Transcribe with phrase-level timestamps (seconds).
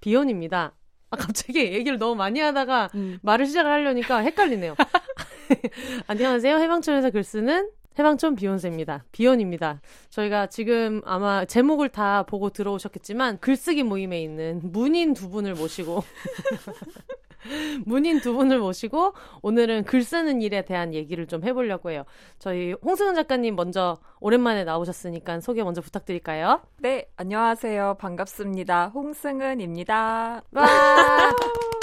[0.00, 0.74] 비욘입니다.
[1.10, 3.18] 아, 갑자기 얘기를 너무 많이 하다가 음.
[3.22, 4.74] 말을 시작을 하려니까 헷갈리네요.
[6.06, 6.56] 안녕하세요.
[6.56, 9.04] 해방촌에서 글 쓰는 해방촌 비욘세입니다.
[9.10, 9.80] 비욘입니다.
[10.10, 16.02] 저희가 지금 아마 제목을 다 보고 들어오셨겠지만 글쓰기 모임에 있는 문인 두 분을 모시고
[17.86, 22.04] 문인 두 분을 모시고 오늘은 글 쓰는 일에 대한 얘기를 좀 해보려고 해요.
[22.38, 26.60] 저희 홍승은 작가님 먼저 오랜만에 나오셨으니까 소개 먼저 부탁드릴까요?
[26.78, 27.96] 네, 안녕하세요.
[27.98, 28.88] 반갑습니다.
[28.88, 30.42] 홍승은입니다.
[30.52, 30.66] 와!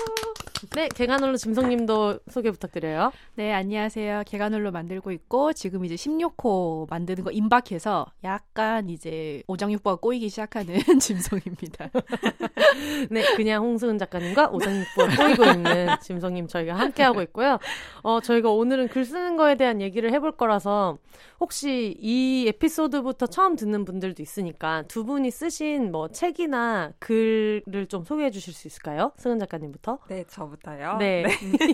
[0.76, 3.12] 네, 개간홀로 짐성님도 소개 부탁드려요.
[3.36, 4.24] 네, 안녕하세요.
[4.26, 11.90] 개간홀로 만들고 있고 지금 이제 16호 만드는 거 임박해서 약간 이제 오장육부가 꼬이기 시작하는 짐성입니다.
[13.12, 17.60] 네, 그냥 홍승은 작가님과 오장육부가 꼬이고 있는 짐성님 저희가 함께 하고 있고요.
[18.02, 20.98] 어, 저희가 오늘은 글 쓰는 거에 대한 얘기를 해볼 거라서
[21.40, 28.32] 혹시 이 에피소드부터 처음 듣는 분들도 있으니까 두 분이 쓰신 뭐 책이나 글을 좀 소개해
[28.32, 29.12] 주실 수 있을까요?
[29.18, 30.00] 승은 작가님부터.
[30.10, 30.98] 네, 저 부터요.
[31.00, 31.24] 네.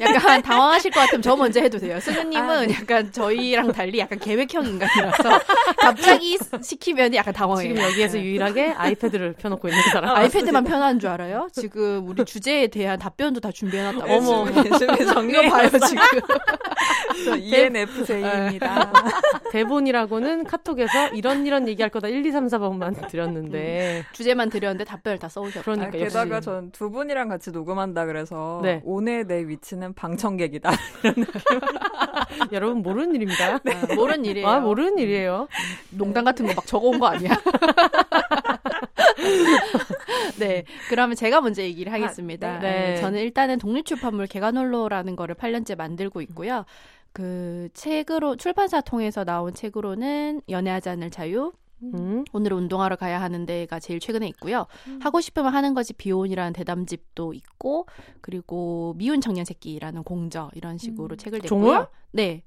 [0.01, 1.99] 약간 당황하실 것 같으면 저 먼저 해도 돼요.
[1.99, 2.73] 승은님은 아, 네.
[2.73, 5.39] 약간 저희랑 달리 약간 계획형 인간이라서
[5.79, 7.73] 갑자기 시키면 약간 당황해요.
[7.75, 10.15] 지금 여기에서 유일하게 아이패드를 펴놓고 있는 사람.
[10.15, 11.47] 아이패드만 편한 줄 알아요?
[11.53, 14.13] 지금 우리 주제에 대한 답변도 다 준비해놨다고.
[14.13, 14.45] 어머.
[15.13, 16.03] 정리 봐요 지금.
[17.25, 18.91] 저 ENFJ입니다.
[19.51, 25.29] 대본이라고는 카톡에서 이런 이런 얘기할 거다 1, 2, 3, 4번만 드렸는데 주제만 드렸는데 답변을 다
[25.29, 25.59] 써오셨다.
[25.59, 28.81] 아, 그러니까 역시 게다가 전 두 분이랑 같이 녹음한다 그래서 네.
[28.83, 30.71] 오늘 내 위치는 방청객이다.
[32.51, 33.55] 여러분 모르는 일입니다.
[33.55, 33.59] 아,
[33.95, 34.47] 모르는 일이에요.
[34.47, 35.47] 아 모르는 일이에요.
[35.91, 37.31] 농담 같은 거 막 적어온 거 아니야?
[40.39, 42.55] 네, 그러면 제가 먼저 얘기를 하겠습니다.
[42.55, 42.71] 아, 네.
[42.93, 46.65] 네, 저는 일단은 독립출판물 개간홀로라는 거를 8년째 만들고 있고요.
[47.11, 51.51] 그 책으로 출판사 통해서 나온 책으로는 연애하지 않을 자유,
[51.93, 52.23] 음.
[52.33, 54.65] 오늘 운동하러 가야 하는 데가 제일 최근에 있고요.
[55.01, 57.87] 하고 싶으면 하는 거지 비혼이라는 대담집도 있고
[58.21, 61.49] 그리고 미운 청년 새끼라는 공저 이런 식으로 책을 냈고요.
[61.49, 61.87] 정말?
[62.15, 62.43] 네.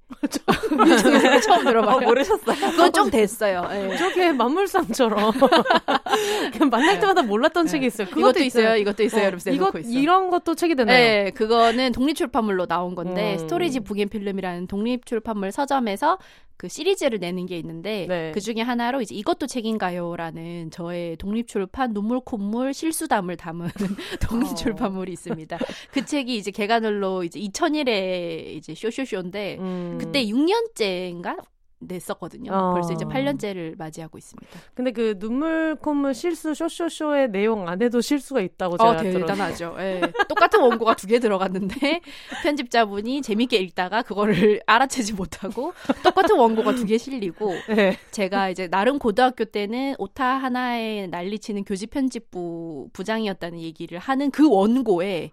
[0.71, 1.97] 미운 청년 새끼 처음 들어봐요.
[1.97, 2.71] 어, 모르셨어요?
[2.71, 3.69] 그건 좀 됐어요.
[3.73, 3.97] 예.
[3.97, 5.33] 저게 만물상처럼
[6.53, 7.71] 그냥 만날 때마다 몰랐던 네.
[7.73, 8.07] 책이 있어요.
[8.09, 8.77] 그것도 이것도 있어요.
[8.77, 9.21] 이것도 있어요.
[9.21, 9.91] 어, 이러면서 이거 해놓고 있어.
[9.91, 10.97] 이런 것도 책이 되나요?
[10.97, 13.39] 네, 그거는 독립출판물로 나온 건데 음.
[13.39, 16.19] 스토리지 북앤필름이라는 독립출판물 서점에서
[16.57, 18.33] 그 시리즈를 내는 게 있는데 네.
[18.33, 23.69] 그 중에 하나로 이제 이것도 책인가요라는 저의 독립출판 눈물 콧물 실수담을 담은
[24.23, 25.59] 독립출판물이 있습니다.
[25.93, 29.99] 그 책이 이제 개간을로 이제 2001에 이제 쇼쇼쇼인데 음.
[30.01, 31.37] 그때 6년째인가
[31.79, 32.53] 냈었거든요.
[32.53, 32.73] 어.
[32.75, 34.51] 벌써 이제 8년째를 맞이하고 있습니다.
[34.75, 39.77] 근데 그 눈물 콧물 실수 쇼쇼쇼의 내용 안에도 실수가 있다고 제가 어, 대단하죠.
[39.79, 40.01] 예.
[40.29, 42.01] 똑같은 원고가 두 개 들어갔는데
[42.43, 45.73] 편집자분이 재밌게 읽다가 그거를 알아채지 못하고
[46.03, 47.99] 똑같은 원고가 두 개 실리고 네.
[48.11, 55.31] 제가 이제 나름 고등학교 때는 오타 하나에 난리치는 교직 편집부 부장이었다는 얘기를 하는 그 원고에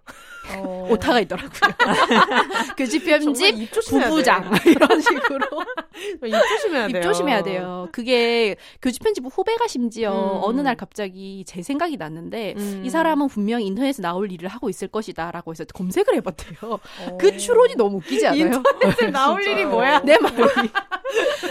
[0.56, 0.88] 어.
[0.90, 1.50] 오타가 있더라고요.
[2.76, 5.46] 교직 편집 부부장 이런 식으로
[6.26, 6.98] 입 조심해야 돼요.
[6.98, 7.88] 입 조심해야 돼요.
[7.92, 10.40] 그게 교직 편집부 후배가 심지어 음.
[10.42, 12.82] 어느 날 갑자기 제 생각이 났는데 음.
[12.84, 16.56] 이 사람은 분명 인터넷에 나올 일을 하고 있을 것이다라고 해서 검색을 해봤대요.
[16.72, 17.16] 어.
[17.18, 18.46] 그 추론이 너무 웃기지 않아요?
[18.46, 19.44] 인터넷에 나올.
[19.44, 20.00] 일이 뭐야?
[20.00, 20.34] 내 말이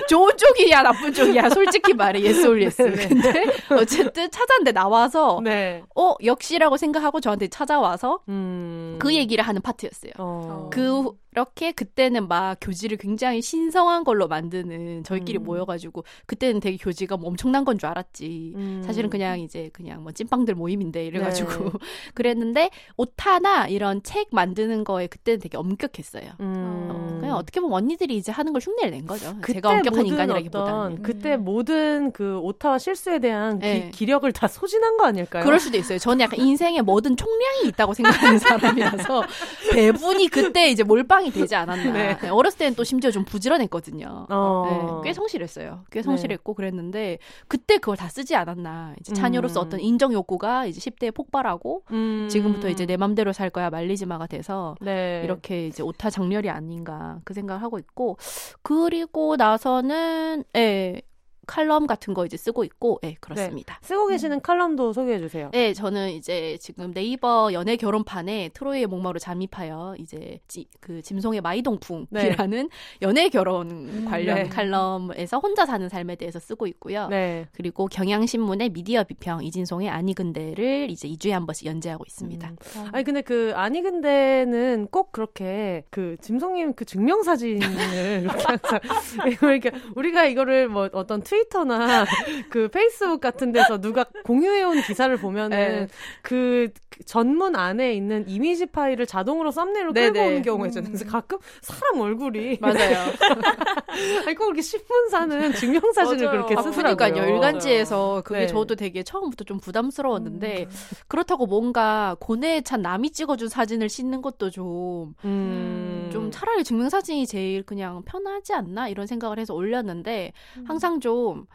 [0.08, 2.82] 좋은 쪽이야 나쁜 쪽이야 솔직히 말해 or yes.
[2.82, 3.08] 네.
[3.08, 5.84] 근데 어쨌든 찾았는데 나와서 네.
[5.96, 8.98] 어 역시라고 생각하고 저한테 찾아와서 음.
[9.00, 10.12] 그 얘기를 하는 파트였어요.
[10.18, 10.70] 어.
[10.72, 15.44] 그 렇게 그때는 막 교지를 굉장히 신성한 걸로 만드는 저희끼리 음.
[15.44, 18.54] 모여가지고 그때는 되게 교지가 뭐 엄청난 건 줄 알았지.
[18.56, 18.84] 음.
[18.86, 21.72] 사실은 그냥 이제 그냥 뭐 찐빵들 모임인데 이래가지고 네.
[22.14, 26.24] 그랬는데 오타나 이런 책 만드는 거에 그때는 되게 엄격했어요.
[26.40, 26.88] 음.
[26.92, 29.36] 어, 그냥 어떻게 보면 언니들이 이제 하는 걸 흉내를 낸 거죠.
[29.46, 31.02] 제가 엄격한 모든 인간이라기보다는.
[31.02, 33.90] 그때 모든 그 오타와 실수에 대한 네.
[33.94, 35.44] 기, 력을 다 소진한 거 아닐까요?
[35.44, 35.98] 그럴 수도 있어요.
[35.98, 39.24] 저는 약간 인생에 뭐든 총량이 있다고 생각하는 사람이라서
[39.74, 41.84] 배분이 그때 이제 몰빵 이 되지 않았나.
[41.94, 42.18] 네.
[42.18, 44.28] 네, 어렸을 때는 또 심지어 좀 부지런했거든요.
[44.30, 45.02] 어.
[45.04, 45.84] 네, 꽤 성실했어요.
[45.92, 48.96] 꽤 성실했고 그랬는데 그때 그걸 다 쓰지 않았나.
[49.00, 49.66] 이제 자녀로서 음.
[49.66, 52.28] 어떤 인정 욕구가 이제 10대에 폭발하고 음.
[52.30, 55.22] 지금부터 이제 내 맘대로 살 거야 말리지마가 돼서 네.
[55.24, 58.18] 이렇게 이제 오타 장렬이 아닌가 그 생각을 하고 있고
[58.62, 61.02] 그리고 나서는 예
[61.46, 63.80] 칼럼 같은 거 이제 쓰고 있고, 예, 그렇습니다.
[63.82, 65.50] 쓰고 계시는 칼럼도 소개해 주세요.
[65.52, 72.70] 네, 저는 이제 지금 네이버 연애 결혼판에 트로이의 목마루 잠입하여 이제 지, 그 짐송의 마이동풍이라는
[73.02, 74.50] 연애 결혼 관련 네.
[74.50, 77.08] 칼럼에서 혼자 사는 삶에 대해서 쓰고 있고요.
[77.08, 77.48] 네.
[77.54, 82.50] 그리고 경향신문의 미디어 비평 이진송의 아니 근데를 이제 2주에 한 번씩 연재하고 있습니다.
[82.50, 82.56] 음.
[82.92, 87.62] 아니 근데 그 아니 근데는 꼭 그렇게 그 짐송님 그 증명 사진을
[88.24, 88.80] 이렇게 항상
[89.54, 92.06] 이렇게 우리가 이거를 뭐 어떤 트위터나
[92.50, 95.88] 그 페이스북 같은 데서 누가 공유해 온 기사를 보면은 네.
[96.22, 96.70] 그
[97.06, 100.28] 전문 안에 있는 이미지 파일을 자동으로 썸네일로 끌고 네네.
[100.28, 100.92] 오는 경우가 있잖아요.
[100.92, 103.06] 그래서 가끔 사람 얼굴이 맞아요.
[104.26, 106.46] 아니 꼭 이렇게 신문사는 증명 사진을 맞아요.
[106.46, 106.96] 그렇게 아, 쓰더라고요.
[106.96, 107.36] 그러니까요.
[107.36, 108.48] 일간지에서 그게 네.
[108.48, 110.76] 저도 되게 처음부터 좀 부담스러웠는데 음.
[111.08, 116.10] 그렇다고 뭔가 고뇌에 찬 남이 찍어준 사진을 싣는 것도 좀 음.
[116.12, 120.66] 좀 차라리 증명사진이 제일 그냥 편하지 않나 이런 생각을 해서 올렸는데 음.
[120.68, 121.46] 항상 좀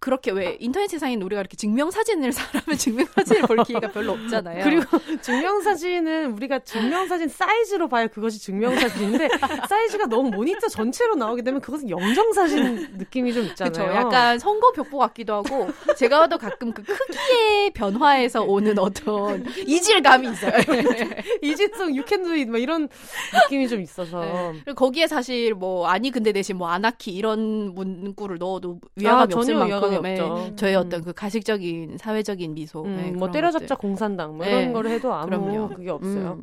[0.00, 4.64] 그렇게 왜 인터넷 세상엔 우리가 이렇게 증명사진을 사람의 증명사진을 볼 기회가 별로 없잖아요.
[4.64, 9.28] 그리고 증명사진은 우리가 증명사진 사이즈로 봐야 그것이 증명사진인데
[9.68, 13.88] 사이즈가 너무 모니터 전체로 나오게 되면 그것은 영정사진 느낌이 좀 있잖아요.
[13.88, 13.94] 그쵸.
[13.94, 20.52] 약간 선거 벽보 같기도 하고 제가 봐도 가끔 그 크기의 변화에서 오는 어떤 이질감이 있어요.
[21.42, 22.88] 이진성 유캔두잇 막 이런
[23.34, 24.60] 느낌이 좀 있어서 네.
[24.64, 29.54] 그리고 거기에 사실 뭐 아니 근데 대신 뭐 아나키 이런 문구를 넣어도 위화감이 아, 없을
[29.54, 30.56] 만큼 위화감이 예, 없죠.
[30.56, 30.80] 저의 음.
[30.80, 33.76] 어떤 그 가식적인 사회적인 미소 음, 예, 뭐 때려잡자 것들.
[33.76, 34.50] 공산당 뭐 네.
[34.52, 35.68] 이런 거를 해도 아무 그럼요.
[35.68, 36.38] 그게 없어요.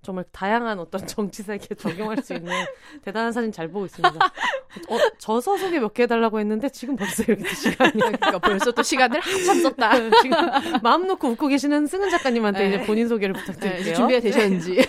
[0.00, 0.02] 음.
[0.02, 2.52] 정말 다양한 어떤 정치 세계에 적용할 수 있는
[3.04, 4.16] 대단한 사진 잘 보고 있습니다.
[4.88, 8.82] 어, 저 서 소개 몇 개 해달라고 했는데 지금 벌써 이렇게 시간이 그러니까 벌써 또
[8.82, 9.92] 시간을 한참 썼다.
[10.22, 10.36] 지금
[10.82, 12.68] 마음 놓고 웃고 계시는 승은 작가님한테 네.
[12.76, 13.80] 이제 본인 소개를 네, 부탁드릴게요.
[13.80, 14.76] 이제 준비가 되셨는지.
[14.76, 14.86] 네.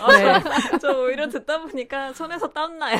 [0.80, 2.98] 저 오히려 듣다 보니까 손에서 땀나요.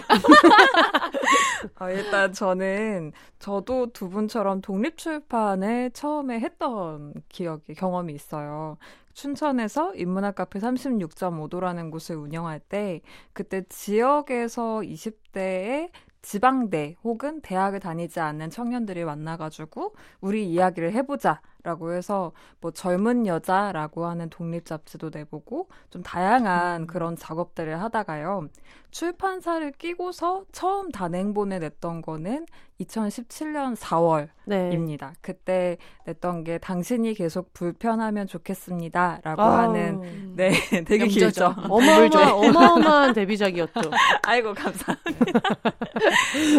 [1.80, 8.76] 어, 일단 저는 저도 두 분처럼 독립출판을 처음에 했던 기억이 경험이 있어요.
[9.20, 13.02] 춘천에서 인문학 카페 36.5도라는 곳을 운영할 때
[13.34, 15.90] 그때 지역에서 20대의
[16.22, 24.06] 지방대 혹은 대학을 다니지 않는 청년들이 만나가지고 우리 이야기를 해보자 라고 해서 뭐 젊은 여자라고
[24.06, 28.48] 하는 독립 잡지도 내보고 좀 다양한 그런 작업들을 하다가요.
[28.90, 32.46] 출판사를 끼고서 처음 단행본을 냈던 거는
[32.80, 34.98] 2017년 4월입니다.
[35.00, 35.12] 네.
[35.20, 35.76] 그때
[36.06, 40.50] 냈던 게 당신이 계속 불편하면 좋겠습니다라고 하는 네
[40.86, 41.06] 되게.
[41.06, 41.54] 길죠.
[41.68, 43.80] 어마어마, 어마어마한 데뷔작이었죠.
[44.22, 45.40] 아이고 감사합니다.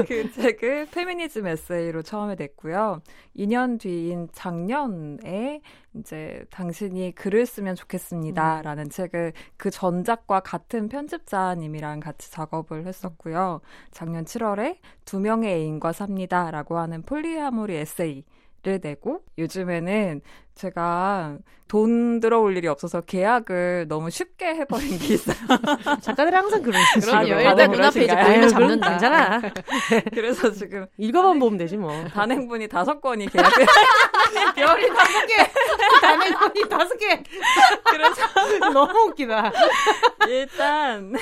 [0.07, 3.01] 그 책을 페미니즘 에세이로 처음에 냈고요.
[3.35, 4.90] 2년 뒤인 작년
[5.25, 5.61] 에
[5.95, 13.61] 이제 당신이 글을 쓰면 좋겠습니다 라는 책을 그 전작과 같은 편집자님이랑 같이 작업을 했었고요.
[13.91, 18.23] 작년 7월에 두 명의 애인과 삽니다 라고 하는 폴리아모리 에세이
[18.63, 20.21] 를 내고 요즘에는
[20.55, 21.37] 제가
[21.71, 25.37] 돈 들어올 일이 없어서 계약을 너무 쉽게 해버린 게 있어요.
[26.03, 26.83] 작가들이 항상 그러죠.
[26.99, 27.33] 그럼요.
[27.33, 28.13] 아, 일단 눈앞에 이제?
[28.13, 28.89] 보이면 잡는다.
[28.89, 29.41] 괜찮아.
[30.13, 31.93] 그래서 지금 읽어만 보면 되지 뭐.
[32.13, 33.65] 단행본이 다섯 권이 계약을
[34.53, 35.35] 별이 다섯 개!
[36.01, 37.23] 단행본이 다섯 개!
[37.89, 38.21] 그래서
[38.73, 39.53] 너무 웃기다.
[40.27, 41.13] 일단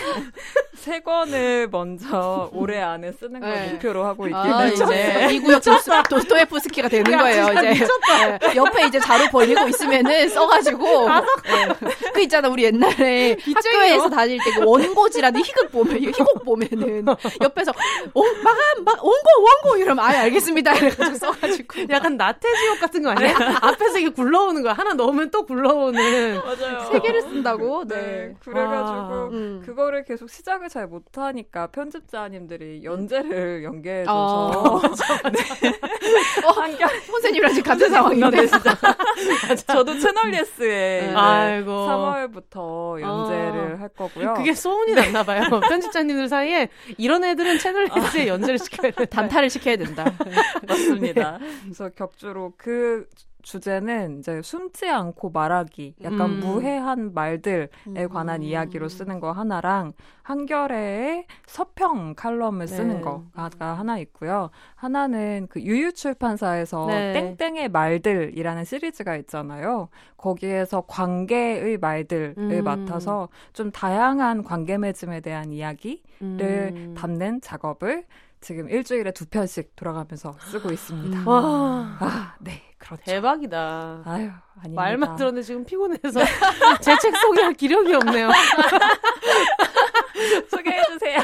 [0.74, 3.72] 세 권을 먼저 올해 안에 쓰는 걸 네.
[3.74, 7.50] 목표로 하고 있기 아, 때문에 이제 이 구역 도스토옙스키가 되는 거예요.
[7.52, 11.90] 이제 네, 옆에 이제 자루 벌리고 있으면은 써가지고 네.
[12.14, 17.06] 그 있잖아 우리 옛날에 학교에서 다닐 때 그 원고지라는 희극 보면 희곡 보면은
[17.42, 17.72] 옆에서
[18.14, 23.34] 어 마감 마, 원고 원고 이러면 아 알겠습니다 이래가지고 써가지고 약간 나태지옥 같은 거 아니야?
[23.62, 24.74] 앞에서 이게 굴러오는 거야.
[24.74, 26.36] 하나 넣으면 또 굴러오는.
[26.36, 26.90] 맞아요.
[26.92, 27.96] 세 개를 쓴다고 네.
[27.96, 28.34] 네.
[28.40, 29.30] 그래가지고 와.
[29.32, 29.62] 음.
[29.66, 33.64] 그거를 계속 시작을 잘 못하니까 편집자님들이 연재를 어.
[33.64, 34.82] 연계해줘서
[36.46, 38.78] 어, 한결 선생님이랑 지금 같은 상황인데 진짜
[39.68, 41.14] 저도 채널 예스에 네.
[41.16, 41.72] 아이고.
[41.72, 44.34] 3월부터 연재를 할 거고요.
[44.36, 45.42] 그게 소문이 났나 봐요.
[45.70, 49.06] 편집자님들 사이에 이런 애들은 채널 X에 연재를 시켜야 된다.
[49.06, 50.06] 단타를 시켜야 된다.
[50.68, 51.40] 맞습니다.
[51.64, 53.08] 그래서 격주로 그
[53.50, 56.40] 주제는 이제 숨지 않고 말하기, 약간 음.
[56.40, 57.68] 무해한 말들에
[58.12, 58.44] 관한 음.
[58.44, 63.02] 이야기로 쓰는 거 하나랑 한겨레의 서평 칼럼을 쓰는 네.
[63.02, 64.52] 거가 하나 있고요.
[64.76, 67.36] 하나는 그 유유출판사에서 네.
[67.38, 69.90] 땡땡의 말들이라는 시리즈가 있잖아요.
[70.16, 72.64] 거기에서 관계의 말들을 음.
[72.64, 76.94] 맡아서 좀 다양한 관계 맺음에 대한 이야기를 음.
[76.96, 78.06] 담는 작업을
[78.42, 81.20] 지금 일주일에 두 편씩 돌아가면서 쓰고 있습니다.
[81.20, 81.28] 음.
[81.28, 83.04] 와, 아, 네, 그렇죠.
[83.06, 84.04] 대박이다.
[84.06, 84.30] 아유,
[84.62, 84.82] 아닙니다.
[84.82, 86.00] 말만 들었는데 지금 피곤해서
[86.82, 88.30] 제 책 소개할 기력이 없네요.
[90.50, 91.20] 소개해 주세요.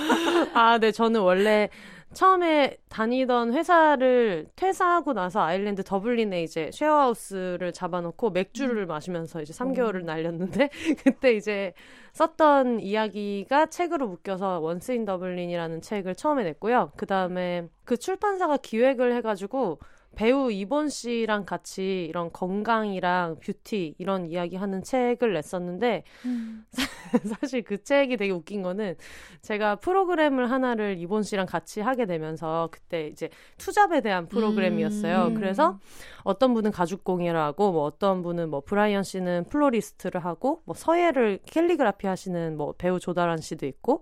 [0.53, 1.69] 아, 네, 저는 원래
[2.15, 10.69] 처음에 다니던 회사를 퇴사하고 나서 아일랜드 더블린에 이제 쉐어하우스를 잡아놓고 맥주를 마시면서 이제 3개월을 날렸는데
[11.03, 11.73] 그때 이제
[12.13, 16.93] 썼던 이야기가 책으로 묶여서 원스 인 더블린이라는 책을 처음에 냈고요.
[16.95, 19.79] 그 다음에 그 출판사가 기획을 해가지고
[20.15, 26.65] 배우 이본 씨랑 같이 이런 건강이랑 뷰티 이런 이야기 하는 책을 냈었는데 음.
[27.39, 28.95] 사실 그 책이 되게 웃긴 거는
[29.41, 35.27] 제가 프로그램을 하나를 이본 씨랑 같이 하게 되면서 그때 이제 투잡에 대한 프로그램이었어요.
[35.27, 35.33] 음.
[35.35, 35.79] 그래서
[36.23, 42.07] 어떤 분은 가죽공예를 하고 뭐 어떤 분은 뭐 브라이언 씨는 플로리스트를 하고 뭐 서예를 캘리그라피
[42.07, 44.01] 하시는 뭐 배우 조다란 씨도 있고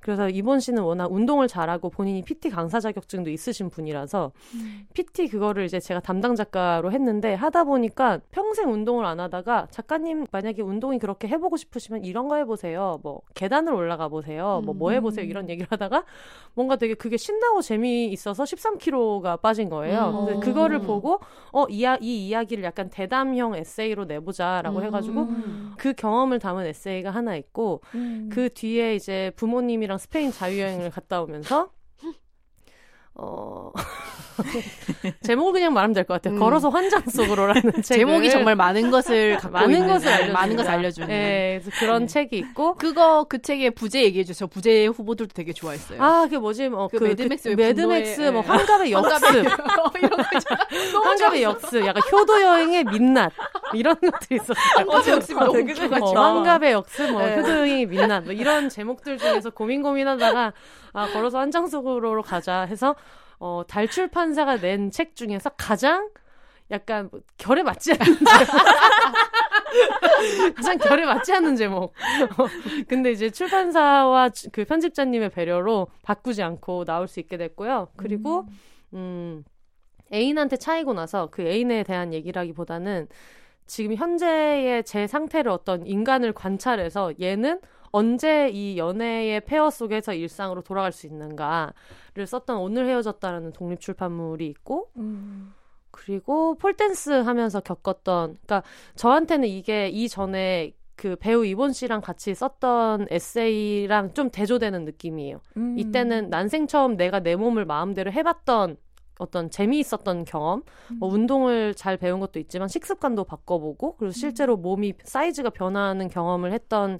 [0.00, 4.86] 그래서 이본 씨는 워낙 운동을 잘하고 본인이 PT 강사 자격증도 있으신 분이라서 음.
[4.94, 10.62] PT 그거를 이제 제가 담당 작가로 했는데 하다 보니까 평생 운동을 안 하다가 작가님 만약에
[10.62, 12.98] 운동이 그렇게 해보고 싶으시면 이런 거 해보세요.
[13.02, 14.60] 뭐 계단을 올라가 보세요.
[14.64, 15.24] 뭐뭐 뭐 해보세요.
[15.26, 15.50] 이런 음.
[15.50, 16.04] 얘기를 하다가
[16.54, 20.26] 뭔가 되게 그게 신나고 재미있어서 13kg가 빠진 거예요.
[20.30, 20.40] 음.
[20.40, 21.20] 그거를 보고
[21.52, 24.84] 어 이 이 이야기를 약간 대담형 에세이로 내보자라고 음.
[24.84, 25.28] 해가지고
[25.76, 28.28] 그 경험을 담은 에세이가 하나 있고 음.
[28.32, 31.70] 그 뒤에 이제 부모님이 스페인 자유여행을 갔다 오면서
[33.14, 33.72] 어
[35.22, 36.34] 제목을 그냥 말하면 될 것 같아요.
[36.34, 36.40] 음.
[36.40, 41.08] 걸어서 환장 속으로라는 책 제목이 정말 많은 것을 많은 있는, 것을 알려 많은 것을 알려주는.
[41.08, 42.06] 네, 그래서 그런 네.
[42.06, 44.46] 책이 있고 그거 그 책의 부제 얘기해 주세요.
[44.48, 46.02] 부제 후보들도 되게 좋아했어요.
[46.02, 46.68] 아, 그게 뭐지?
[46.68, 49.46] 뭐, 그, 그 매드맥스, 그, 매드맥스, 뭐 환갑의 역습,
[51.04, 53.32] 환갑의 역습, 약간 효도 여행의 민낯
[53.74, 54.54] 이런 것도 있었어요.
[54.76, 56.18] 환갑의 역습 되게 좋았죠.
[56.18, 57.36] 환갑의 역습, 뭐 네.
[57.36, 60.52] 효도 여행의 민낯, 뭐 이런 제목들 중에서 고민 고민하다가
[60.92, 62.94] 아 걸어서 환장 속으로 가자 해서.
[63.40, 66.10] 어, 달출판사가 낸 책 중에서 가장
[66.70, 68.26] 약간 뭐 결에 맞지 않는 제목.
[70.54, 71.84] 가장 결에 맞지 않는 제목.
[71.84, 71.92] 어,
[72.88, 77.88] 근데 이제 출판사와 그 편집자님의 배려로 바꾸지 않고 나올 수 있게 됐고요.
[77.96, 78.46] 그리고,
[78.92, 79.44] 음, 음
[80.12, 83.06] 애인한테 차이고 나서 그 애인에 대한 얘기라기보다는
[83.66, 87.60] 지금 현재의 제 상태를 어떤 인간을 관찰해서 얘는
[87.92, 91.72] 언제 이 연애의 폐허 속에서 일상으로 돌아갈 수 있는가를
[92.26, 95.52] 썼던 오늘 헤어졌다라는 독립 출판물이 있고 음.
[95.90, 98.62] 그리고 폴댄스 하면서 겪었던 그러니까
[98.96, 105.40] 저한테는 이게 이전에 그 배우 이본 씨랑 같이 썼던 에세이랑 좀 대조되는 느낌이에요.
[105.56, 105.78] 음.
[105.78, 108.76] 이때는 난생 처음 내가 내 몸을 마음대로 해봤던
[109.18, 110.62] 어떤 재미있었던 경험,
[110.98, 111.14] 뭐 음.
[111.14, 114.62] 운동을 잘 배운 것도 있지만 식습관도 바꿔보고 그리고 실제로 음.
[114.62, 116.98] 몸이 사이즈가 변화하는 경험을 했던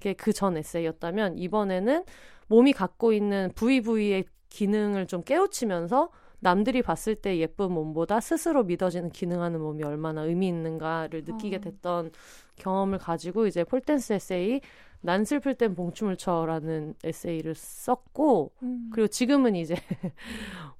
[0.00, 2.04] 게 그 전 에세이였다면 이번에는
[2.48, 9.10] 몸이 갖고 있는 부위 부위의 기능을 좀 깨우치면서 남들이 봤을 때 예쁜 몸보다 스스로 믿어지는
[9.10, 11.60] 기능하는 몸이 얼마나 의미 있는가를 느끼게 어.
[11.60, 12.12] 됐던
[12.56, 14.60] 경험을 가지고 이제 폴댄스 에세이
[15.02, 18.90] 난 슬플 땐 봉춤을 춰라는 에세이를 썼고 음.
[18.92, 19.74] 그리고 지금은 이제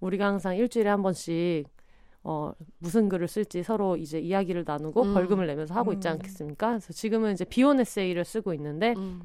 [0.00, 1.66] 우리가 항상 일주일에 한 번씩
[2.22, 5.14] 어, 무슨 글을 쓸지 서로 이제 이야기를 나누고 음.
[5.14, 6.12] 벌금을 내면서 하고 있지 음.
[6.12, 6.68] 않겠습니까?
[6.68, 9.22] 그래서 지금은 이제 비혼 에세이를 쓰고 있는데 음.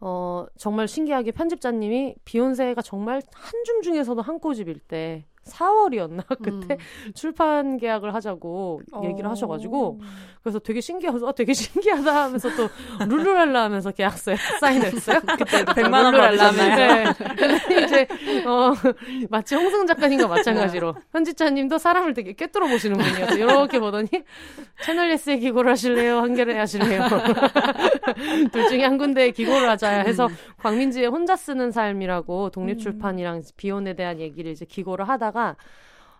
[0.00, 7.12] 어, 정말 신기하게 편집자님이 비욘세가 정말 한 줌 중에서도 한 꼬집일 때 4월이었나 그때 음.
[7.14, 9.02] 출판 계약을 하자고 어.
[9.04, 10.00] 얘기를 하셔가지고
[10.42, 12.68] 그래서 되게 신기해서 아, 되게 신기하다 하면서 또
[13.06, 15.20] 룰루랄라 하면서 계약서에 사인했어요.
[15.38, 16.76] 그때 100만 원 받으셨나요?
[16.76, 17.84] 네.
[17.84, 18.06] 이제
[18.46, 18.72] 어
[19.28, 24.08] 마치 홍승 작가님과 마찬가지로 편집자님도 사람을 되게 꿰뚫어 보시는 분이어서 이렇게 보더니
[24.82, 26.18] 채널 S에 기고를 하실래요?
[26.18, 27.02] 한겨레 하실래요?
[28.52, 30.36] 둘 중에 한 군데에 기고를 하자 해서 음.
[30.58, 35.56] 광민지의 혼자 쓰는 삶이라고 독립출판이랑 비혼에 대한 얘기를 이제 기고를 하다 하다가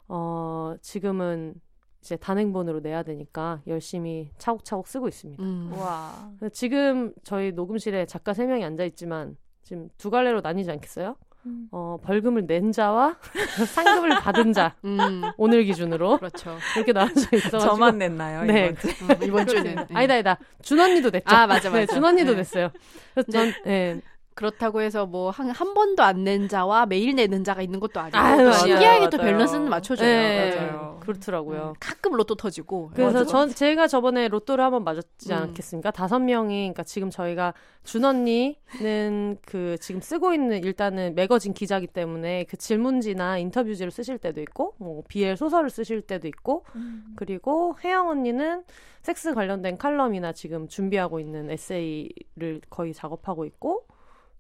[0.08, 1.54] 어 지금은
[2.00, 5.42] 이제 단행본으로 내야 되니까 열심히 차곡차곡 쓰고 있습니다.
[5.42, 5.72] 음.
[5.76, 6.30] 와.
[6.52, 11.16] 지금 저희 녹음실에 작가 세 명이 앉아 있지만 지금 두 갈래로 나뉘지 않겠어요?
[11.46, 11.68] 음.
[11.70, 13.16] 어, 벌금을 낸 자와
[13.74, 15.22] 상금을 받은 자 음.
[15.38, 16.56] 오늘 기준으로 그렇죠.
[16.76, 18.44] 이렇게 나눠져 있어 저만 냈나요?
[18.44, 19.86] 네 이번, 음, 이번 주는 네.
[19.94, 21.24] 아니다 아니다 준 언니도 냈죠.
[21.34, 21.80] 아 맞아 맞아.
[21.80, 22.38] 네, 준 언니도 네.
[22.38, 22.70] 냈어요.
[23.14, 24.00] 그래서 전 네.
[24.40, 28.16] 그렇다고 해서 뭐 한 한 번도 안 낸 자와 매일 내는 자가 있는 것도 아니고
[28.18, 29.10] 아유, 신기하게 맞아요.
[29.10, 30.06] 또 밸런스는 맞춰줘요.
[30.08, 30.96] 네, 맞아요.
[31.00, 31.68] 그렇더라고요.
[31.68, 32.90] 음, 가끔 로또 터지고.
[32.94, 35.36] 그래서 전 제가 저번에 로또를 한번 맞았지 음.
[35.38, 35.90] 않겠습니까?
[35.90, 37.52] 다섯 명이 그러니까 지금 저희가
[37.84, 44.40] 준 언니는 그 지금 쓰고 있는 일단은 매거진 기자기 때문에 그 질문지나 인터뷰지를 쓰실 때도
[44.42, 47.14] 있고 뭐 BL 소설을 쓰실 때도 있고 음.
[47.16, 48.64] 그리고 혜영 언니는
[49.02, 53.86] 섹스 관련된 칼럼이나 지금 준비하고 있는 에세이를 거의 작업하고 있고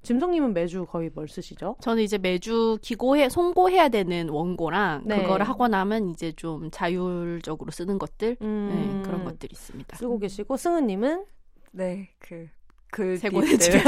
[0.02, 1.76] 짐성님은 매주 거의 뭘 쓰시죠?
[1.80, 5.22] 저는 이제 매주 기고해 송고해야 되는 원고랑 네.
[5.22, 9.02] 그거를 하고 나면 이제 좀 자율적으로 쓰는 것들 음.
[9.02, 9.96] 네, 그런 것들이 있습니다.
[9.96, 11.24] 쓰고 계시고 승은님은
[11.72, 13.82] 네, 그그새 뒤에 보내주게.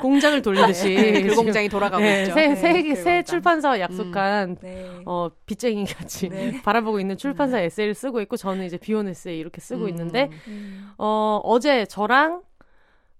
[0.00, 2.34] 공장을 돌리듯이 네, 그 공장이 돌아가고 네, 있죠.
[2.34, 3.22] 새, 네, 새, 그 새.
[3.22, 4.90] 출판사와 약속한 네.
[5.04, 6.60] 어, 빚쟁이 같이 네.
[6.64, 9.88] 바라보고 있는 출판사 에세이를 쓰고 있고 저는 이제 비혼 에세이 이렇게 쓰고 음.
[9.90, 10.90] 있는데 음.
[10.98, 12.42] 어, 어제 저랑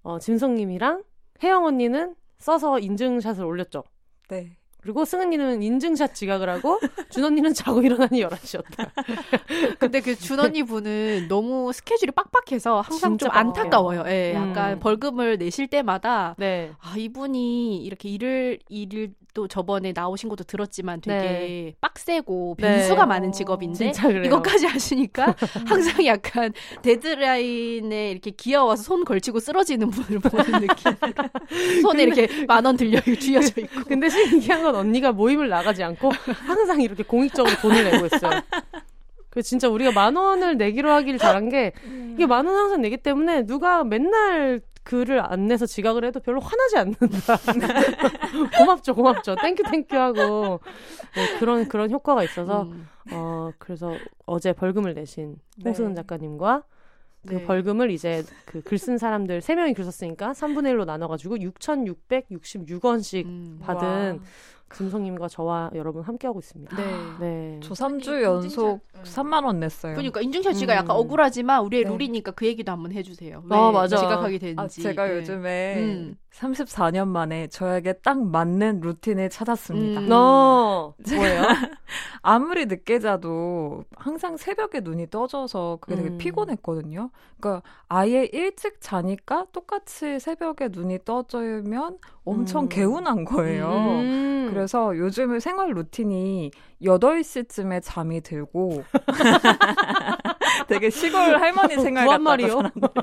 [0.03, 1.03] 어, 짐성님이랑
[1.43, 3.83] 혜영 언니는 써서 인증샷을 올렸죠.
[4.29, 4.55] 네.
[4.81, 6.79] 그리고 승은이는 인증샷 지각을 하고
[7.11, 8.89] 준 언니는 자고 일어나니 11시였다.
[9.77, 14.03] 근데 그 준 언니 분은 너무 스케줄이 빡빡해서 항상 좀 안타까워요.
[14.07, 14.49] 예, 음.
[14.51, 16.71] 약간 벌금을 내실 때마다 네.
[16.79, 21.73] 아 이분이 이렇게 일을 일을 또 저번에 나오신 것도 들었지만 되게 네.
[21.79, 22.75] 빡세고 네.
[22.79, 23.93] 변수가 어, 많은 직업인데.
[24.25, 25.33] 이것까지 하시니까
[25.65, 30.91] 항상 약간 데드라인에 이렇게 기어와서 손 걸치고 쓰러지는 분을 보는 느낌.
[31.81, 33.83] 손에 이렇게 만 원 들려 쥐어져 있고.
[33.87, 36.11] 근데 신기한 건 언니가 모임을 나가지 않고
[36.45, 38.41] 항상 이렇게 공익적으로 돈을 내고 있어요.
[39.29, 41.71] 그 진짜 우리가 만 원을 내기로 하길 잘한 게
[42.13, 46.77] 이게 만 원 항상 내기 때문에 누가 맨날 글을 안 내서 지각을 해도 별로 화나지
[46.77, 47.37] 않는다.
[48.57, 49.35] 고맙죠, 고맙죠.
[49.35, 50.59] thank you thank you 하고
[51.15, 52.87] 네, 그런 그런 효과가 있어서 음.
[53.11, 53.93] 어 그래서
[54.25, 55.63] 어제 벌금을 내신 네.
[55.65, 56.63] 홍승은 작가님과
[57.27, 57.45] 그 네.
[57.45, 63.59] 벌금을 이제 그 글 쓴 사람들 세명이 글 썼으니까 3분의 1로 나눠가지고 6,666원씩 음.
[63.61, 64.17] 받은 와.
[64.69, 66.75] 금성님과 저와 여러분 함께하고 있습니다.
[66.77, 66.83] 네.
[67.19, 67.59] 네.
[67.61, 69.95] 저 3주 연속 3만 원 냈어요.
[69.95, 70.77] 그러니까 인증샷 씨가 음.
[70.77, 71.89] 약간 억울하지만 우리의 네.
[71.89, 73.43] 룰이니까 그 얘기도 한번 해주세요.
[73.49, 73.97] 왜 아, 맞아.
[73.97, 74.81] 지각하게 되는지.
[74.81, 75.17] 아, 제가 네.
[75.17, 76.15] 요즘에 음.
[76.33, 80.01] 34년 만에 저에게 딱 맞는 루틴을 찾았습니다.
[80.01, 80.09] 음.
[80.09, 81.43] 너 뭐예요?
[82.21, 86.17] 아무리 늦게 자도 항상 새벽에 눈이 떠져서 그게 되게 음.
[86.17, 87.09] 피곤했거든요.
[87.39, 92.69] 그러니까 아예 일찍 자니까 똑같이 새벽에 눈이 떠지면 엄청 음.
[92.69, 93.69] 개운한 거예요.
[93.69, 94.47] 음.
[94.51, 96.51] 그래서 요즘은 생활 루틴이
[96.83, 98.83] 8시쯤에 잠이 들고
[100.69, 102.61] 되게 시골 할머니 생활 같다고 말이요.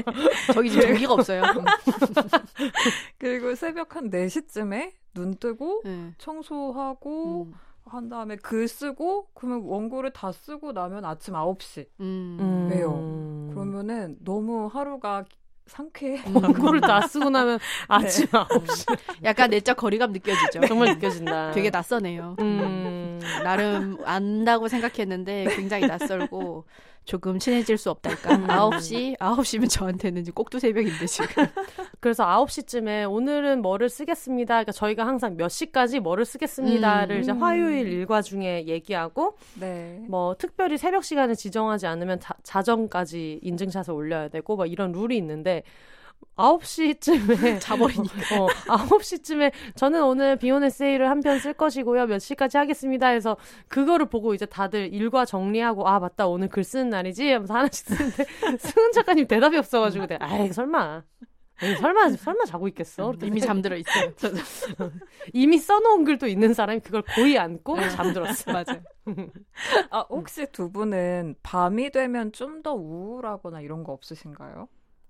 [0.54, 1.42] 저기 지금 전기가 없어요.
[3.18, 6.12] 그리고 새벽 한 4시쯤에 눈 뜨고 네.
[6.18, 7.54] 청소하고 음.
[7.84, 11.86] 한 다음에 글 쓰고 그러면 원고를 다 쓰고 나면 아침 9시.
[12.00, 12.36] 음.
[12.40, 12.68] 음.
[12.70, 13.52] 왜요?
[13.54, 15.24] 그러면은 너무 하루가
[15.66, 16.22] 상쾌해.
[16.32, 18.98] 원고를 다 쓰고 나면 아침 9시.
[19.24, 20.66] 약간 내적 거리감 느껴지죠.
[20.66, 21.52] 정말 느껴진다.
[21.52, 22.36] 되게 낯서네요.
[22.40, 23.20] 음.
[23.42, 26.64] 나름 안다고 생각했는데 굉장히 낯설고
[27.06, 28.34] 조금 친해질 수 없달까.
[28.34, 28.46] 음.
[28.48, 29.16] 9시?
[29.18, 31.26] 9시면 저한테는 이제 꼭두 새벽인데 지금.
[32.00, 34.54] 그래서 9시쯤에 오늘은 뭐를 쓰겠습니다.
[34.54, 37.20] 그러니까 저희가 항상 몇 시까지 뭐를 쓰겠습니다를 음.
[37.22, 40.04] 이제 화요일 일과 중에 얘기하고 네.
[40.08, 45.62] 뭐 특별히 새벽 시간을 지정하지 않으면 자, 자정까지 인증샷을 올려야 되고 막 이런 룰이 있는데
[46.36, 48.42] 9시쯤에 자버리니까.
[48.42, 52.06] 어, 9시쯤에 저는 오늘 비혼 에세이를 한 편 쓸 것이고요.
[52.06, 53.36] 몇 시까지 하겠습니다 해서
[53.68, 58.24] 그거를 보고 이제 다들 일과 정리하고 아 맞다 오늘 글 쓰는 날이지 하면서 하나씩 쓰는데
[58.60, 61.04] 승은 작가님 대답이 없어 가지고 내가 아이 설마
[61.80, 63.08] 설마 설마 자고 있겠어?
[63.12, 64.12] 이렇게 이미 잠들어 있어요.
[65.32, 68.52] 이미 써놓은 글도 있는 사람이 그걸 고이 안고 잠들었어.
[68.52, 68.82] 맞아요.
[69.90, 74.68] 아, 혹시 두 분은 밤이 되면 좀 더 우울하거나 이런 거 없으신가요?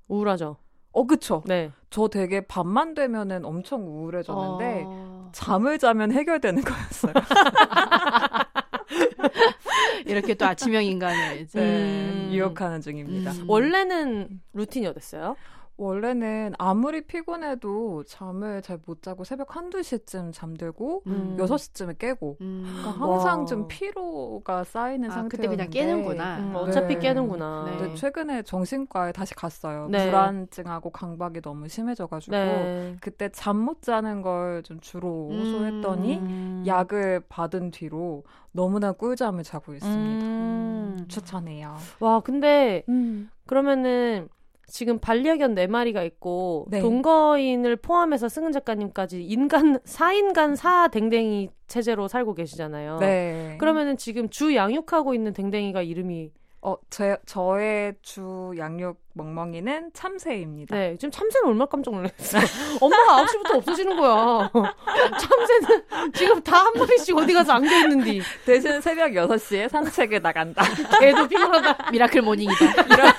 [0.09, 0.59] 우울하죠.
[0.97, 1.43] 어, 그쵸.
[1.45, 1.71] 네.
[1.91, 7.13] 저 되게 밤만 되면은 엄청 우울해졌는데 어, 잠을 자면 해결되는 거였어요.
[10.07, 11.61] 이렇게 또 아침형 인간을 이제.
[11.61, 12.31] 네, 음.
[12.33, 13.33] 유혹하는 중입니다.
[13.33, 13.45] 음.
[13.47, 15.37] 원래는 루틴이 어땠어요?
[15.79, 21.37] 원래는 아무리 피곤해도 잠을 잘 못 자고 새벽 한두 시쯤 잠들고 음.
[21.39, 22.65] 여섯 시쯤에 깨고 음.
[22.67, 23.45] 그러니까 항상 와.
[23.47, 26.39] 좀 피로가 쌓이는 아, 상태였는데 그때 그냥 깨는구나.
[26.39, 27.01] 음, 어차피 네.
[27.01, 27.65] 깨는구나.
[27.71, 27.77] 네.
[27.79, 29.89] 근데 최근에 정신과에 다시 갔어요.
[29.91, 30.07] 네.
[30.07, 32.97] 불안증하고 강박이 너무 심해져가지고 네.
[33.01, 36.65] 그때 잠 못 자는 걸 좀 주로 호소했더니 음.
[36.67, 40.25] 약을 받은 뒤로 너무나 꿀잠을 자고 있습니다.
[40.27, 41.05] 음.
[41.09, 41.77] 추천해요.
[42.01, 43.31] 와, 근데 음.
[43.47, 44.29] 그러면은
[44.69, 46.81] 지금 반려견 네 마리가 있고 네.
[46.81, 52.99] 동거인을 포함해서 승은 작가님까지 인간 4인간 4댕댕이 체제로 살고 계시잖아요.
[52.99, 53.57] 네.
[53.59, 60.75] 그러면은 지금 주 양육하고 있는 댕댕이가 이름이 어, 제, 저의 주 양육 멍멍이는 참새입니다.
[60.75, 62.39] 네, 지금 참새는 얼마나 깜짝 놀랐어.
[62.85, 64.51] 엄마가 9시부터 없어지는 거야.
[65.21, 68.21] 참새는 지금 다 한 마리씩 어디 가서 안겨 있는디.
[68.45, 70.65] 대신 새벽 6시에 산책을 나간다.
[70.99, 71.91] 걔도 피곤하다.
[71.93, 72.83] miracle morning이다.
[72.83, 73.13] 이런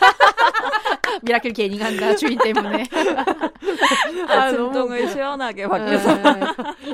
[1.22, 2.86] miracle 개닝 한다 주인 때문에.
[4.28, 6.16] 아침 너무 똥을 시원하게 밖에서.
[6.16, 6.40] 네.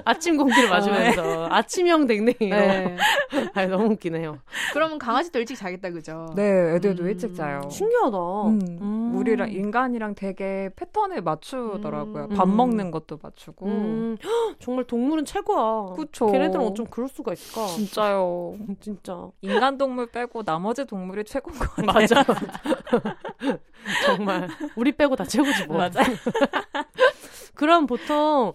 [0.05, 2.55] 아침 공기를 마시면서 아침형 댕댕이로.
[2.55, 2.97] 네.
[3.53, 4.39] 아, 너무 웃기네요.
[4.73, 6.31] 그러면 강아지도 일찍 자겠다 그죠?
[6.35, 7.09] 네, 애들도 음.
[7.09, 7.61] 일찍 자요.
[7.69, 8.17] 신기하다.
[8.17, 9.15] 음, 음.
[9.15, 12.29] 우리랑 인간이랑 되게 패턴을 맞추더라고요.
[12.29, 12.55] 밥 음.
[12.55, 13.65] 먹는 것도 맞추고.
[13.65, 15.95] 음, 헉, 정말 동물은 최고야.
[15.95, 16.27] 그쵸.
[16.27, 17.67] 걔네들은 어쩜 그럴 수가 있을까?
[17.67, 18.55] 진짜요.
[18.79, 19.29] 진짜.
[19.41, 21.85] 인간 동물 빼고 나머지 동물이 최고인 것 같아요.
[21.85, 22.25] 맞아.
[24.05, 25.77] 정말 우리 빼고 다 최고지 뭐.
[25.77, 25.91] 맞아요.
[27.55, 28.53] 그럼 보통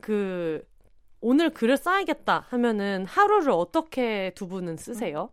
[0.00, 0.62] 그
[1.20, 5.30] 오늘 글을 써야겠다 하면은 하루를 어떻게 두 분은 쓰세요?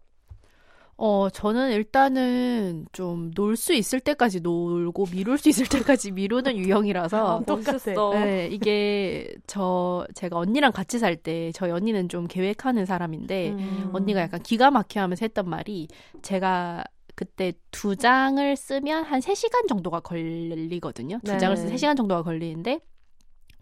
[1.03, 7.39] 어, 저는 일단은 좀 놀 수 있을 때까지 놀고 미룰 수 있을 때까지 미루는 유형이라서
[7.39, 7.71] 아, 똑같아.
[7.73, 8.13] 멋있어.
[8.13, 13.89] 네, 이게 저 제가 언니랑 같이 살 때 저희 언니는 좀 계획하는 사람인데 음.
[13.93, 15.87] 언니가 약간 기가 막혀 하면서 했던 말이
[16.21, 16.83] 제가
[17.15, 21.19] 그때 두 장을 쓰면 한 3시간 정도가 걸리거든요.
[21.23, 21.37] 두 네.
[21.37, 22.79] 장을 쓰면 3시간 정도가 걸리는데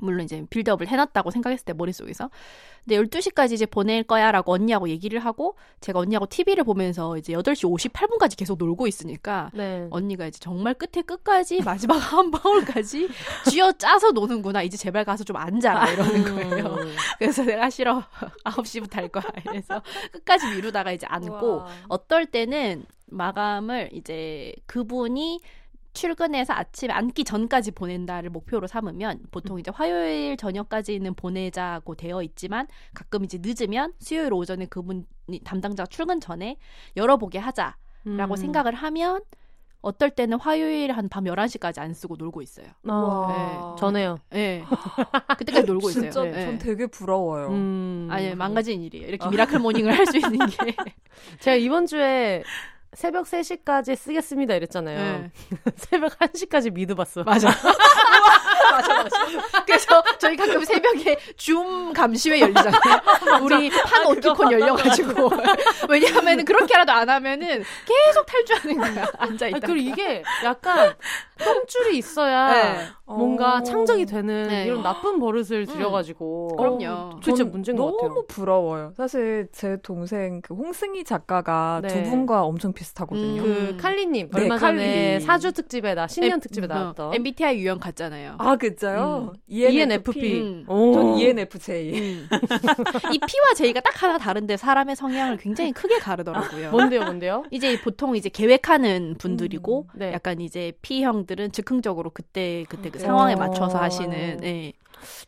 [0.02, 2.30] 물론 이제 빌드업을 해놨다고 생각했을 때 머릿속에서
[2.86, 8.38] 근데 12시까지 이제 보낼 거야라고 언니하고 얘기를 하고 제가 언니하고 TV를 보면서 이제 8시 58분까지
[8.38, 9.88] 계속 놀고 있으니까 네.
[9.92, 13.10] 언니가 이제 정말 끝에 끝까지 마지막 한 방울까지
[13.50, 14.64] 쥐어 짜서 노는구나.
[14.64, 16.66] 이제 제발 가서 좀 앉아라 이러는 거예요.
[16.76, 16.96] 음.
[17.18, 18.02] 그래서 내가 싫어.
[18.46, 19.26] 9시부터 할 거야.
[19.52, 19.82] 이래서
[20.14, 21.68] 끝까지 미루다가 이제 앉고 우와.
[21.90, 25.40] 어떨 때는 마감을 이제 그분이
[25.94, 33.26] 출근해서 아침에 앉기 전까지 보낸다를 목표로 삼으면 보통 이제 화요일 저녁까지는 보내자고 되어 있지만 가끔
[33.26, 35.04] 이제 늦으면 수요일 오전에 그분이
[35.44, 36.58] 담당자가 출근 전에
[36.96, 37.74] 열어보게 하자라고
[38.08, 38.36] 음.
[38.36, 39.22] 생각을 하면
[39.82, 42.68] 어떨 때는 화요일 한 밤 11시까지 안 쓰고 놀고 있어요.
[42.88, 43.76] 아, 우와.
[43.80, 44.18] 전에요.
[44.36, 44.64] 예.
[45.40, 46.12] 그때까지 놀고 있어요.
[46.12, 46.46] 진짜 예.
[46.46, 47.48] 전 되게 부러워요.
[47.48, 48.08] 음.
[48.12, 49.08] 아니, 망가진 일이에요.
[49.08, 50.76] 이렇게 miracle morning을 할 수 있는 게.
[51.40, 52.44] 제가 이번 주에
[52.94, 55.00] 새벽 3시까지 쓰겠습니다 이랬잖아요.
[55.00, 55.32] 예.
[55.78, 57.24] 새벽 1시까지 미드 봤어.
[57.24, 57.50] 맞아.
[58.72, 59.18] 맞아, 맞아.
[59.66, 63.42] 그래서 저희 가끔 새벽에 줌 감시회 열리잖아요.
[63.42, 65.32] 우리 판 오티콘 열려가지고.
[65.90, 69.08] 왜냐하면 그렇게라도 안 하면은 계속 탈주하는 거야.
[69.18, 69.58] 앉아있다.
[69.58, 70.94] 아니, 그리고 이게 약간
[71.44, 72.88] 똥줄이 있어야 네.
[73.18, 73.64] 뭔가 어.
[73.64, 74.66] 창작이 되는 네.
[74.66, 76.56] 이런 나쁜 버릇을 들여가지고.
[76.58, 77.10] 그럼요.
[77.16, 78.26] 그게 진짜 전 문제인 것 너무 같아요.
[78.28, 78.94] 부러워요.
[78.96, 81.88] 사실 제 동생 그 홍승희 작가가 네.
[81.90, 83.42] 두 분과 엄청 비슷하거든요.
[83.42, 83.44] 음.
[83.44, 85.22] 그 칼리님 네, 얼마 전에 칼리.
[85.22, 88.36] 사주 특집에 나 신년 엠- 특집에 어, 나왔던 MBTI 유형 같잖아요.
[88.38, 89.34] 아, 그죠요?
[89.48, 90.42] E ENFP.
[90.42, 90.66] 음.
[90.70, 90.94] 오.
[90.94, 91.94] 전 ENFJ.
[91.94, 92.28] 음.
[93.14, 96.72] 이 P와 J가 딱 하나 다른데 사람의 성향을 굉장히 크게 가르더라고요.
[96.72, 97.44] 뭔데요, 뭔데요?
[97.52, 100.14] 이제 보통 이제 계획하는 분들이고 음, 네.
[100.14, 102.99] 약간 이제 P형들은 즉흥적으로 그때 그때 그 어.
[103.00, 104.74] 상황에 맞춰서 하시는 예.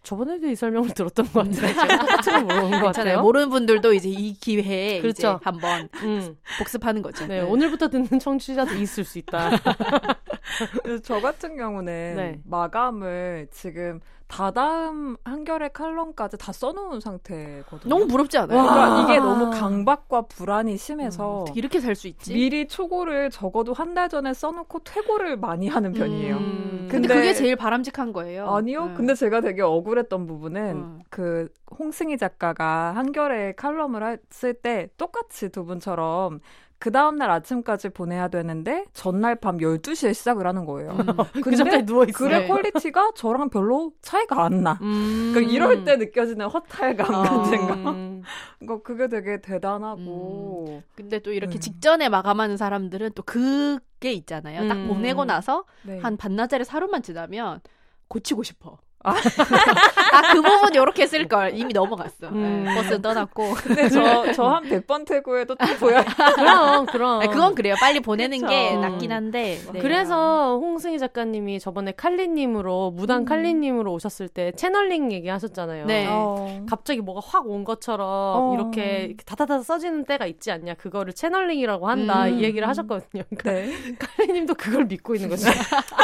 [0.04, 2.86] 저번에도 이 설명을 들었던 것 같은데 제가 똑같은 걸 물어본 것.
[2.88, 3.22] 같아요.
[3.22, 5.40] 모르는 분들도 이제 이 기회에 이제 그렇죠.
[5.44, 6.36] 한번 음.
[6.60, 7.28] 복습하는 거죠.
[7.28, 9.52] 네, 오늘부터 듣는 청취자도 있을 수 있다.
[11.04, 12.40] 저 같은 경우는 네.
[12.46, 14.02] 마감을 지금
[14.32, 17.90] 다다음 한결의 칼럼까지 다 써놓은 상태거든요.
[17.94, 18.58] 너무 부럽지 않아요?
[18.60, 18.74] 와.
[18.74, 22.34] 그러니까 이게 너무 강박과 불안이 심해서 어떻게 이렇게 살 수 있지?
[22.34, 26.38] 미리 초고를 적어도 한 달 전에 써놓고 퇴고를 많이 하는 편이에요.
[26.38, 26.88] 음.
[26.90, 28.50] 근데, 근데- 그게 제일 바람직한 거예요.
[28.50, 28.86] 아니요.
[28.86, 28.94] 네.
[28.96, 31.00] 근데 제가 되게 억울했던 부분은 음.
[31.10, 36.40] 그 홍승희 작가가 한겨레에 칼럼을 했을 때 똑같이 두 분처럼
[36.82, 40.90] 그 다음날 아침까지 보내야 되는데 전날 밤 12시에 시작을 하는 거예요.
[40.94, 41.06] 음.
[41.44, 41.64] 그 있어.
[41.64, 42.48] 글의 네.
[42.48, 44.80] quality가 저랑 별로 차이가 안 나.
[44.82, 45.30] 음.
[45.32, 47.22] 그러니까 이럴 때 느껴지는 허탈감 아.
[47.22, 47.74] 같은 거.
[47.92, 48.24] 음.
[48.58, 50.82] 그러니까 그게 되게 대단하고.
[50.96, 51.60] 근데 또 이렇게 네.
[51.60, 54.68] 직전에 마감하는 사람들은 또 그게 있잖아요.
[54.68, 54.88] 딱 음.
[54.88, 56.00] 보내고 나서 네.
[56.00, 57.62] 한 반나절에 하루만 지나면
[58.08, 58.80] 고치고 싶어.
[59.04, 61.52] 아, 그 부분 요렇게 쓸 걸.
[61.58, 62.28] 이미 넘어갔어.
[62.30, 62.64] 음.
[62.68, 63.54] 네, 버스 떠났고.
[63.64, 66.04] 근데 저, 저 한 100번 퇴고에도 또 보여요.
[66.36, 67.22] 그럼, 그럼.
[67.22, 67.76] 아, 그건 그래요.
[67.80, 68.50] 빨리 보내는 그쵸.
[68.50, 69.60] 게 낫긴 한데.
[69.72, 69.80] 네.
[69.80, 73.26] 그래서 홍승희 작가님이 저번에 칼리님으로 무단 음.
[73.26, 75.86] 칼리님으로 오셨을 때 채널링 얘기하셨잖아요.
[75.86, 76.08] 네.
[76.10, 76.66] 어.
[76.70, 78.54] 갑자기 뭐가 확 온 것처럼 어.
[78.56, 80.76] 이렇게, 다다다다 써지는 때가 있지 않냐.
[80.76, 82.26] 그거를 채널링이라고 한다.
[82.26, 82.38] 음.
[82.40, 83.24] 이 얘기를 하셨거든요.
[83.36, 83.96] 그러니까 네.
[83.98, 85.50] 칼리님도 그걸 믿고 있는 거죠.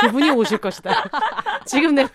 [0.02, 0.90] 그분이 오실 것이다.
[1.66, 2.10] 지금 내가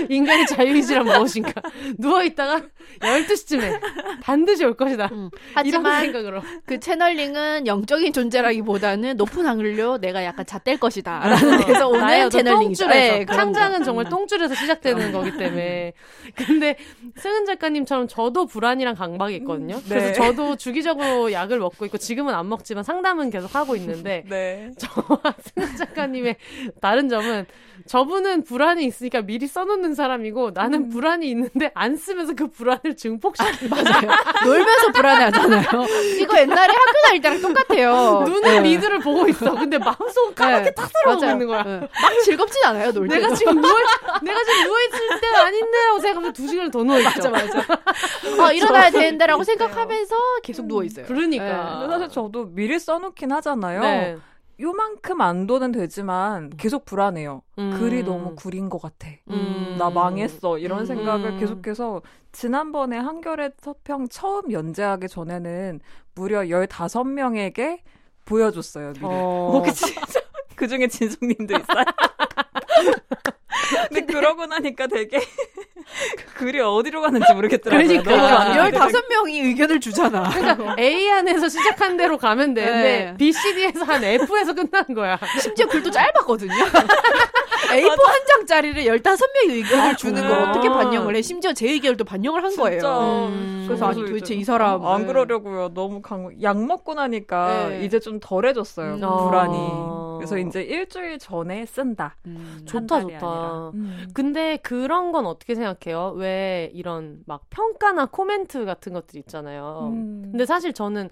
[0.08, 1.52] 인간의 자유의지란 무엇인가.
[1.98, 2.62] 누워있다가
[3.00, 3.80] 12시쯤에
[4.22, 5.08] 반드시 올 것이다.
[5.12, 5.30] 음.
[5.54, 6.42] 하지만 생각으로.
[6.64, 11.20] 그 채널링은 영적인 존재라기보다는 높은 확률로 내가 약간 잣될 것이다.
[11.20, 12.86] 라는 데서 나의 오는 어떤 채널링이죠.
[12.86, 13.26] 네.
[13.26, 15.92] 창작은 정말 똥줄에서 시작되는 거기 때문에.
[16.34, 16.76] 근데
[17.16, 19.76] 승은 작가님처럼 저도 불안이랑 강박이 있거든요.
[19.76, 19.88] 네.
[19.88, 24.70] 그래서 저도 주기적으로 약을 먹고 있고 지금은 안 먹지만 상담은 계속 하고 있는데 네.
[24.78, 25.20] 저와
[25.54, 26.36] 승은 작가님의
[26.80, 27.46] 다른 점은
[27.86, 34.10] 저분은 불안이 있으니까 미리 써놓는 사람이고 나는 불안이 있는데 안 쓰면서 그 불안을 증폭시키는 맞아요.
[34.44, 35.62] 놀면서 불안해하잖아요.
[36.20, 38.22] 이거 옛날에 학교 다닐 때랑 똑같아요.
[38.26, 38.60] 눈은 네.
[38.60, 39.52] 리드를 보고 있어.
[39.54, 40.74] 근데 마음속은 까맣게 네.
[40.74, 41.32] 탁 살아오고 맞아요.
[41.34, 41.62] 있는 거야.
[41.62, 41.80] 네.
[41.80, 43.16] 막 즐겁진 않아요, 놀 때.
[43.18, 43.74] 내가 지금 누워
[44.22, 47.30] 내가 지금 누워 있을 때가 아닌데라고 생각하면 두 시간을 더 누워 있죠.
[47.30, 48.44] 맞아, 맞아.
[48.44, 51.06] 어, 일어나야 되는데라고 생각하면서 계속 누워 있어요.
[51.06, 51.78] 그러니까.
[51.80, 54.20] 근데 사실 저도 미리 써놓긴 하잖아요.
[54.56, 54.64] 네.
[54.64, 57.42] 요만큼 안도는 되지만 계속 불안해요.
[57.58, 57.76] 음.
[57.78, 59.08] 글이 너무 구린 것 같아.
[59.30, 59.76] 음.
[59.78, 60.58] 나 망했어.
[60.58, 60.86] 이런 음.
[60.86, 65.80] 생각을 계속해서 지난번에 한결의 서평 처음 연재하기 전에는
[66.14, 67.80] 무려 15명에게
[68.24, 68.92] 보여줬어요.
[68.94, 69.04] 미리.
[69.04, 69.08] 어.
[69.54, 70.20] 어, 그 진짜
[70.56, 71.84] 그 중에 진숙님도 있어요.
[73.88, 75.18] 근데 그러고 나니까 되게
[76.36, 77.86] 글이 어디로 가는지 모르겠더라고요.
[77.86, 78.78] 그러니까 너무 많은데.
[78.78, 80.30] 15명이 의견을 주잖아.
[80.30, 83.14] 그러니까 A 안에서 시작한 대로 가면 되는데 네.
[83.16, 85.18] B, C, D에서 한 F에서 끝난 거야.
[85.40, 86.52] 심지어 글도 짧았거든요.
[86.54, 90.38] A4 한 장짜리를 15명이 의견을 주는 걸.
[90.48, 91.22] 어떻게 반영을 해?
[91.22, 92.80] 심지어 제 의견도 반영을 한 거예요.
[92.80, 92.98] 진짜.
[92.98, 93.64] 음.
[93.66, 95.72] 그래서 아니 도대체 이 사람 안 그러려고요.
[95.74, 97.84] 너무 강, 약 먹고 나니까 네.
[97.84, 98.94] 이제 좀 덜해졌어요.
[98.94, 99.00] 음.
[99.00, 99.56] 불안이.
[99.56, 100.14] 아.
[100.18, 102.16] 그래서 이제 일주일 전에 쓴다.
[102.26, 102.62] 음.
[102.66, 103.26] 좋다, 좋다.
[103.44, 103.70] 아니라.
[103.74, 104.08] 음.
[104.14, 106.12] 근데 그런 건 어떻게 생각해요?
[106.16, 109.90] 왜 이런 막 평가나 코멘트 같은 것들 있잖아요.
[109.92, 110.28] 음.
[110.32, 111.08] 근데 사실 저는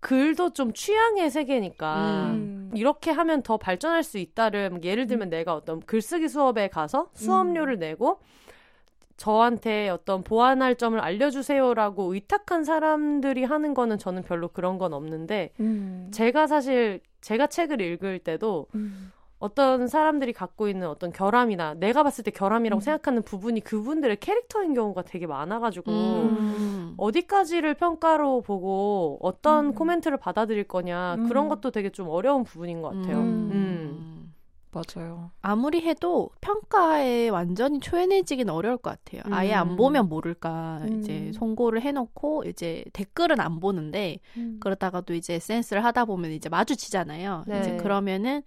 [0.00, 2.70] 글도 좀 취향의 세계니까 음.
[2.74, 7.78] 이렇게 하면 더 발전할 수 있다를 뭐 예를 들면 내가 어떤 글쓰기 수업에 가서 수업료를
[7.78, 8.20] 내고
[9.16, 16.10] 저한테 어떤 보완할 점을 알려주세요라고 의탁한 사람들이 하는 거는 저는 별로 그런 건 없는데 음.
[16.12, 19.12] 제가 사실 제가 책을 읽을 때도 음.
[19.44, 22.80] 어떤 사람들이 갖고 있는 어떤 결함이나 내가 봤을 때 결함이라고 음.
[22.80, 26.94] 생각하는 부분이 그분들의 캐릭터인 경우가 되게 많아가지고 음.
[26.96, 29.74] 어디까지를 평가로 보고 어떤 음.
[29.74, 31.28] 코멘트를 받아들일 거냐 음.
[31.28, 33.18] 그런 것도 되게 좀 어려운 부분인 것 같아요.
[33.18, 34.13] 음.
[34.74, 34.82] 음.
[34.96, 35.30] 맞아요.
[35.42, 39.22] 아무리 해도 평가에 완전히 초연해지긴 어려울 것 같아요.
[39.34, 39.76] 아예 안 음.
[39.76, 41.00] 보면 모를까 음.
[41.00, 44.20] 이제 송고를 해놓고 이제 댓글은 안 보는데
[44.60, 47.44] 그러다가도 이제 SNS를 하다 보면 이제 마주치잖아요.
[47.46, 47.60] 네.
[47.60, 48.42] 이제 그러면은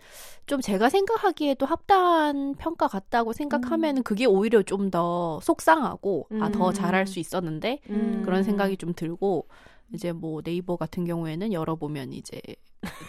[0.46, 6.74] 좀 제가 생각하기에도 합당한 평가 같다고 생각하면은 그게 오히려 좀 더 속상하고 아더 음.
[6.74, 8.22] 잘할 수 있었는데 음.
[8.24, 9.48] 그런 생각이 좀 들고
[9.94, 12.40] 이제 뭐 네이버 같은 경우에는 열어보면 이제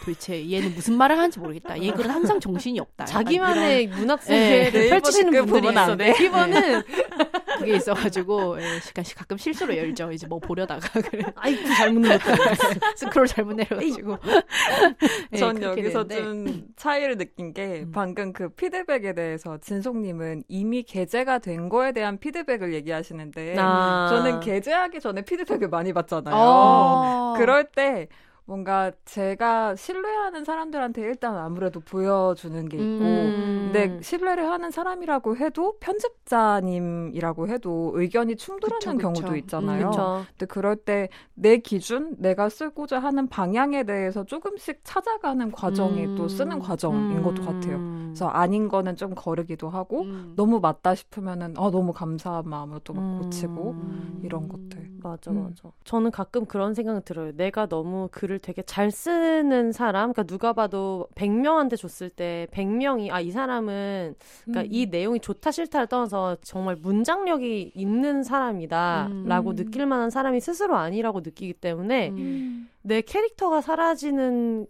[0.00, 1.80] 도대체 얘는 무슨 말을 하는지 모르겠다.
[1.82, 3.04] 얘 글은 항상 정신이 없다.
[3.04, 5.94] 자기만의 문학 네, 세계를 네이버 펼치시는 댓글 분들이 보면 있어.
[5.96, 6.82] 네이버는
[7.58, 10.12] 그게 있어가지고 예, 가끔씩 가끔 실수로 열죠.
[10.12, 12.34] 이제 뭐 보려다가 그래 아이고 잘못 눌렀다.
[12.96, 14.18] 스크롤 잘못 내려가지고.
[15.32, 16.52] 예, 전 여기서 되는데.
[16.52, 17.92] 좀 차이를 느낀 게 음.
[17.92, 24.06] 방금 그 피드백에 대해서 진송님은 이미 게재가 된 거에 대한 피드백을 얘기하시는데 아.
[24.10, 26.34] 저는 게재하기 전에 피드백을 많이 받잖아요.
[26.68, 27.34] 어.
[27.36, 28.08] 그럴 때
[28.48, 33.70] 뭔가 제가 신뢰하는 사람들한테 일단 아무래도 보여주는 게 있고 음.
[33.70, 39.20] 근데 신뢰를 하는 사람이라고 해도 편집자님이라고 해도 의견이 충돌하는 그쵸, 그쵸.
[39.20, 39.90] 경우도 있잖아요.
[39.90, 40.24] 음.
[40.32, 41.08] 근데 그럴 때
[41.40, 46.14] 내 기준, 내가 쓰고자 하는 방향에 대해서 조금씩 찾아가는 과정이 음.
[46.16, 47.78] 또 쓰는 과정인 것도 같아요.
[48.06, 50.32] 그래서 아닌 거는 좀 거르기도 하고 음.
[50.34, 53.22] 너무 맞다 싶으면은 아 너무 감사한 마음으로 또막 음.
[53.22, 54.20] 고치고 음.
[54.24, 54.88] 이런 것들.
[55.00, 55.44] 맞아, 음.
[55.44, 55.72] 맞아.
[55.84, 57.30] 저는 가끔 그런 생각이 들어요.
[57.36, 63.20] 내가 너무 글을 되게 잘 쓰는 사람, 그러니까 누가 봐도 100명한테 줬을 때 100명이 아,
[63.20, 64.68] 이 사람은 그러니까 음.
[64.70, 69.56] 이 내용이 좋다 싫다를 떠나서 정말 문장력이 있는 사람이다라고 음.
[69.56, 72.68] 느낄 만한 사람이 스스로 아니라고 느끼기 때문에 음.
[72.82, 74.66] 내 캐릭터가 사라지는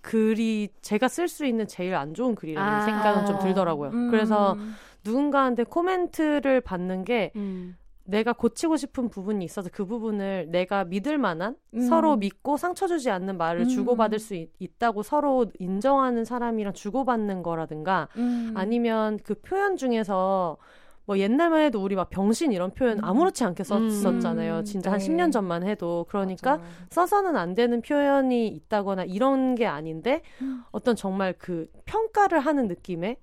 [0.00, 2.84] 글이 제가 쓸 수 있는 제일 안 좋은 글이라는 아.
[2.84, 3.90] 생각은 좀 들더라고요.
[3.90, 4.10] 음.
[4.10, 4.56] 그래서
[5.04, 7.76] 누군가한테 코멘트를 받는 게 음.
[8.04, 11.80] 내가 고치고 싶은 부분이 있어서 그 부분을 내가 믿을 만한 음.
[11.82, 13.68] 서로 믿고 상처 주지 않는 말을 음.
[13.68, 18.52] 주고받을 수 있, 있다고 서로 인정하는 사람이랑 주고받는 거라든가 음.
[18.56, 20.56] 아니면 그 표현 중에서
[21.04, 23.04] 뭐 옛날만 해도 우리 막 병신 이런 표현 음.
[23.04, 24.58] 아무렇지 않게 썼었잖아요.
[24.58, 24.64] 음.
[24.64, 25.08] 진짜 한 네.
[25.08, 26.06] 10년 전만 해도.
[26.08, 26.70] 그러니까 맞아요.
[26.90, 30.62] 써서는 안 되는 표현이 있다거나 이런 게 아닌데 음.
[30.70, 33.16] 어떤 정말 그 평가를 하는 느낌의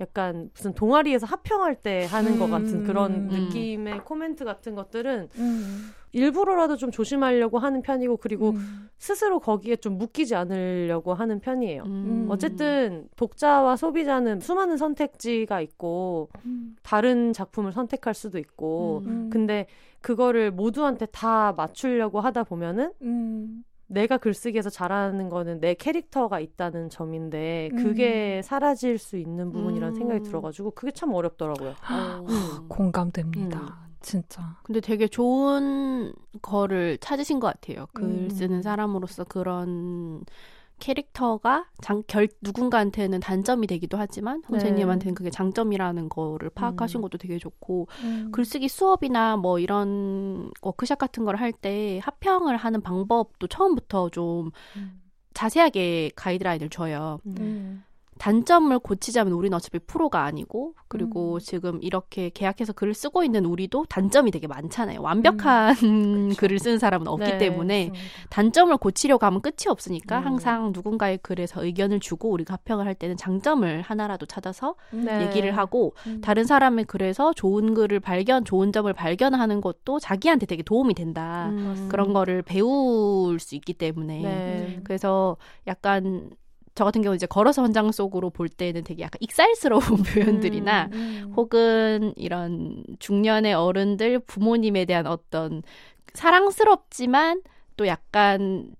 [0.00, 3.28] 약간 무슨 동아리에서 합평할 때 하는 것 같은 그런 음.
[3.28, 5.90] 느낌의 코멘트 같은 것들은 음.
[6.12, 8.88] 일부러라도 좀 조심하려고 하는 편이고 그리고 음.
[8.98, 11.82] 스스로 거기에 좀 묶이지 않으려고 하는 편이에요.
[11.84, 12.26] 음.
[12.30, 16.76] 어쨌든 독자와 소비자는 수많은 선택지가 있고 음.
[16.82, 19.28] 다른 작품을 선택할 수도 있고 음.
[19.30, 19.66] 근데
[20.00, 23.64] 그거를 모두한테 다 맞추려고 하다 보면은 음.
[23.88, 29.98] 내가 글쓰기에서 잘하는 거는 내 캐릭터가 있다는 점인데 그게 사라질 수 있는 부분이라는 음.
[29.98, 31.70] 생각이 들어가지고 그게 참 어렵더라고요.
[31.90, 32.26] 어.
[32.68, 33.58] 공감됩니다.
[33.58, 33.88] 음.
[34.00, 34.56] 진짜.
[34.62, 37.86] 근데 되게 좋은 거를 찾으신 것 같아요.
[37.92, 38.30] 글 음.
[38.30, 40.22] 쓰는 사람으로서 그런
[40.78, 47.02] 캐릭터가 장, 결, 누군가한테는 단점이 되기도 하지만 선생님한테는 그게 장점이라는 거를 파악하신 음.
[47.02, 48.30] 것도 되게 좋고 음.
[48.32, 55.00] 글쓰기 수업이나 뭐 이런 워크샵 같은 걸 할 때 합평을 하는 방법도 처음부터 좀 음.
[55.34, 57.20] 자세하게 가이드라인을 줘요.
[57.26, 57.84] 음.
[58.18, 61.38] 단점을 고치자면 우리는 어차피 프로가 아니고 그리고 음.
[61.38, 65.00] 지금 이렇게 계약해서 글을 쓰고 있는 우리도 단점이 되게 많잖아요.
[65.00, 65.74] 완벽한
[66.38, 68.28] 글을 쓰는 사람은 없기 네, 때문에 맞습니다.
[68.30, 70.26] 단점을 고치려고 하면 끝이 없으니까 음.
[70.26, 75.26] 항상 누군가의 글에서 의견을 주고 우리가 합평을 할 때는 장점을 하나라도 찾아서 네.
[75.26, 76.20] 얘기를 하고 음.
[76.20, 81.48] 다른 사람의 글에서 좋은 글을 발견, 좋은 점을 발견하는 것도 자기한테 되게 도움이 된다.
[81.50, 81.88] 음.
[81.90, 84.80] 그런 거를 배울 수 있기 때문에 네.
[84.84, 86.30] 그래서 약간
[86.78, 89.82] 저 같은 경우 이제 걸어서 환장 속으로 볼 때는 되게 약간 익살스러운
[90.14, 91.32] 표현들이나 음.
[91.34, 95.64] 혹은 이런 중년의 어른들 부모님에 대한 어떤
[96.14, 97.42] 사랑스럽지만
[97.76, 98.70] 또 약간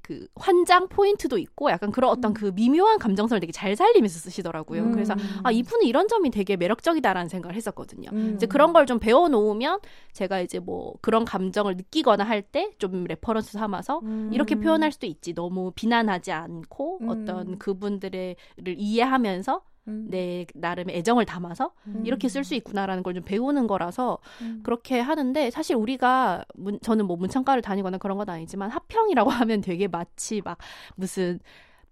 [0.00, 2.34] 그 환장 포인트도 있고 약간 그런 어떤 음.
[2.34, 4.82] 그 미묘한 감정선을 되게 잘 살리면서 쓰시더라고요.
[4.84, 4.92] 음.
[4.92, 8.10] 그래서 아 이분은 이런 점이 되게 매력적이다라는 생각을 했었거든요.
[8.12, 8.34] 음.
[8.36, 9.80] 이제 그런 걸 좀 배워 놓으면
[10.12, 14.30] 제가 이제 뭐 그런 감정을 느끼거나 할 때 좀 reference 삼아서 음.
[14.32, 15.34] 이렇게 표현할 수도 있지.
[15.34, 17.08] 너무 비난하지 않고 음.
[17.08, 18.36] 어떤 그분들을
[18.76, 20.06] 이해하면서 음.
[20.10, 22.02] 내 나름의 애정을 담아서 음.
[22.04, 24.60] 이렇게 쓸 수 있구나라는 걸 좀 배우는 거라서 음.
[24.64, 29.88] 그렇게 하는데 사실 우리가 문, 저는 뭐 문창과를 다니거나 그런 건 아니지만 합평이라고 하면 되게
[29.88, 30.58] 마치 막
[30.96, 31.38] 무슨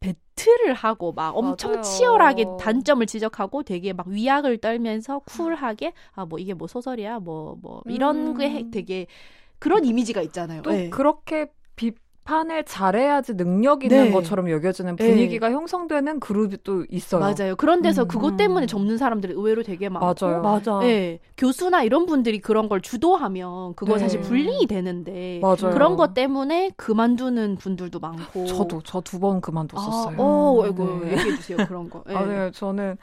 [0.01, 1.83] 배틀을 하고 막 엄청 맞아요.
[1.83, 8.29] 치열하게 단점을 지적하고 되게 막 위약을 떨면서 쿨하게 아 뭐 이게 뭐 소설이야 뭐뭐 이런
[8.29, 8.37] 음.
[8.39, 9.07] 게 해- 되게
[9.59, 10.63] 그런 이미지가 있잖아요.
[10.63, 10.91] 또 네.
[10.91, 11.93] 그렇게 비
[12.25, 14.11] 판을 잘해야지 능력 있는 네.
[14.11, 15.09] 것처럼 여겨지는 네.
[15.11, 17.21] 분위기가 형성되는 그룹이 또 있어요.
[17.21, 17.55] 맞아요.
[17.57, 18.09] 그런 데서 음.
[18.09, 20.43] 그것 때문에 접는 사람들이 의외로 되게 많고 맞아요.
[20.43, 20.79] 맞아.
[20.81, 23.99] 네, 교수나 이런 분들이 그런 걸 주도하면 그거 네.
[24.01, 25.73] 사실 불링이 되는데 맞아요.
[25.73, 30.17] 그런 것 때문에 그만두는 분들도 많고 저도 저 두 번 그만뒀었어요.
[30.19, 31.13] 아, 어, 아이고 네.
[31.13, 32.03] 얘기해 주세요 그런 거.
[32.07, 32.15] 네.
[32.17, 32.51] 아, 네.
[32.53, 32.97] 저는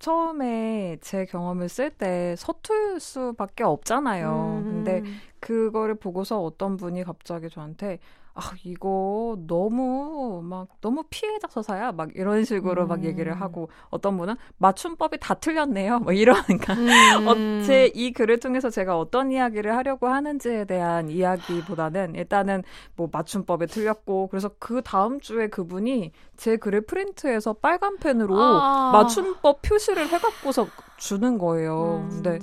[0.00, 4.62] 처음에 제 경험을 쓸 때 서툴 수밖에 없잖아요.
[4.64, 4.84] 음.
[4.84, 5.02] 근데
[5.40, 7.98] 그거를 보고서 어떤 분이 갑자기 저한테
[8.36, 13.04] 아 이거 너무 막 너무 피해자 서사야 막 이런 식으로 막 음.
[13.04, 17.28] 얘기를 하고 어떤 분은 맞춤법이 다 틀렸네요 뭐 이러니까 음.
[17.28, 22.64] 어, 제이 글을 통해서 제가 어떤 이야기를 하려고 하는지에 대한 이야기보다는 일단은
[22.96, 28.90] 뭐 맞춤법이 틀렸고 그래서 그 다음 주에 그분이 제 글을 프린트해서 빨간 펜으로 아.
[28.92, 30.66] 맞춤법 표시를 해갖고서
[30.96, 32.04] 주는 거예요.
[32.04, 32.22] 음.
[32.22, 32.38] 근데.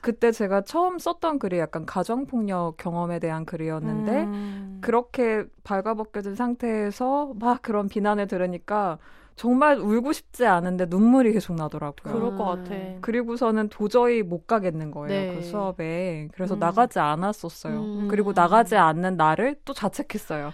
[0.00, 4.78] 그때 제가 처음 썼던 글이 약간 가정폭력 경험에 대한 글이었는데 음.
[4.80, 8.98] 그렇게 발가벗겨진 상태에서 막 그런 비난을 들으니까
[9.34, 12.14] 정말 울고 싶지 않은데 눈물이 계속 나더라고요.
[12.14, 12.64] 그럴 것 음.
[12.64, 12.76] 같아.
[13.00, 15.08] 그리고서는 도저히 못 가겠는 거예요.
[15.08, 15.36] 네.
[15.36, 16.28] 그 수업에.
[16.32, 16.58] 그래서 음.
[16.58, 17.80] 나가지 않았었어요.
[17.80, 18.08] 음.
[18.08, 20.52] 그리고 나가지 않는 나를 또 자책했어요.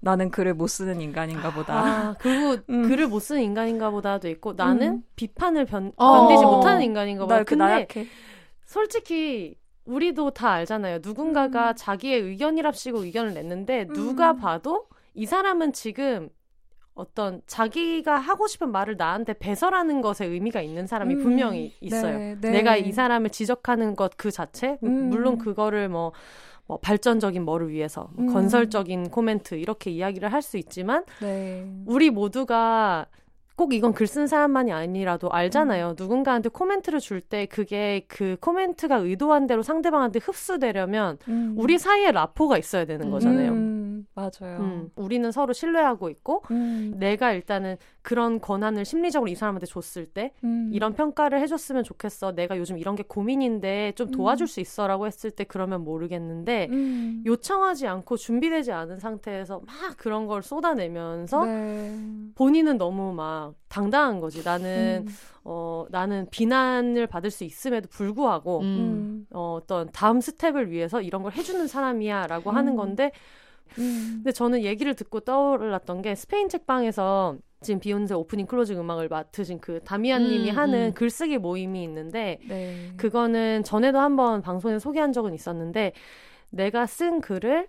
[0.00, 1.74] 나는 글을 못 쓰는 인간인가 보다.
[1.74, 2.88] 아, 그리고 음.
[2.88, 5.02] 글을 못 쓰는 인간인가 보다도 있고 나는 음.
[5.16, 6.26] 비판을 변, 어.
[6.26, 7.34] 견디지 못하는 인간인가 보다.
[7.34, 8.06] 나 이렇게 근데 나약해.
[8.64, 11.00] 솔직히 우리도 다 알잖아요.
[11.02, 13.92] 누군가가 자기의 의견이랍시고 의견을 냈는데 음.
[13.92, 16.28] 누가 봐도 이 사람은 지금
[16.94, 21.22] 어떤 자기가 하고 싶은 말을 나한테 배설하는 것에 의미가 있는 사람이 음.
[21.22, 22.18] 분명히 있어요.
[22.18, 22.50] 네, 네.
[22.50, 25.08] 내가 이 사람을 지적하는 것 그 자체 음.
[25.08, 26.12] 물론 그거를 뭐,
[26.70, 28.32] 뭐 발전적인 뭐를 위해서 뭐 음.
[28.32, 31.66] 건설적인 코멘트 이렇게 이야기를 할 수 있지만 네.
[31.84, 33.06] 우리 모두가
[33.56, 35.94] 꼭 이건 글 쓴 사람만이 아니라도 알잖아요.
[35.98, 41.54] 누군가한테 코멘트를 줄 때 그게 그 코멘트가 의도한 대로 상대방한테 흡수되려면 음.
[41.58, 43.50] 우리 사이에 라포가 있어야 되는 거잖아요.
[44.00, 44.58] 음, 맞아요.
[44.60, 50.32] 음, 우리는 서로 신뢰하고 있고 음, 내가 일단은 그런 권한을 심리적으로 이 사람한테 줬을 때
[50.44, 50.70] 음.
[50.72, 52.32] 이런 평가를 해줬으면 좋겠어.
[52.32, 57.22] 내가 요즘 이런 게 고민인데 좀 도와줄 수 있어라고 했을 때 그러면 모르겠는데 음.
[57.26, 61.98] 요청하지 않고 준비되지 않은 상태에서 막 그런 걸 쏟아내면서 네.
[62.34, 64.42] 본인은 너무 막 당당한 거지.
[64.42, 65.12] 나는 음.
[65.44, 68.64] 어 나는 비난을 받을 수 있음에도 불구하고 음.
[68.64, 69.26] 음.
[69.30, 72.76] 어, 어떤 다음 스텝을 위해서 이런 걸 해주는 사람이야라고 하는 음.
[72.76, 73.12] 건데
[73.78, 74.12] 음.
[74.16, 79.80] 근데 저는 얘기를 듣고 떠올랐던 게 스페인 책방에서 지금 비혼세 오프닝 closing 음악을 맡으신 그
[79.84, 80.94] 다미안님이 음, 하는 음.
[80.94, 82.92] 글쓰기 모임이 있는데 네.
[82.96, 85.92] 그거는 전에도 한번 방송에 소개한 적은 있었는데
[86.50, 87.68] 내가 쓴 글을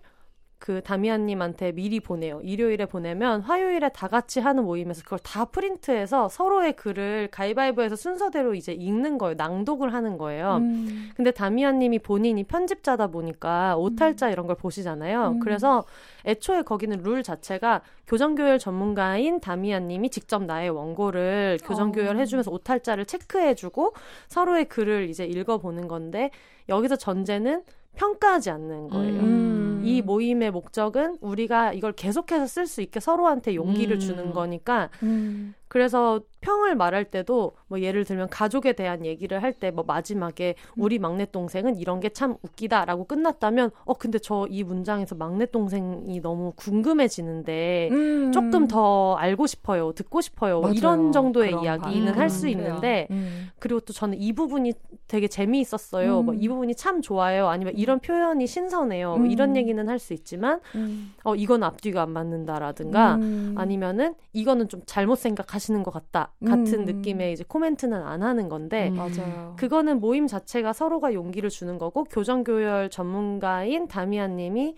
[0.62, 2.40] 그 다미안님한테 미리 보내요.
[2.44, 8.70] 일요일에 보내면 화요일에 다 같이 하는 모임에서 그걸 다 프린트해서 서로의 글을 가위바위보해서 순서대로 이제
[8.72, 9.34] 읽는 거예요.
[9.34, 10.58] 낭독을 하는 거예요.
[10.58, 11.10] 음.
[11.16, 15.30] 근데 다미안님이 본인이 편집자다 보니까 오탈자 이런 걸 보시잖아요.
[15.30, 15.40] 음.
[15.40, 15.82] 그래서
[16.26, 22.18] 애초에 거기는 룰 자체가 교정교열 전문가인 다미안님이 직접 나의 원고를 교정교열 어.
[22.20, 23.94] 해주면서 오탈자를 체크해주고
[24.28, 26.30] 서로의 글을 이제 읽어보는 건데
[26.68, 27.64] 여기서 전제는
[27.96, 29.20] 평가하지 않는 거예요.
[29.20, 29.82] 음.
[29.84, 34.00] 이 모임의 목적은 우리가 이걸 계속해서 쓸 수 있게 서로한테 용기를 음.
[34.00, 35.54] 주는 거니까 음.
[35.76, 40.98] 그래서 평을 말할 때도 뭐 예를 들면 가족에 대한 얘기를 할 때 뭐 마지막에 우리
[40.98, 46.52] 막내 동생은 이런 게 참 웃기다라고 끝났다면 어 근데 저 이 문장에서 막내 동생이 너무
[46.56, 48.32] 궁금해지는데 음.
[48.32, 50.74] 조금 더 알고 싶어요 듣고 싶어요 맞아요.
[50.74, 52.48] 이런 정도의 이야기는 할 수.
[52.48, 53.48] 있는데 음.
[53.58, 54.74] 그리고 또 저는 이 부분이
[55.06, 56.26] 되게 재미있었어요 음.
[56.26, 59.56] 뭐이 부분이 참 좋아요 아니면 이런 표현이 신선해요 뭐 이런 음.
[59.56, 61.12] 얘기는 할 수 있지만 음.
[61.24, 63.54] 어 이건 앞뒤가 안 맞는다라든가 음.
[63.56, 66.84] 아니면은 이거는 좀 잘못 생각하시 는 것 같다 같은 음.
[66.86, 68.96] 느낌의 이제 코멘트는 안 하는 건데 음.
[68.96, 69.54] 맞아요.
[69.58, 74.74] 그거는 모임 자체가 서로가 용기를 주는 거고 교정교열 전문가인 다미안님이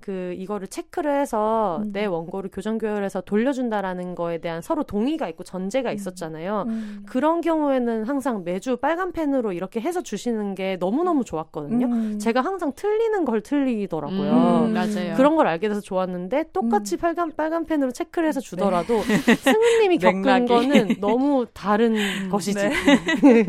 [0.00, 1.92] 그 이거를 체크를 해서 음.
[1.92, 6.64] 내 원고를 교정 교열해서 돌려준다라는 거에 대한 서로 동의가 있고 전제가 있었잖아요.
[6.68, 7.04] 음.
[7.06, 11.86] 그런 경우에는 항상 매주 빨간 펜으로 이렇게 해서 주시는 게 너무너무 좋았거든요.
[11.86, 12.18] 음.
[12.18, 14.66] 제가 항상 틀리는 걸 틀리더라고요.
[14.66, 15.14] 음, 맞아요.
[15.16, 16.98] 그런 걸 알게 돼서 좋았는데 똑같이 음.
[16.98, 19.02] 빨간 빨간 펜으로 체크를 해서 주더라도
[19.42, 20.46] 승우님이 겪은 맥락이.
[20.46, 21.96] 거는 너무 다른
[22.30, 22.58] 것이지.
[23.22, 23.44] 네.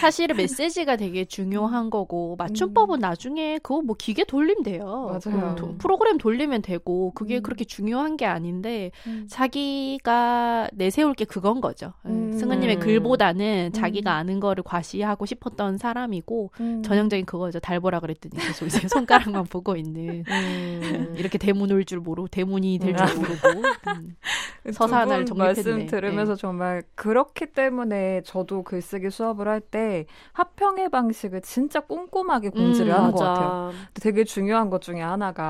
[0.00, 5.18] 사실은 메시지가 되게 중요한 거고 맞춤법은 나중에 그거 뭐 기계 돌리면 돼요.
[5.24, 5.54] 맞아요.
[5.60, 7.42] 도- 프로그램 돌리면 되고 그게 음.
[7.42, 9.26] 그렇게 중요한 게 아닌데 음.
[9.28, 11.92] 자기가 내세울 게 그건 거죠.
[12.06, 12.32] 예, 음.
[12.32, 12.80] 승은님의 음.
[12.80, 14.16] 글보다는 자기가 음.
[14.16, 16.82] 아는 거를 과시하고 싶었던 사람이고 음.
[16.82, 17.60] 전형적인 그거죠.
[17.60, 21.14] 달보라 그랬더니 계속 이제 손가락만 보고 있는 음.
[21.16, 23.48] 이렇게 대문 올 줄 모르고 대문이 될 줄 모르고
[23.88, 24.16] 음.
[24.72, 25.44] 서사하나를 정립했네.
[25.54, 32.92] 말씀 들으면서 정말 그렇기 때문에 저도 글쓰기 수업을 할 때 합평의 방식을 진짜 꼼꼼하게 공지를
[32.92, 33.72] 음, 하는 것 같아요.
[33.94, 35.49] 되게 중요한 것 중에 하나가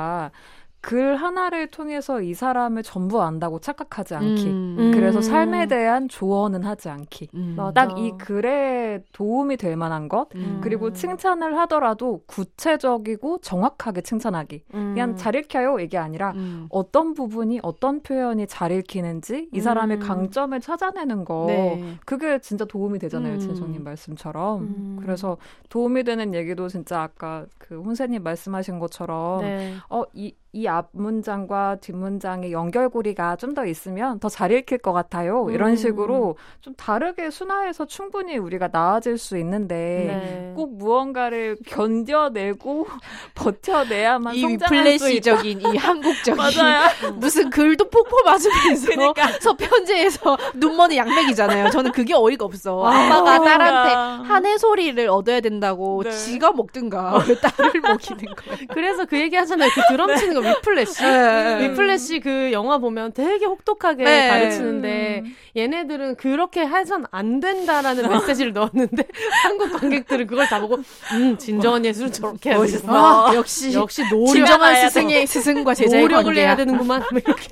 [0.82, 4.46] 글 하나를 통해서 이 사람을 전부 안다고 착각하지 않기.
[4.46, 4.90] 음.
[4.94, 5.22] 그래서 음.
[5.22, 7.28] 삶에 대한 조언은 하지 않기.
[7.34, 7.54] 음.
[7.56, 7.86] 맞아.
[7.86, 10.60] 딱이 글에 도움이 될 만한 것, 음.
[10.62, 14.62] 그리고 칭찬을 하더라도 구체적이고 정확하게 칭찬하기.
[14.74, 14.92] 음.
[14.94, 16.66] 그냥 잘 읽혀요 이게 아니라 음.
[16.70, 20.00] 어떤 부분이 어떤 표현이 잘 읽히는지 이 사람의 음.
[20.00, 21.96] 강점을 찾아내는 거 네.
[22.06, 23.38] 그게 진짜 도움이 되잖아요 음.
[23.38, 24.98] 진성님 말씀처럼 음.
[25.00, 25.36] 그래서
[25.68, 29.74] 도움이 되는 얘기도 진짜 아까 그 혼세님 말씀하신 것처럼 네.
[29.88, 35.46] 어이 이 앞문장과 뒷문장의 연결고리가 좀 더 있으면 더 잘 읽힐 것 같아요.
[35.50, 35.76] 이런 음.
[35.76, 40.52] 식으로 좀 다르게 순화해서 충분히 우리가 나아질 수 있는데 네.
[40.56, 42.86] 꼭 무언가를 견뎌내고
[43.34, 45.36] 버텨내야만 이 성장할 수 있다.
[45.36, 47.12] 플래시적인 이 한국적인 맞아요.
[47.14, 49.28] 무슨 글도 폭포 맞으면서 그러니까.
[49.40, 51.70] 서편제에서 눈먼의 양맥이잖아요.
[51.70, 52.84] 저는 그게 어이가 없어.
[52.84, 56.10] 아빠가 딸한테 한해 소리를 얻어야 된다고 네.
[56.10, 58.56] 지가 먹든가 왜 딸을 먹이는 거야.
[58.72, 59.70] 그래서 그 얘기 하잖아요.
[59.74, 61.02] 그 드럼 치는 거 위플래시.
[61.02, 61.68] 네.
[61.70, 64.28] 위플래시 그 영화 보면 되게 혹독하게 네.
[64.28, 65.24] 가르치는데
[65.56, 69.04] 얘네들은 그렇게 해선 안 된다라는 메시지를 넣었는데
[69.42, 70.78] 한국 관객들은 그걸 다 보고
[71.12, 73.28] 음 진정한 예술은 저렇게 되겠어.
[73.30, 76.46] 아, 역시 역시 노력 진정한 스승의 스승과 제자의 노력을 관계야.
[76.46, 77.02] 해야 되는구만.
[77.10, 77.48] 뭐 이렇게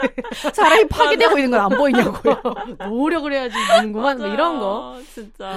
[0.52, 2.40] 사람이 파괴되고 있는 건 안 보이냐고요.
[2.88, 4.18] 노력을 해야지 되는구만.
[4.18, 4.96] 뭐 이런 거.
[5.12, 5.52] 진짜.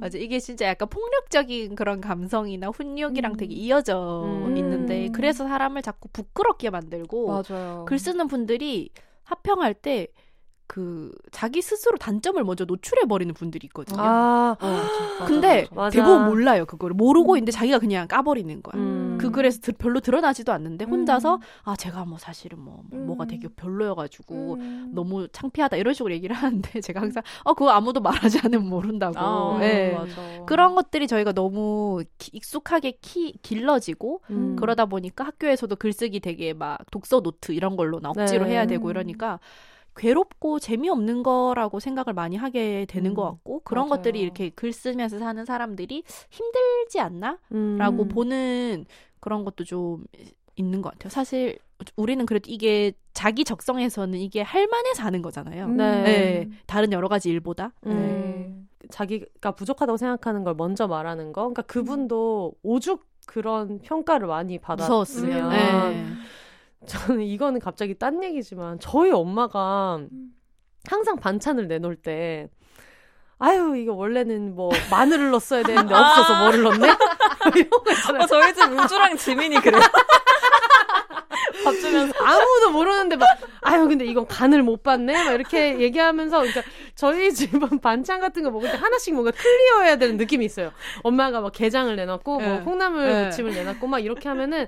[0.00, 0.16] 맞아.
[0.18, 3.36] 이게 진짜 약간 폭력적인 그런 감성이나 훈육이랑 음.
[3.36, 4.56] 되게 이어 져 음.
[4.56, 7.84] 있는데 그래서 사람을 자꾸 부끄럽게 만들고 맞아요.
[7.86, 8.90] 글 쓰는 분들이
[9.24, 10.08] 합평할 때
[10.66, 13.98] 그 자기 스스로 단점을 먼저 노출해 버리는 분들이 있거든요.
[14.00, 15.90] 아, 맞아, 근데 맞아.
[15.94, 17.36] 대부분 몰라요 그거를 모르고 음.
[17.36, 18.80] 있는데 자기가 그냥 까버리는 거야.
[18.82, 19.18] 음.
[19.20, 21.40] 그 글에서 드- 별로 드러나지도 않는데 혼자서 음.
[21.64, 23.06] 아 제가 뭐 사실은 뭐, 뭐 음.
[23.06, 24.90] 뭐가 되게 별로여가지고 음.
[24.94, 29.14] 너무 창피하다 이런 식으로 얘기를 하는데 제가 항상 어 그거 아무도 말하지 않으면 모른다고.
[29.18, 29.92] 아, 예.
[29.96, 30.44] 맞아.
[30.46, 34.56] 그런 것들이 저희가 너무 기- 익숙하게 키, 길러지고 음.
[34.56, 38.52] 그러다 보니까 학교에서도 글쓰기 되게 막 독서 노트 이런 걸로 나 억지로 네.
[38.52, 39.38] 해야 되고 이러니까
[39.96, 43.14] 괴롭고 재미없는 거라고 생각을 많이 하게 되는 음.
[43.14, 43.98] 것 같고 그런 맞아요.
[43.98, 47.38] 것들이 이렇게 글 쓰면서 사는 사람들이 힘들지 않나?
[47.52, 47.76] 음.
[47.78, 48.86] 라고 보는
[49.20, 50.04] 그런 것도 좀
[50.56, 51.10] 있는 것 같아요.
[51.10, 51.58] 사실
[51.96, 55.66] 우리는 그래도 이게 자기 적성에서는 이게 할만해서 하는 거잖아요.
[55.66, 55.76] 음.
[55.76, 56.02] 네.
[56.02, 56.50] 네.
[56.66, 57.72] 다른 여러 가지 일보다.
[57.86, 58.68] 음.
[58.90, 61.42] 자기가 부족하다고 생각하는 걸 먼저 말하는 거.
[61.42, 65.50] 그러니까 그분도 오죽 그런 평가를 많이 받았으면.
[65.50, 66.06] 네.
[66.86, 70.00] 저는 이거는 갑자기 딴 얘기지만 저희 엄마가
[70.88, 72.48] 항상 반찬을 내놓을 때
[73.38, 76.88] 아유 이거 원래는 뭐 마늘을 넣었어야 되는데 없어서 뭐를 넣네
[77.56, 78.22] 이런 거 있잖아요.
[78.22, 79.82] 어, 저희 집 우주랑 지민이 그래요.
[81.64, 83.26] 밥 주면서 아무도 모르는데 막
[83.62, 86.62] 아유 근데 이건 간을 못 봤네 막 이렇게 얘기하면서 그러니까
[86.94, 90.72] 저희 집은 반찬 같은 거 먹을 때 하나씩 뭔가 클리어해야 되는 느낌이 있어요.
[91.02, 92.60] 엄마가 막 게장을 내놨고 뭐 네.
[92.64, 93.24] 콩나물 네.
[93.24, 94.66] 무침을 내놨고 막 이렇게 하면은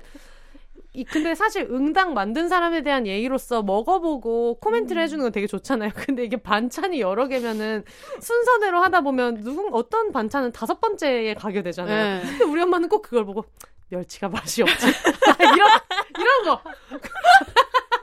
[0.97, 5.91] 이 근데 사실 응당 만든 사람에 대한 예의로서 먹어보고 코멘트를 해주는 건 되게 좋잖아요.
[5.95, 7.83] 근데 이게 반찬이 여러 개면은
[8.19, 12.23] 순서대로 하다 보면 누군 어떤 반찬은 다섯 번째에 가게 되잖아요.
[12.23, 12.27] 네.
[12.27, 13.45] 근데 우리 엄마는 꼭 그걸 보고
[13.89, 14.87] 멸치가 맛이 없지.
[15.39, 15.69] 이런
[16.19, 16.61] 이런 거.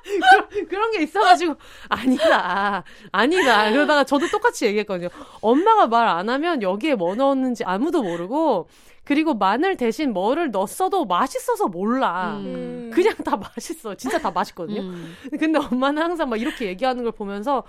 [0.04, 1.56] 그런, 그런 게 있어가지고
[1.88, 5.08] 아니다 아니다 그러다가 저도 똑같이 얘기했거든요
[5.40, 8.68] 엄마가 말 안 하면 여기에 뭐 넣었는지 아무도 모르고
[9.04, 12.90] 그리고 마늘 대신 뭐를 넣었어도 맛있어서 몰라 음.
[12.92, 15.14] 그냥 다 맛있어 진짜 다 맛있거든요 음.
[15.38, 17.64] 근데 엄마는 항상 막 이렇게 얘기하는 걸 보면서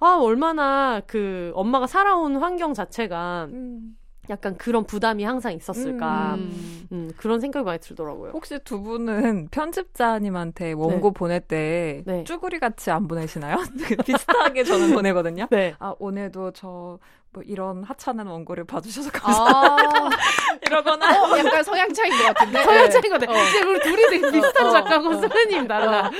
[0.00, 3.96] 아 얼마나 그 엄마가 살아온 환경 자체가 음.
[4.30, 6.34] 약간 그런 부담이 항상 있었을까.
[6.34, 6.86] 음.
[6.92, 8.32] 음, 그런 생각이 많이 들더라고요.
[8.32, 11.14] 혹시 두 분은 편집자님한테 원고 네.
[11.14, 12.24] 보낼 때 네.
[12.24, 13.56] 쭈구리 같이 안 보내시나요?
[14.04, 15.46] 비슷하게 저는 보내거든요.
[15.50, 15.74] 네.
[15.78, 16.98] 아 오늘도 저
[17.30, 20.16] 뭐 이런 하찮은 원고를 봐주셔서 아, 감사합니다.
[20.66, 22.62] 이러거나 어, 약간 성향 차이인 것 같은데.
[22.64, 23.28] 서양 차이거든.
[23.28, 23.32] 어.
[23.44, 25.12] 이제 우리 둘이 되게 비슷한 어, 작가고 어.
[25.20, 26.10] 선생님 달라.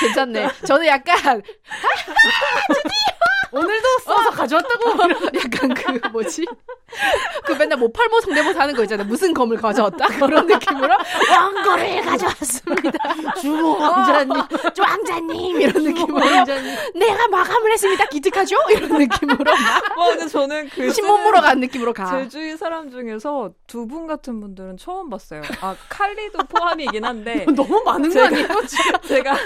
[0.00, 0.48] 괜찮네.
[0.66, 1.42] 저는 약간
[3.52, 4.90] 오늘도 써서 가져왔다고.
[5.36, 6.44] 약간 그 뭐지?
[7.44, 9.06] 그 맨날 뭐 팔모 성대모사 하는 거 있잖아요.
[9.06, 10.88] 무슨 검을 가져왔다 그런 느낌으로
[11.30, 12.98] 왕거를 가져왔습니다.
[13.40, 14.42] 주모 왕자님.
[14.74, 16.74] 저 왕자님 이런 느낌으로 왕자님.
[16.94, 18.04] 내가 마감을 했습니다.
[18.06, 18.56] 기특하죠?
[18.70, 19.52] 이런 느낌으로
[19.96, 22.06] 막와 근데 저는 그 신문 보러 간 느낌으로 가.
[22.10, 25.42] 제 주위 사람 중에서 두 분 같은 분들은 처음 봤어요.
[25.60, 28.48] 아 칼리도 포함이긴 한데 너무 많은 거 제가- 아니에요?
[29.06, 29.36] 제가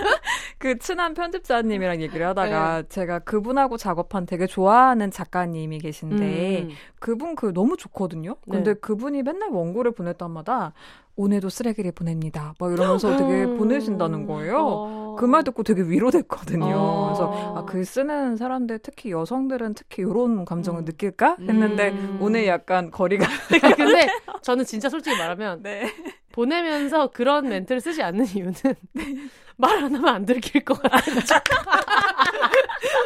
[0.58, 6.70] 그 친한 편집자님이랑 얘기를 하다가 제가 그분하고 작업한 되게 좋아하는 작가님이 계신데 음.
[7.00, 8.36] 그분 그 너무 좋거든요.
[8.48, 8.80] 근데 네.
[8.80, 10.72] 그분이 맨날 원고를 보낼 때마다
[11.16, 12.52] 오늘도 쓰레기를 보냅니다.
[12.60, 13.56] 막 이러면서 되게 음.
[13.56, 14.58] 보내신다는 거예요.
[14.58, 15.16] 어.
[15.18, 16.74] 그말 듣고 되게 위로됐거든요.
[16.76, 17.04] 어.
[17.06, 20.84] 그래서 아, 글 쓰는 사람들 특히 여성들은 특히 이런 감정을 음.
[20.84, 22.18] 느낄까 했는데 음.
[22.20, 23.26] 오늘 약간 거리가
[23.76, 24.06] 근데
[24.42, 25.90] 저는 진짜 솔직히 말하면 네.
[26.32, 28.52] 보내면서 그런 멘트를 쓰지 않는 이유는
[29.58, 30.80] 말 안 하면 안 들킬 것 이-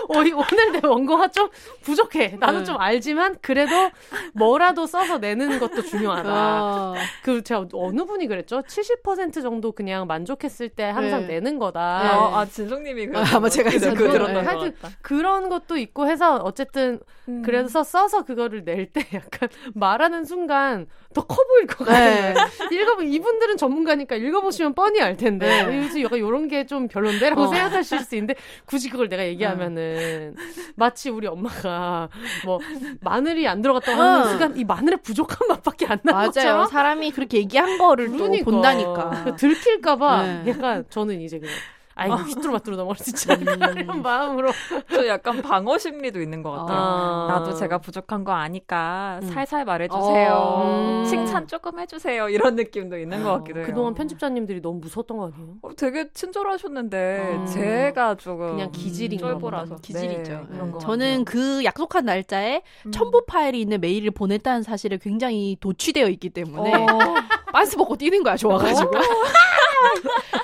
[0.09, 1.49] 오늘 내 원고가 좀
[1.83, 2.37] 부족해.
[2.39, 2.65] 나는 네.
[2.65, 3.91] 좀 알지만 그래도
[4.35, 6.65] 뭐라도 써서 내는 것도 중요하다.
[6.65, 6.95] 어.
[7.23, 8.63] 그 제가 어느 분이 그랬죠?
[8.63, 11.35] 70% 정도 그냥 만족했을 때 항상 네.
[11.35, 11.81] 내는 거다.
[11.81, 14.41] 아, 아 진성님이 그 아, 아마 제가 그거 했었던 들었던 거.
[14.41, 14.95] 것 하여튼 같다.
[15.03, 17.43] 그런 것도 있고 해서 어쨌든 음.
[17.45, 22.35] 그래서 써서 그거를 낼 때 약간 말하는 순간 더 커 보일 것 같아요.
[22.35, 22.41] 네.
[22.77, 25.79] 읽어보 이분들은 전문가니까 읽어보시면 뻔히 알 텐데 네.
[25.79, 27.47] 요즘 약간 이런 게 좀 별론데라고 어.
[27.49, 28.35] 생각하실 수 있는데
[28.65, 30.37] 굳이 그걸 내가 얘기하면은
[30.77, 32.09] 마치 우리 엄마가
[32.45, 32.61] 뭐
[33.01, 34.25] 마늘이 안 들어갔다고 하는 어.
[34.29, 36.27] 순간 이 마늘의 부족한 맛밖에 안 나는 맞아요.
[36.31, 38.45] 것처럼 사람이 그렇게 얘기한 거를 또 그러니까.
[38.45, 39.25] 본다니까.
[39.25, 40.45] 그 들킬까봐 네.
[40.51, 41.55] 약간 저는 이제 그냥
[42.01, 44.51] 아이고 휘뚜루마뚜루 넘어갈 수 있잖아 이런 마음으로
[44.91, 46.79] 저 약간 방어 심리도 있는 것 같아요.
[46.79, 47.27] 아.
[47.31, 49.29] 나도 제가 부족한 거 아니까 음.
[49.29, 50.33] 살살 말해주세요.
[50.33, 51.05] 어.
[51.07, 52.29] 칭찬 조금 해주세요.
[52.31, 53.67] 이런 느낌도 있는 것 같기도 해요.
[53.67, 55.55] 그동안 편집자님들이 너무 무서웠던 거 아니에요?
[55.61, 57.45] 어, 되게 친절하셨는데 어.
[57.47, 59.83] 제가 조금 그냥 기질인가 쫄보라서 보다.
[59.83, 60.33] 기질이죠.
[60.33, 62.93] 네, 그런 거 저는 그 약속한 날짜에 음.
[62.93, 66.87] 첨부 파일이 있는 메일을 보냈다는 사실에 굉장히 도취되어 있기 때문에 어.
[67.53, 68.91] 빤스 벗고 뛰는 거야 좋아가지고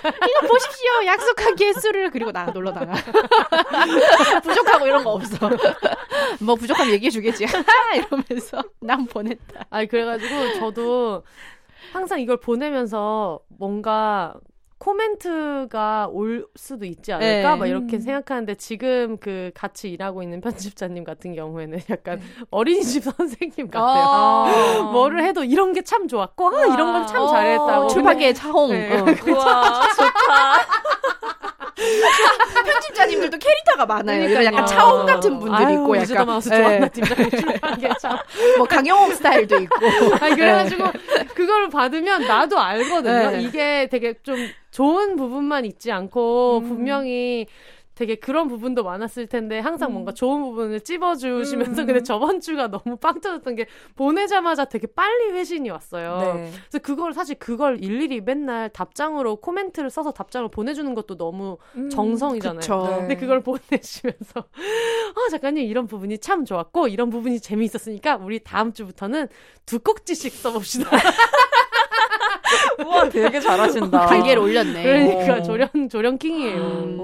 [0.02, 1.06] 이거 보십시오.
[1.06, 2.10] 약속한 개수를.
[2.10, 2.94] 그리고 나 놀러 나가.
[4.42, 5.50] 부족하고 이런 거 없어.
[6.40, 7.44] 뭐 부족하면 얘기해 주겠지.
[7.96, 9.66] 이러면서 난 보냈다.
[9.70, 11.24] 아니 그래가지고 저도
[11.92, 14.34] 항상 이걸 보내면서 뭔가
[14.78, 17.56] 코멘트가 올 수도 있지 않을까 네.
[17.56, 18.00] 막 이렇게 음.
[18.00, 22.24] 생각하는데 지금 그 같이 일하고 있는 편집자님 같은 경우에는 약간 네.
[22.50, 24.04] 어린이집 선생님 같아요.
[24.06, 24.90] 아.
[24.92, 27.84] 뭐를 해도 이런 게 참 좋았고 아, 이런 걸참 잘했다고.
[27.84, 28.98] 어, 출판계의 차홍 네.
[28.98, 29.04] 어.
[29.28, 30.66] 우와 좋다.
[32.64, 34.46] 편집자님들도 캐릭터가 많아요 이런 그러니까요.
[34.56, 36.56] 약간 차홍 같은 분들이 아유, 있고 약간 하우스 예.
[36.56, 37.30] 좋아한다 팀장님.
[38.58, 39.76] 뭐 강영옥 스타일도 있고
[40.20, 40.84] 아니 그래가지고
[41.34, 43.30] 그걸 받으면 나도 알거든요.
[43.30, 43.42] 네.
[43.42, 44.36] 이게 되게 좀
[44.76, 46.68] 좋은 부분만 있지 않고 음.
[46.68, 47.46] 분명히
[47.94, 51.86] 되게 그런 부분도 많았을 텐데 항상 뭔가 좋은 부분을 찝어주시면서 음.
[51.86, 53.64] 근데 저번 주가 너무 빵 터졌던 게
[53.94, 56.18] 보내자마자 되게 빨리 회신이 왔어요.
[56.34, 56.50] 네.
[56.68, 61.88] 그래서 그걸 사실 그걸 일일이 맨날 답장으로 코멘트를 써서 답장을 보내주는 것도 너무 음.
[61.88, 62.86] 정성이잖아요.
[62.86, 62.96] 네.
[62.98, 64.40] 근데 그걸 보내시면서
[65.16, 69.28] 아 작가님 이런 부분이 참 좋았고 이런 부분이 재미있었으니까 우리 다음 주부터는
[69.64, 70.90] 두 꼭지씩 써봅시다.
[72.86, 74.06] 우와 되게 잘하신다.
[74.06, 75.42] 단계를 올렸네 그러니까 어.
[75.42, 76.56] 조련 조련킹이에요.
[76.62, 76.96] 음.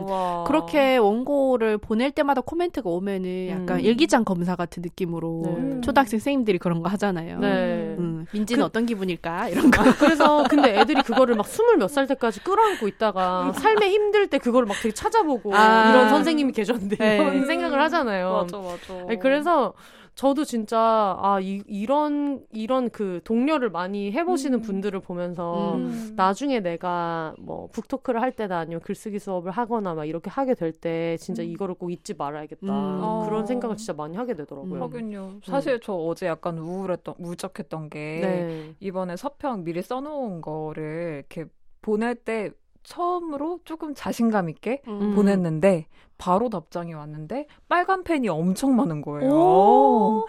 [0.47, 3.80] 그렇게 원고를 보낼 때마다 코멘트가 오면은 약간 음.
[3.84, 5.80] 일기장 검사 같은 느낌으로 네.
[5.82, 7.38] 초등학생 선생님들이 그런 거 하잖아요.
[7.40, 7.95] 네.
[7.99, 9.49] 음, 민지는 그- 어떤 기분일까?
[9.49, 9.82] 이런 거.
[9.82, 14.38] 아, 그래서 근데 애들이 그거를 막 스물 몇 살 때까지 끌어안고 있다가 삶에 힘들 때
[14.38, 15.90] 그거를 막 되게 찾아보고 아.
[15.90, 17.16] 이런 선생님이 계셨는데 네.
[17.16, 18.32] 이런 생각을 하잖아요.
[18.32, 19.07] 맞아 맞아.
[19.09, 19.74] 아니, 그래서
[20.14, 20.78] 저도 진짜
[21.20, 24.62] 아 이, 이런 이런 그 동료를 많이 해보시는 음.
[24.62, 26.12] 분들을 보면서 음.
[26.16, 31.16] 나중에 내가 뭐 북토크를 할 때나 아니면 글쓰기 수업을 하거나 막 이렇게 하게 될 때
[31.18, 31.48] 진짜 음.
[31.48, 33.24] 이거를 꼭 잊지 말아야겠다 음.
[33.26, 33.46] 그런 어.
[33.46, 34.74] 생각을 진짜 많이 하게 되더라고요.
[34.74, 34.82] 음.
[34.82, 35.40] 하긴요.
[35.44, 38.74] 사실 저 어제 약간 우울했던 우울적했던 게 네.
[38.80, 41.50] 이번에 서평 미리 써놓은 거를 이렇게
[41.80, 42.50] 보낼 때
[42.82, 45.14] 처음으로 조금 자신감 있게 음.
[45.14, 45.86] 보냈는데
[46.22, 49.28] 바로 답장이 왔는데 빨간 펜이 엄청 많은 거예요.
[49.28, 50.26] 오.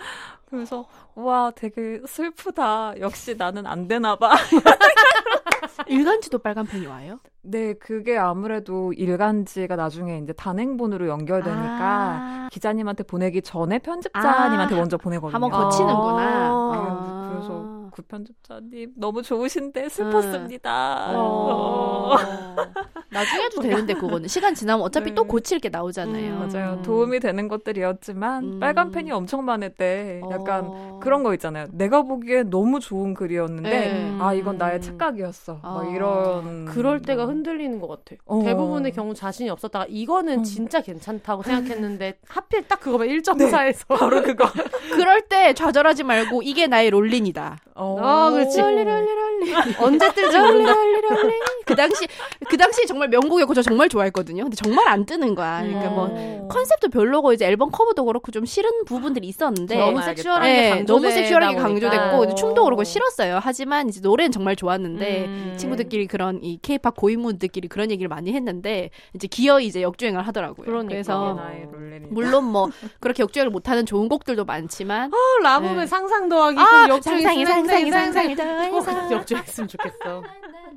[0.49, 2.99] 그래서 와 되게 슬프다.
[2.99, 4.31] 역시 나는 안 되나 봐.
[5.87, 7.19] 일간지도 빨간 펜이 와요?
[7.43, 12.49] 네, 그게 아무래도 일간지가 나중에 이제 단행본으로 연결되니까 아.
[12.51, 15.33] 기자님한테 보내기 전에 편집자님한테 아, 먼저 보내거든요.
[15.35, 16.21] 한번 거치는구나.
[16.21, 16.71] 아.
[16.73, 17.29] 아.
[17.33, 21.11] 그래서 그 편집자님 너무 좋으신데 슬펐습니다.
[21.15, 22.15] 어.
[23.13, 25.15] 나중에 해도 되는데 그거는 시간 지나면 어차피 네.
[25.15, 26.33] 또 고칠 게 나오잖아요.
[26.33, 26.49] 음.
[26.51, 26.81] 맞아요.
[26.81, 28.59] 도움이 되는 것들이었지만 음.
[28.59, 30.99] 빨간 펜이 엄청 많을 때 약간 어.
[31.01, 31.67] 그런 거 있잖아요.
[31.71, 34.17] 내가 보기엔 너무 좋은 글이었는데 네.
[34.19, 34.81] 아 이건 나의 음.
[34.81, 35.59] 착각이었어.
[35.61, 35.73] 아.
[35.75, 38.19] 막 이런 그럴 때가 흔들리는 것 같아.
[38.25, 38.41] 어.
[38.43, 40.43] 대부분의 경우 자신이 없었다가 이거는 음.
[40.43, 44.45] 진짜 괜찮다고 생각했는데 하필 딱 그거만 1.4에서 바로 그거.
[44.95, 47.57] 그럴 때 좌절하지 말고 이게 나의 롤린이다.
[48.01, 48.59] 아, 그렇지.
[48.61, 49.53] 롤리 롤리 롤리.
[49.79, 50.73] 언제 뜰지 롤린 모른다.
[50.73, 51.33] 롤린 롤린.
[51.65, 52.07] 그 당시
[52.49, 54.43] 그 당시 정말 명곡이었고 저 정말 좋아했거든요.
[54.43, 55.61] 근데 정말 안 뜨는 거야.
[55.63, 56.47] 그러니까 뭐 어.
[56.49, 60.01] 컨셉도 별로고 이제 앨범 커버도 그렇고 좀 싫은 부분들이 있었는데 너무.
[60.03, 61.55] sexual하게 네, 너무 sexual하게.
[61.55, 62.83] 강조됐고 근데 춤도 그렇고 어.
[62.83, 63.39] 싫었어요.
[63.41, 65.53] 하지만 이제 노래는 정말 좋았는데 음.
[65.57, 70.65] 친구들끼리 그런 이 케이팝 고인물들끼리 그런 얘기를 많이 했는데 이제 기어이 이제 역주행을 하더라고요.
[70.65, 70.89] 그러니까.
[70.89, 71.39] 그래서
[71.71, 72.07] 롤린이.
[72.09, 72.69] 물론 뭐
[72.99, 75.85] 그렇게 역주행을 못하는 좋은 곡들도 많지만 어, 라붐의 네.
[75.87, 79.11] 상상 더하기 아, 그 역주행 상상이, 상상 이, 상상이 꼭 더해서.
[79.11, 80.23] 역주행했으면 좋겠어.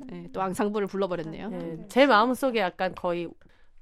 [0.07, 1.49] 네, 또 앙상블을 불러버렸네요.
[1.49, 3.27] 네, 제 마음속에 약간 거의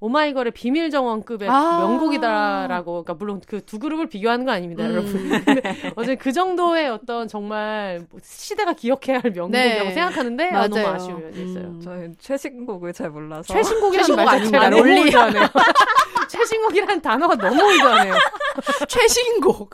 [0.02, 1.80] 오마이걸의 비밀 정원급의 아.
[1.80, 4.92] 명곡이다라고 그러니까 물론 그 두 그룹을 비교하는 건 아닙니다, 음.
[4.92, 5.32] 여러분.
[5.96, 9.94] 어제 그 정도의 어떤 정말 시대가 기억해야 할 명곡이라고 네.
[9.94, 10.96] 생각하는데 아, 너무 맞아요.
[10.96, 11.64] 아쉬운 면이 있어요.
[11.66, 11.82] 음.
[11.82, 14.40] 저는 최신곡을 잘 몰라서 최신곡이라는 최신곡 말.
[14.40, 14.82] 자체가 너무.
[15.02, 15.44] 올드하네요.
[16.30, 18.14] 최신곡이라는 단어가 너무 올드하네요.
[18.88, 19.70] 최신곡.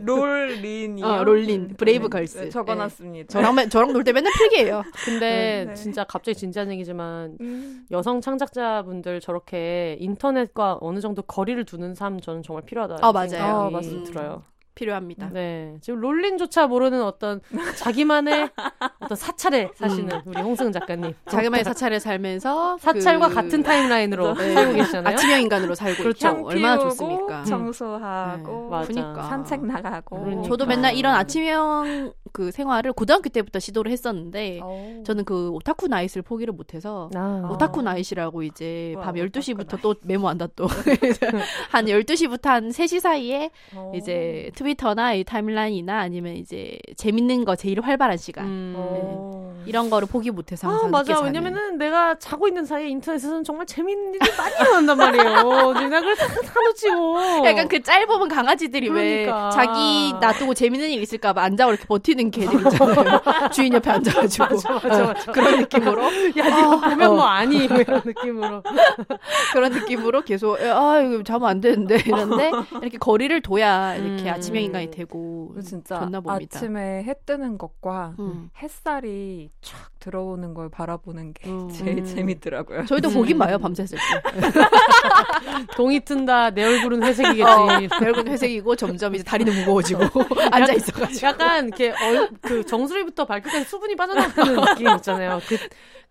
[0.00, 1.06] 롤린이요.
[1.06, 1.74] 어, 롤린.
[1.76, 2.38] 브레이브 네, 걸스.
[2.38, 3.28] 네, 적어놨습니다.
[3.28, 4.82] 저랑 저랑 놀 때 맨날 필기해요.
[5.04, 5.74] 근데 네.
[5.74, 7.84] 진짜 갑자기 진지한 얘기지만 음.
[8.00, 12.96] 여성 창작자분들 저렇게 인터넷과 어느 정도 거리를 두는 삶 저는 정말 필요하다.
[13.02, 13.28] 아, 맞아요.
[13.28, 14.10] 생각이 아, 맞습니다.
[14.10, 14.42] 들어요.
[14.74, 15.28] 필요합니다.
[15.30, 15.76] 네.
[15.82, 17.42] 지금 롤린조차 모르는 어떤
[17.76, 18.48] 자기만의
[19.00, 21.12] 어떤 사찰에 사시는 우리 홍승은 작가님.
[21.28, 24.54] 자기만의 사찰을 살면서 사찰과 그 같은 timeline으로 네.
[24.54, 25.14] 살고 계시잖아요.
[25.14, 26.28] 아침형 인간으로 살고 그렇죠.
[26.28, 26.46] 있죠.
[26.46, 27.44] 얼마나 좋습니까?
[27.44, 28.88] 청소하고 네, 맞아.
[28.88, 29.22] 그러니까.
[29.24, 30.20] 산책 나가고.
[30.20, 30.48] 그러니까.
[30.48, 35.02] 저도 맨날 이런 아침형 그 생활을 고등학교 때부터 시도를 했었는데 어.
[35.04, 39.94] 저는 그 오타쿠 night을 포기를 못해서 아, 오타쿠 night이라고 이제 와, 밤 오타쿠 12시부터 또
[40.02, 40.66] 메모한다 또.
[41.70, 43.92] 한 12시부터 한 3시 사이에 어.
[43.94, 48.46] 이제 트위터나 이 timeline이나 아니면 이제 재밌는 거 제일 활발한 시간.
[48.46, 48.74] 음.
[48.76, 49.40] 어.
[49.66, 51.14] 이런 거를 포기 못해서 아, 항상 늦게 맞아.
[51.16, 51.24] 자는.
[51.26, 55.72] 왜냐면은 내가 자고 있는 사이에 인터넷에서는 정말 재밌는 일이 많이 일어난단 말이에요.
[55.74, 57.46] 내가 그걸 다 사놓지고.
[57.46, 59.44] 약간 그 짤보면 강아지들이 그러니까.
[59.46, 63.20] 왜 자기 놔두고 재밌는 일 있을까 봐 안 자고 이렇게 버티는 개들 있잖아요.
[63.54, 64.44] 주인 옆에 앉아가지고.
[64.46, 65.32] 맞아, 맞아, 맞아.
[65.32, 66.02] 그런 느낌으로.
[66.02, 67.68] 야, 이거 보면 뭐 아니.
[67.68, 68.62] 뭐 이런 느낌으로.
[69.52, 71.96] 그런 느낌으로 계속, 아, 이거 자면 안 되는데.
[72.04, 72.50] 이런데
[72.82, 74.34] 이렇게 거리를 둬야 이렇게 음.
[74.34, 75.54] 아침형 인간이 되고.
[75.64, 76.58] 진짜 좋나 봅니다.
[76.58, 78.50] 아침에 해 뜨는 것과 음.
[78.58, 81.68] 햇살이 촥 들어오는 걸 바라보는 게 음.
[81.70, 82.04] 제일 음.
[82.04, 82.86] 재밌더라고요.
[82.86, 83.14] 저희도 음.
[83.14, 83.96] 보긴 봐요, 밤새을 때.
[85.76, 86.50] 동이 튼다.
[86.50, 87.42] 내 얼굴은 회색이겠지.
[87.42, 90.00] 어, 결국 회색이고 점점 이제 다리는 무거워지고
[90.50, 91.26] 앉아있어가지고.
[91.26, 95.40] 약간 이렇게 얼, 그 정수리부터 발끝까지 수분이 빠져나가는 느낌 있잖아요.
[95.46, 95.56] 그,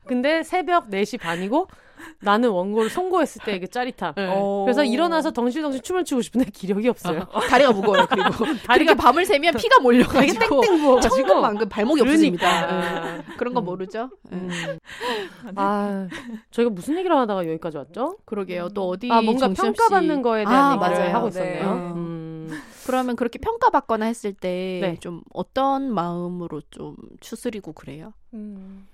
[0.06, 1.68] 근데 새벽 4시 반이고
[2.22, 4.14] 나는 원고를 송고했을 때그 짜릿함.
[4.18, 4.64] 어.
[4.66, 7.26] 그래서 일어나서 덩실덩실 춤을 추고 싶은데 기력이 없어요.
[7.50, 8.46] 다리가 무거워요, 그리고.
[8.68, 11.00] 다리가 밤을 새면 피가 몰려가지고.
[11.02, 12.68] 천근만근 발목이 없어집니다.
[12.68, 13.18] 그러니까.
[13.18, 13.24] 예.
[13.38, 13.66] 그런 거 음.
[13.66, 14.10] 모르죠?
[14.32, 14.36] 예.
[14.36, 14.50] 음.
[15.56, 16.08] 아,
[16.52, 18.18] 저희가 무슨 얘기를 하다가 여기까지 왔죠?
[18.26, 18.70] 그러게요.
[18.70, 21.16] 또 어디 아, 뭔가 정신없이- 평가받는 거에 대한 아, 얘기를 맞아요.
[21.16, 21.40] 하고 네.
[21.40, 21.76] 있었네요.
[21.76, 21.82] 네.
[21.94, 22.62] 음.
[22.86, 25.22] 그러면 그렇게 평가받거나 했을 때좀 네.
[25.34, 28.14] 어떤 마음으로 좀 추스리고 그래요?
[28.34, 28.88] 음.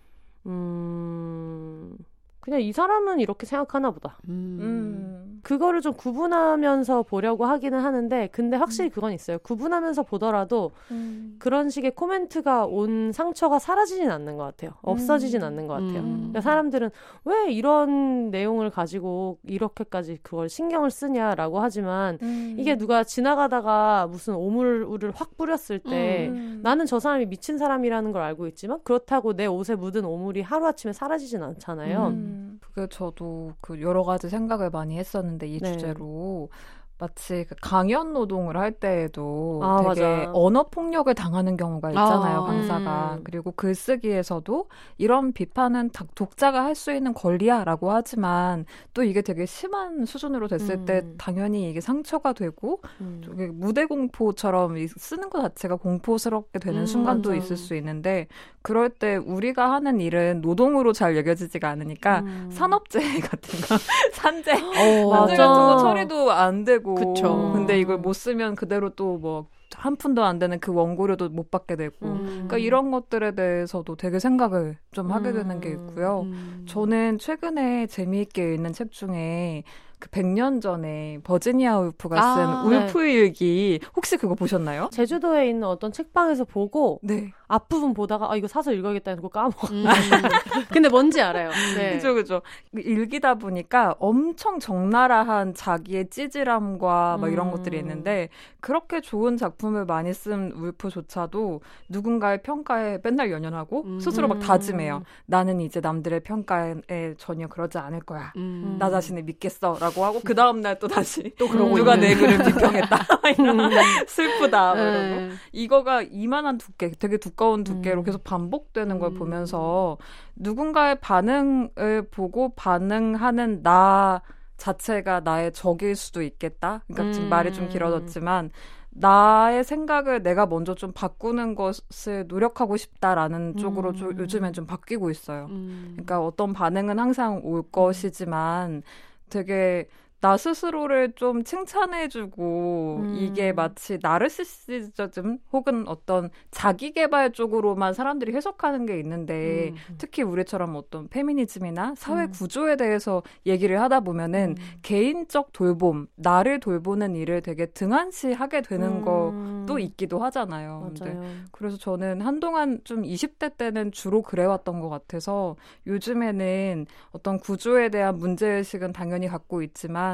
[0.48, 1.98] 음,
[2.46, 4.20] 그냥 이 사람은 이렇게 생각하나 보다.
[4.30, 4.60] 음.
[4.62, 5.40] 음.
[5.42, 9.38] 그거를 좀 구분하면서 보려고 하기는 하는데, 근데 확실히 그건 있어요.
[9.40, 11.36] 구분하면서 보더라도 음.
[11.40, 14.72] 그런 식의 코멘트가 온 상처가 사라지진 않는 것 같아요.
[14.82, 15.48] 없어지진 음.
[15.48, 16.00] 않는 것 같아요.
[16.00, 16.16] 음.
[16.18, 16.90] 그러니까 사람들은
[17.26, 22.56] 왜 이런 내용을 가지고 이렇게까지 그걸 신경을 쓰냐라고 하지만 음.
[22.58, 26.62] 이게 누가 지나가다가 무슨 오물을 확 뿌렸을 때 음.
[26.64, 31.44] 나는 저 사람이 미친 사람이라는 걸 알고 있지만 그렇다고 내 옷에 묻은 오물이 하루아침에 사라지진
[31.44, 32.35] 않잖아요.
[32.36, 32.60] 음.
[32.62, 35.72] 그게 저도 그 여러 가지 생각을 많이 했었는데 이 네.
[35.74, 36.50] 주제로
[36.98, 40.32] 마치 그 강연 노동을 할 때에도 아, 되게 맞아.
[40.34, 43.22] 언어 폭력을 당하는 경우가 있잖아요 아, 강사가 음.
[43.26, 50.06] 그리고 글쓰기에서도 이런 비판은 다- 독자가 할 수 있는 권리야라고 하지만 또 이게 되게 심한
[50.06, 50.86] 수준으로 됐을 음.
[50.86, 53.22] 때 당연히 이게 상처가 되고 음.
[53.54, 57.42] 무대 공포처럼 이 쓰는 것 자체가 공포스럽게 되는 음, 순간도 맞아.
[57.42, 58.28] 있을 수 있는데
[58.62, 62.50] 그럴 때 우리가 하는 일은 노동으로 잘 여겨지지가 않으니까 음.
[62.52, 63.76] 산업재 같은 거
[64.14, 65.38] 산재 어, 산재.
[65.38, 67.52] 같은 거 처리도 안 되고 그쵸.
[67.54, 71.76] 근데 이걸 못 쓰면 그대로 또 뭐 한 푼도 안 되는 그 원고료도 못 받게
[71.76, 72.26] 되고 음.
[72.26, 75.90] 그러니까 이런 것들에 대해서도 되게 생각을 좀 하게 되는 게 음.
[75.90, 76.22] 있고요.
[76.22, 76.66] 음.
[76.68, 79.64] 저는 최근에 재미있게 읽는 책 중에
[80.00, 84.90] 그 100년 전에 버지니아 울프가 쓴 아, 울프 일기 혹시 그거 보셨나요?
[84.92, 87.32] 제주도에 있는 어떤 책방에서 보고 네.
[87.48, 89.68] 앞부분 보다가 아 이거 사서 읽어야겠다 해서 까먹어.
[89.72, 89.84] 음.
[90.72, 91.50] 근데 뭔지 알아요.
[91.76, 91.94] 네.
[91.94, 92.42] 그죠, 그죠.
[92.78, 97.52] 읽이다 보니까 엄청 적나라한 자기의 찌질함과 막 이런 음.
[97.52, 98.30] 것들이 있는데
[98.62, 104.00] 그렇게 좋은 작품을 많이 쓴 울프조차도 누군가의 평가에 맨날 연연하고 음.
[104.00, 105.04] 스스로 막 다짐해요.
[105.26, 108.32] 나는 이제 남들의 평가에 전혀 그러지 않을 거야.
[108.38, 108.78] 음.
[108.80, 111.96] 나 자신을 믿겠어라고 하고 그 다음 날 또 다시 또 그러고 누가.
[111.96, 112.98] 내 글을 비평했다.
[113.38, 113.70] 이런
[114.08, 114.74] 슬프다.
[114.76, 114.98] 막 이러고.
[114.98, 115.30] 네.
[115.52, 118.04] 이거가 이만한 두께, 되게 두 꺼운 두께로 음.
[118.04, 119.16] 계속 반복되는 걸 음.
[119.16, 119.98] 보면서
[120.36, 124.22] 누군가의 반응을 보고 반응하는 나
[124.58, 126.84] 자체가 나의 적일 수도 있겠다.
[126.88, 127.30] 그러니까 지금 음.
[127.30, 128.52] 말이 좀 길어졌지만
[128.98, 134.20] 나의 생각을 내가 먼저 좀 바꾸는 것을 노력하고 싶다라는 쪽으로 좀 음.
[134.20, 135.48] 요즘엔 좀 바뀌고 있어요.
[135.50, 135.90] 음.
[135.94, 138.84] 그러니까 어떤 반응은 항상 올 것이지만
[139.30, 139.90] 되게
[140.22, 143.16] 나 스스로를 좀 칭찬해주고 음.
[143.16, 149.96] 이게 마치 나르시시즘 혹은 어떤 자기 개발 쪽으로만 사람들이 해석하는 게 있는데 음.
[149.98, 152.32] 특히 우리처럼 어떤 페미니즘이나 사회 음.
[152.32, 160.20] 구조에 대해서 얘기를 하다 보면은 개인적 돌봄, 나를 돌보는 일을 되게 등한시하게 되는 것도 있기도
[160.24, 160.90] 하잖아요.
[160.90, 160.96] 음.
[161.00, 161.24] 맞아요.
[161.52, 165.56] 그래서 저는 한동안 좀 20대 때는 주로 그래왔던 것 같아서
[165.86, 170.05] 요즘에는 어떤 구조에 대한 문제의식은 당연히 갖고 있지만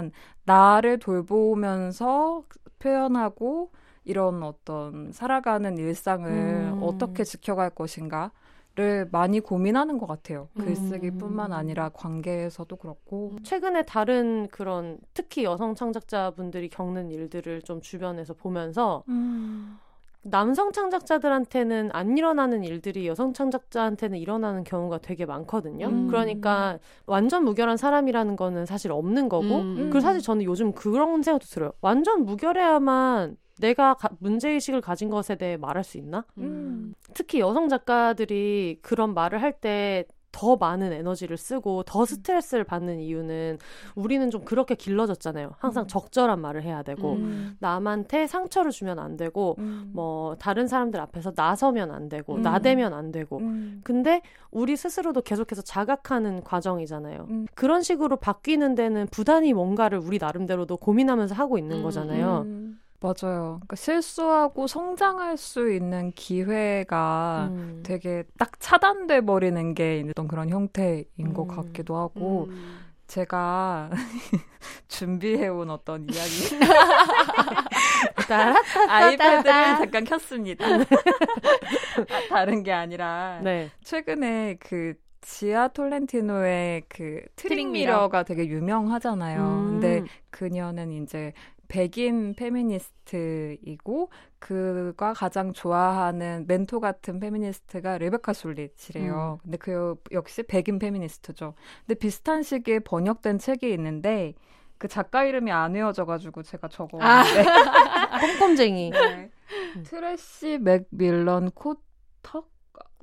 [0.46, 2.44] 나를 돌보면서
[2.80, 3.72] 표현하고
[4.04, 6.80] 이런 어떤 살아가는 일상을 음.
[6.82, 8.32] 어떻게 지켜갈 것인가
[8.74, 10.48] 를 많이 고민하는 것 같아요.
[10.58, 10.64] 음.
[10.64, 13.36] 글쓰기뿐만 아니라 관계에서도 그렇고.
[13.44, 19.04] 최근에 다른 그런 특히 여성 창작자분들이 겪는 일들을 좀 주변에서 보면서
[20.24, 25.88] 남성 창작자들한테는 안 일어나는 일들이 여성 창작자한테는 일어나는 경우가 되게 많거든요.
[25.88, 26.08] 음.
[26.08, 29.76] 그러니까 완전 무결한 사람이라는 거는 사실 없는 거고 음.
[29.78, 31.72] 그리고 사실 저는 요즘 그런 생각도 들어요.
[31.82, 36.26] 완전 무결해야만 내가 가- 문제의식을 가진 것에 대해 말할 수 있나?
[36.38, 36.94] 음.
[37.14, 43.58] 특히 여성 작가들이 그런 말을 할때 더 많은 에너지를 쓰고 더 스트레스를 받는 이유는
[43.96, 45.52] 우리는 좀 그렇게 길러졌잖아요.
[45.60, 47.56] 항상 적절한 말을 해야 되고 음.
[47.60, 49.92] 남한테 상처를 주면 안 되고 음.
[49.94, 52.42] 뭐 다른 사람들 앞에서 나서면 안 되고 음.
[52.42, 53.82] 나대면 안 되고 음.
[53.84, 54.22] 근데
[54.52, 57.28] 우리 스스로도 계속해서 자각하는 과정이잖아요.
[57.30, 57.48] 음.
[57.56, 62.46] 그런 식으로 바뀌는 데는 부단히 뭔가를 우리 나름대로도 고민하면서 하고 있는 음, 거잖아요.
[63.04, 63.08] 음.
[63.08, 63.42] 맞아요.
[63.62, 67.82] 그러니까 실수하고 성장할 수 있는 기회가 음.
[67.84, 71.48] 되게 딱 차단돼 버리는 게 어떤 그런 형태인 것 음.
[71.48, 72.80] 같기도 하고 음.
[73.08, 73.90] 제가
[74.88, 76.56] 준비해온 어떤 이야기.
[78.88, 79.44] 아이패드를
[79.78, 80.66] 잠깐 켰습니다.
[80.66, 80.86] 아,
[82.30, 83.70] 다른 게 아니라 네.
[83.84, 87.94] 최근에 그 지아 톨렌티노의 그 Trick Mirror.
[88.06, 89.42] Trick Mirror가 되게 유명하잖아요.
[89.42, 89.80] 음.
[89.80, 91.34] 근데 그녀는 이제
[91.72, 94.10] 백인 페미니스트이고
[94.40, 99.40] 그가 가장 좋아하는 멘토 같은 페미니스트가 레베카 솔릿이래요.
[99.42, 101.54] 근데 그 역시 백인 페미니스트죠.
[101.86, 104.34] 근데 비슷한 시기에 번역된 책이 있는데
[104.78, 107.44] 그 작가 이름이 안 외워져가지고 제가 적어왔는데
[108.20, 108.90] 꼼꼼쟁이.
[108.90, 109.32] 네.
[109.86, 112.44] 트레시 맥밀런 코터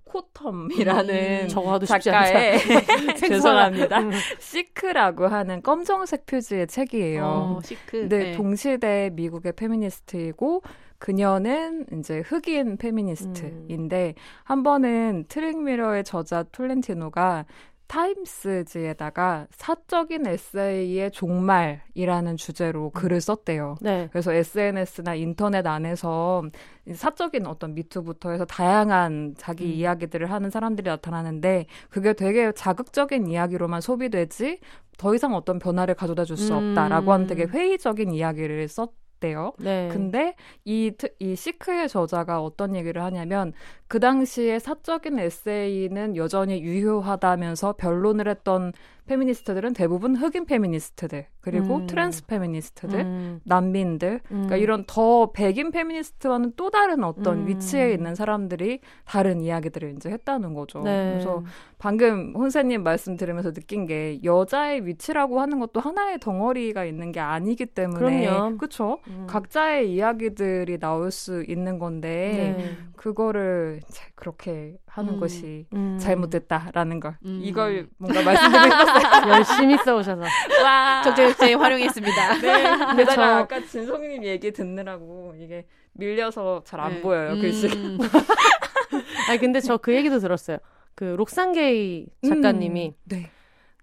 [0.09, 1.85] 코텀이라는 음.
[1.87, 2.59] 작가의.
[3.19, 4.01] 죄송합니다.
[4.01, 4.11] 음.
[4.39, 7.25] Thick이라고 하는 검정색 표지의 책이에요.
[7.25, 8.09] 어, Thick.
[8.09, 10.63] 네, 동시대 미국의 페미니스트이고
[10.99, 17.47] 그녀는 이제 흑인 페미니스트인데 한 번은 트릭미러의 저자 톨렌티노가
[17.89, 23.76] 타임스지에다가 사적인 에세이의 종말이라는 주제로 글을 썼대요.
[23.80, 24.09] 네.
[24.12, 26.45] 그래서 SNS나 인터넷 안에서
[26.93, 29.70] 사적인 어떤 미투부터 해서 다양한 자기 음.
[29.70, 34.61] 이야기들을 하는 사람들이 나타나는데 그게 되게 자극적인 이야기로만 소비되지
[34.99, 36.70] 더 이상 어떤 변화를 가져다 줄수 음.
[36.70, 39.53] 없다라고 하는 되게 회의적인 이야기를 썼 대요.
[39.59, 39.89] 네.
[39.93, 43.53] 근데 이, 트- 이 시크의 저자가 어떤 얘기를 하냐면
[43.89, 48.73] 그 당시에 사적인 에세이는 여전히 유효하다면서 변론을 했던
[49.09, 51.87] 페미니스트들은 대부분 흑인 페미니스트들 그리고 음.
[51.87, 53.41] trans 페미니스트들 음.
[53.45, 54.61] 난민들 그러니까 음.
[54.61, 57.49] 이런 더 백인 페미니스트와는 또 다른 어떤 음.
[57.49, 60.83] 위치에 있는 사람들이 다른 이야기들을 이제 했다는 거죠.
[60.83, 61.13] 네.
[61.13, 61.43] 그래서
[61.79, 67.67] 방금 혼세님 말씀 들으면서 느낀 게 여자의 위치라고 하는 것도 하나의 덩어리가 있는 게 아니기
[67.67, 68.29] 때문에.
[68.59, 68.99] 그렇죠.
[69.09, 69.27] 음.
[69.29, 72.77] 각자의 이야기들이 나올 수 있는 건데 네.
[72.97, 73.81] 그거를
[74.15, 75.21] 그렇게 하는 음.
[75.21, 75.97] 것이 음.
[76.01, 77.41] 잘못됐다라는 걸 음.
[77.43, 78.75] 이걸 뭔가 말씀드리고.
[79.31, 80.23] 열심히 써오셔서.
[80.63, 81.03] 와.
[81.03, 82.35] 적재적재 활용했습니다.
[82.43, 82.63] 네.
[82.97, 87.01] 게다가 저- 아까 진성님 얘기 듣느라고 이게 밀려서 잘안 네.
[87.01, 87.75] 보여요 글씨가.
[87.75, 87.99] 음.
[89.29, 90.59] 아니 근데 저 그 얘기도 들었어요.
[90.95, 93.31] 그 록상게이 작가님이 음, 네.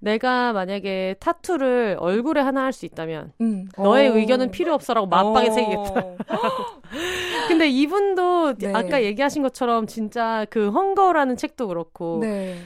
[0.02, 3.68] 내가 만약에 타투를 얼굴에 하나 할 수 있다면 음.
[3.78, 4.18] 너의 어.
[4.18, 6.00] 의견은 필요 없어라고 맞박에 새기겠다.
[6.02, 6.18] 어.
[7.48, 8.74] 근데 이분도 네.
[8.74, 12.58] 아까 얘기하신 것처럼 진짜 그 헝거라는 책도 그렇고 네.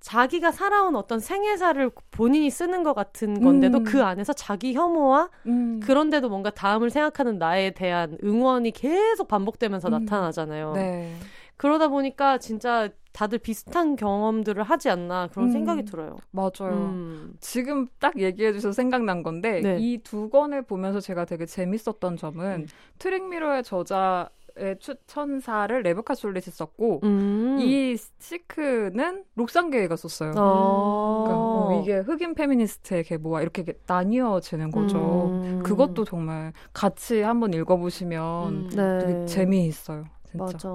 [0.00, 3.84] 자기가 살아온 어떤 생애사를 본인이 쓰는 것 같은 건데도 음.
[3.84, 5.80] 그 안에서 자기 혐오와 음.
[5.82, 10.04] 그런데도 뭔가 다음을 생각하는 나에 대한 응원이 계속 반복되면서 음.
[10.04, 10.72] 나타나잖아요.
[10.74, 11.14] 네.
[11.56, 12.88] 그러다 보니까 진짜
[13.18, 15.50] 다들 비슷한 경험들을 하지 않나 그런 음.
[15.50, 16.18] 생각이 들어요.
[16.30, 16.72] 맞아요.
[16.72, 17.34] 음.
[17.40, 19.76] 지금 딱 얘기해 주셔서 생각난 건데 네.
[19.80, 22.66] 이두 권을 보면서 제가 되게 재밌었던 점은 음.
[23.00, 27.58] 트랙미러의 저자 의 추천사를 레베카 솔릿이 썼고 음.
[27.60, 30.32] 이 시크는 록상게이가 썼어요.
[30.36, 31.24] 어.
[31.26, 35.30] 그러니까 어, 이게 흑인 페미니스트의 계보와 이렇게 나뉘어지는 거죠.
[35.30, 35.62] 음.
[35.64, 38.70] 그것도 정말 같이 한번 읽어보시면 음.
[38.70, 38.98] 네.
[38.98, 40.04] 되게 재미있어요.
[40.24, 40.44] 진짜.
[40.44, 40.68] 맞아.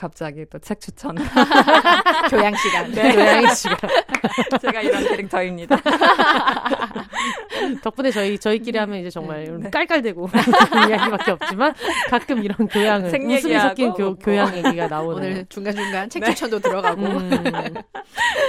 [0.00, 0.02] 음.
[0.10, 1.14] 갑자기 또 책 추천.
[2.30, 2.90] 교양 시간.
[2.92, 3.14] 네.
[3.14, 3.76] 고양이 씨가
[4.60, 5.76] 제가 이런 캐릭터입니다.
[7.82, 9.70] 덕분에 저희 저희끼리 하면 이제 정말 네.
[9.70, 10.30] 깔깔대고
[10.88, 11.74] 이야기밖에 없지만
[12.08, 14.14] 가끔 이런 교양을 생 웃음이 섞인 교, 뭐.
[14.14, 15.16] 교양 얘기가 나오는.
[15.16, 16.30] 오늘 중간중간 책 네.
[16.30, 17.02] 추천도 들어가고.
[17.02, 17.30] 음.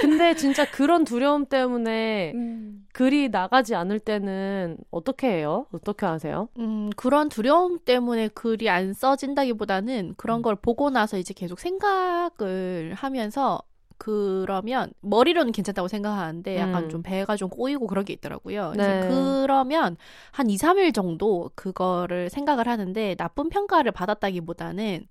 [0.00, 2.82] 근데 진짜 그런 두려움 때문에 음.
[2.92, 5.66] 글이 나가지 않을 때는 어떻게 해요?
[5.72, 6.48] 어떻게 하세요?
[6.58, 10.42] 음, 그런 두려움 때문에 글이 안 써진다기보다는 그런 음.
[10.42, 13.62] 걸 보고 나서 이제 계속 생각을 하면서
[13.96, 16.88] 그러면 머리로는 괜찮다고 생각하는데 약간 음.
[16.88, 18.72] 좀 배가 좀 꼬이고 그런 게 있더라고요.
[18.76, 19.00] 네.
[19.08, 19.96] 그러면
[20.32, 25.06] 한 2, 3일 정도 그거를 생각을 하는데 나쁜 평가를 받았다기보다는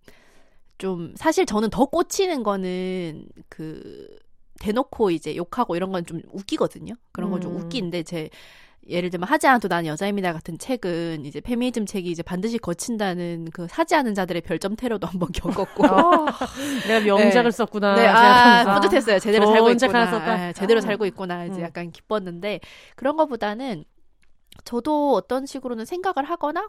[0.77, 4.07] 좀 사실 저는 더 꽂히는 거는 그
[4.61, 6.93] 대놓고 이제 욕하고 이런 건 좀 웃기거든요.
[7.11, 7.57] 그런 건좀 음.
[7.61, 8.29] 웃기는데 제
[8.89, 13.67] 예를 들면 하지 않아도 난 여자입니다 같은 책은 이제 페미니즘 책이 이제 반드시 거친다는 그
[13.67, 15.83] 사지 않은 자들의 별점 테러도 한번 겪었고
[16.87, 17.51] 내가 명작을 네.
[17.51, 17.95] 썼구나.
[17.95, 18.15] 네, 아,
[18.63, 18.81] 생각하면서.
[18.81, 19.19] 뿌듯했어요.
[19.19, 20.47] 제대로 살고 책 있구나.
[20.47, 20.81] 예, 제대로 아.
[20.81, 21.45] 살고 있구나.
[21.45, 21.61] 이제 음.
[21.61, 22.59] 약간 기뻤는데
[22.95, 23.83] 그런 거보다는
[24.65, 26.67] 저도 어떤 식으로는 생각을 하거나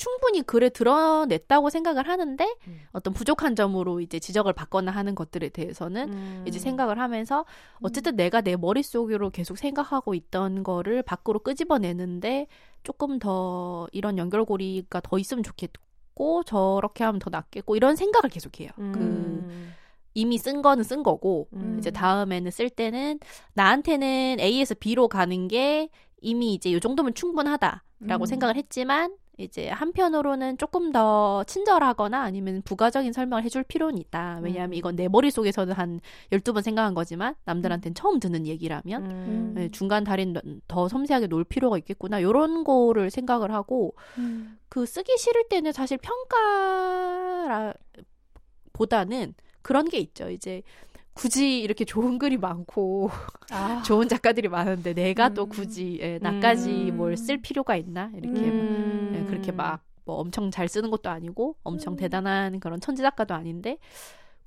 [0.00, 2.80] 충분히 글에 드러냈다고 생각을 하는데 음.
[2.92, 6.44] 어떤 부족한 점으로 이제 지적을 받거나 하는 것들에 대해서는 음.
[6.48, 7.44] 이제 생각을 하면서
[7.82, 12.46] 어쨌든 내가 내 머릿속으로 계속 생각하고 있던 거를 밖으로 끄집어내는데
[12.82, 18.70] 조금 더 이런 연결고리가 더 있으면 좋겠고 저렇게 하면 더 낫겠고 이런 생각을 계속해요.
[18.76, 19.74] 그 음.
[20.14, 21.76] 이미 쓴 거는 쓴 거고 음.
[21.78, 23.20] 이제 다음에는 쓸 때는
[23.52, 25.90] 나한테는 A에서 B로 가는 게
[26.22, 28.24] 이미 이제 요 정도면 충분하다라고 음.
[28.24, 34.40] 생각을 했지만 이제 한편으로는 조금 더 친절하거나 아니면 부가적인 설명을 해줄 필요는 있다.
[34.42, 34.74] 왜냐하면 음.
[34.74, 39.52] 이건 내 머릿속에서는 한 12번 생각한 거지만 남들한테는 처음 듣는 얘기라면 음.
[39.54, 42.22] 네, 중간 다리는 더 섬세하게 놓을 필요가 있겠구나.
[42.22, 44.58] 요런 거를 생각을 하고 음.
[44.68, 47.74] 그 쓰기 싫을 때는 사실 평가라
[48.72, 50.30] 보다는 그런 게 있죠.
[50.30, 50.62] 이제
[51.20, 53.10] 굳이 이렇게 좋은 글이 많고
[53.50, 53.82] 아.
[53.86, 55.48] 좋은 작가들이 많은데 내가 또 음.
[55.50, 56.96] 굳이 예, 나까지 음.
[56.96, 59.12] 뭘쓸 필요가 있나 이렇게 음.
[59.14, 61.96] 예, 그렇게 막 뭐 엄청 잘 쓰는 것도 아니고 엄청 음.
[61.96, 63.78] 대단한 그런 천재 작가도 아닌데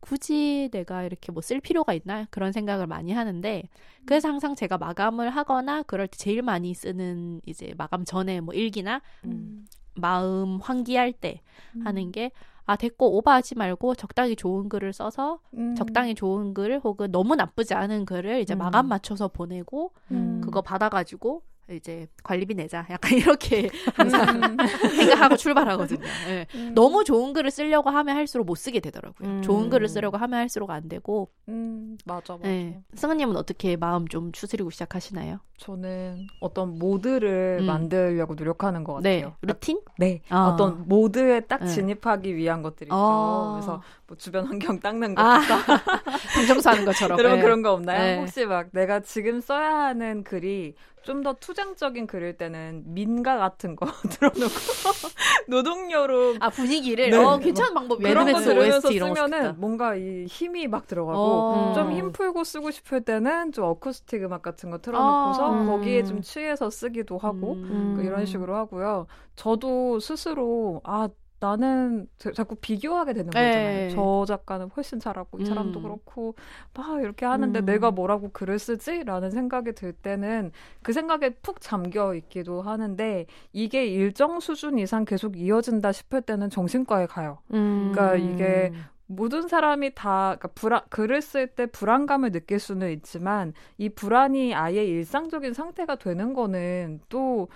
[0.02, 3.64] 굳이 내가 이렇게 뭐 쓸 필요가 있나 그런 생각을 많이 하는데
[4.06, 9.02] 그래서 항상 제가 마감을 하거나 그럴 때 제일 많이 쓰는 이제 마감 전에 뭐 일기나
[9.26, 9.66] 음.
[9.96, 11.42] 마음 환기할 때
[11.76, 11.88] 음.
[11.88, 12.32] 하는 게
[12.66, 15.76] 아 됐고 오버하지 말고 적당히 좋은 글을 써서 음.
[15.76, 18.60] 적당히 좋은 글 혹은 너무 나쁘지 않은 글을 이제 음.
[18.60, 20.42] 마감 맞춰서 보내고 음.
[20.44, 24.58] 그거 받아가지고 이제 관리비 내자 약간 이렇게 항상 음.
[24.98, 26.06] 생각하고 출발하거든요.
[26.28, 26.46] 예.
[26.56, 26.74] 음.
[26.74, 29.28] 너무 좋은 글을 쓰려고 하면 할수록 못 쓰게 되더라고요.
[29.28, 29.42] 음.
[29.42, 31.30] 좋은 글을 쓰려고 하면 할수록 안 되고.
[31.48, 32.50] 음, 맞아, 맞아.
[32.50, 32.82] 예.
[32.96, 35.40] 승은님은 어떻게 마음 좀 추스리고 시작하시나요?
[35.64, 37.66] 저는 어떤 모드를 음.
[37.68, 39.38] 만들려고 노력하는 것 네, 같아요.
[39.42, 39.80] 루틴?
[39.98, 40.50] 네, 아.
[40.50, 41.68] 어떤 모드에 딱 네.
[41.68, 42.94] 진입하기 위한 것들 있죠.
[42.94, 43.54] 아.
[43.54, 45.40] 그래서 뭐 주변 환경 닦는 거, 아,
[46.36, 47.16] 방정수하는 것처럼.
[47.16, 47.42] 그런 예.
[47.42, 47.98] 그런 거 없나요?
[47.98, 48.20] 네.
[48.20, 54.54] 혹시 막 내가 지금 써야 하는 글이 좀더 투쟁적인 글일 때는 민가 같은 거 들어놓고
[55.48, 57.18] 노동요로 아 분위기를 네.
[57.18, 58.14] 어 괜찮은 방법이에요.
[58.14, 59.56] 그런 거 들으면서 OST 쓰면은.
[59.60, 61.74] 뭔가 이 힘이 막 들어가고 어.
[61.76, 65.66] 좀힘 풀고 쓰고 싶을 때는 좀 어쿠스틱 음악 같은 거 틀어놓고서 아.
[65.66, 66.06] 거기에 음.
[66.06, 67.94] 좀 취해서 쓰기도 하고 음.
[67.98, 69.08] 그 이런 식으로 하고요.
[69.36, 73.90] 저도 스스로 아 나는 자- 자꾸 비교하게 되는 네.
[73.90, 73.90] 거잖아요.
[73.90, 75.84] 저 작가는 훨씬 잘하고 이 사람도 음.
[75.84, 76.36] 그렇고
[76.74, 77.66] 막 이렇게 하는데 음.
[77.66, 80.52] 내가 뭐라고 글을 쓰지라는 생각이 들 때는
[80.84, 87.08] 그 생각에 푹 잠겨 있기도 하는데 이게 일정 수준 이상 계속 이어진다 싶을 때는 정신과에
[87.08, 87.40] 가요.
[87.54, 87.92] 음.
[87.94, 88.72] 그러니까 이게
[89.16, 94.86] 모든 사람이 다 그러니까 불안, 글을 쓸 때 불안감을 느낄 수는 있지만 이 불안이 아예
[94.86, 97.48] 일상적인 상태가 되는 거는 또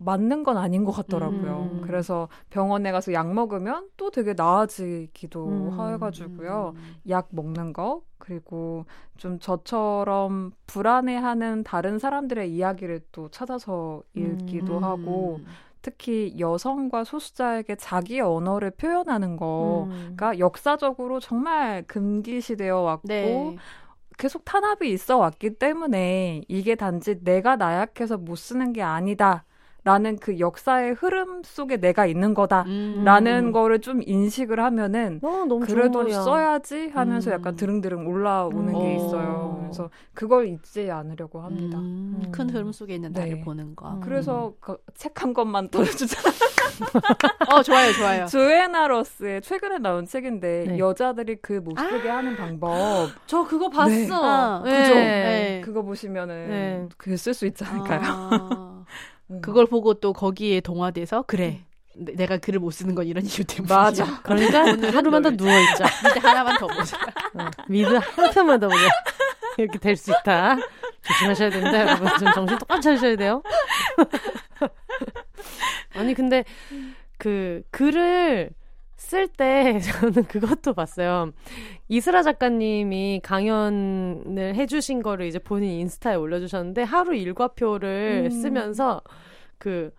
[0.00, 1.68] 맞는 건 아닌 것 같더라고요.
[1.72, 1.80] 음.
[1.84, 5.92] 그래서 병원에 가서 약 먹으면 또 되게 나아지기도 음.
[5.92, 6.74] 해가지고요.
[7.10, 8.86] 약 먹는 거 그리고
[9.18, 14.84] 좀 저처럼 불안해하는 다른 사람들의 이야기를 또 찾아서 읽기도 음.
[14.84, 15.40] 하고
[15.82, 20.38] 특히 여성과 소수자에게 자기 언어를 표현하는 거가 음.
[20.38, 23.56] 역사적으로 정말 금기시되어 왔고 네.
[24.18, 29.44] 계속 탄압이 있어 왔기 때문에 이게 단지 내가 나약해서 못 쓰는 게 아니다.
[29.84, 32.62] 라는 그 역사의 흐름 속에 내가 있는 거다.
[32.66, 33.02] 음.
[33.04, 36.08] 라는 거를 좀 인식을 하면은 어, 그래도.
[36.10, 37.34] 써야지 하면서 음.
[37.34, 38.78] 약간 드릉드릉 올라오는 음.
[38.78, 38.94] 게 어.
[38.96, 39.58] 있어요.
[39.62, 41.78] 그래서 그걸 잊지 않으려고 합니다.
[41.78, 42.32] 음, 음.
[42.32, 43.40] 큰 흐름 속에 있는 나를 네.
[43.40, 43.90] 보는 거.
[43.94, 44.00] 음.
[44.00, 46.18] 그래서 그 책한 권만 더 주자.
[47.52, 48.26] 어 좋아요 좋아요.
[48.26, 50.78] 조에나 러스의 최근에 나온 책인데 네.
[50.78, 53.90] 여자들이 그 못 쓰게 하는 방법 저 그거 봤어.
[53.90, 54.08] 네.
[54.12, 54.82] 아, 네.
[54.82, 54.94] 그죠?
[54.94, 55.60] 네.
[55.62, 56.88] 그거 보시면은 네.
[56.96, 58.00] 그쓸수 있지 않을까요?
[58.02, 58.69] 아,
[59.30, 59.40] 음.
[59.40, 61.60] 그걸 보고 또 거기에 동화돼서 그래.
[61.96, 63.76] 내- 내가 글을 못 쓰는 건 이런 이유 때문이야.
[63.76, 64.04] 맞아.
[64.22, 64.64] 그러니까
[64.96, 65.84] 하루만 더 누워 있자.
[66.02, 66.96] 근데 하나만 더 보자.
[67.34, 68.88] 어, 미드 한 편만 더 보자.
[69.58, 70.56] 이렇게 될 수 있다.
[71.02, 72.08] 조심하셔야 됩니다, 여러분.
[72.18, 73.42] 좀 정신 똑바로 차리셔야 돼요.
[75.94, 76.44] 아니 근데
[77.18, 78.50] 그 글을
[79.00, 81.32] 쓸 때 저는 그것도 봤어요.
[81.88, 88.30] 이스라 작가님이 강연을 해주신 거를 이제 본인 인스타에 올려주셨는데 하루 일과표를 음.
[88.30, 89.00] 쓰면서
[89.58, 89.90] 그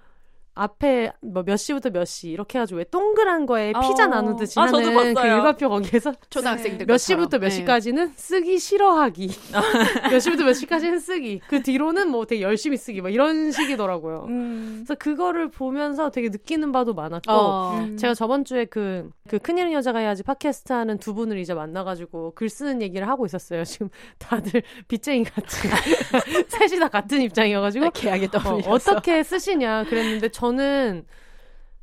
[0.54, 4.08] 앞에 뭐 몇 시부터 몇 시 이렇게 해가지고 왜 동그란 거에 피자 어.
[4.08, 4.92] 나누듯이 아, 하는 저도
[5.22, 5.28] 그.
[5.28, 9.30] 일과표 거기에서 초등학생들 몇 시부터 몇 시까지는 쓰기 싫어하기.
[10.12, 11.40] 몇 시부터 몇 시까지는 쓰기.
[11.48, 13.02] 그 뒤로는 뭐 되게 열심히 쓰기.
[13.02, 14.26] 막 이런 식이더라고요.
[14.30, 14.84] 음.
[14.86, 17.32] 그래서 그거를 보면서 되게 느끼는 바도 많았고.
[17.32, 17.78] 어.
[17.80, 17.98] 음.
[17.98, 22.50] 제가 저번 주에 그, 그 큰일은 여자가 해야지 팟캐스트 하는 두 분을 이제 만나가지고 글
[22.50, 23.64] 쓰는 얘기를 하고 있었어요.
[23.64, 25.68] 지금 다들 빚쟁이 같이.
[26.50, 27.92] 셋이 다 같은 입장이어가지고.
[27.92, 28.60] 계약에 어.
[28.68, 31.06] 어떻게 쓰시냐 그랬는데 저는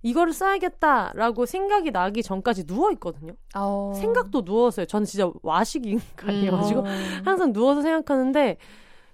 [0.02, 3.34] 이거를 써야겠다라고 생각이 나기 전까지 누워 있거든요.
[3.54, 3.92] 어.
[3.94, 4.86] 생각도 누웠어요.
[4.86, 6.84] 저는 진짜 와식 인간이어가지고 어.
[7.24, 8.56] 항상 누워서 생각하는데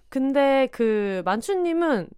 [0.08, 2.08] 근데 그 만추님은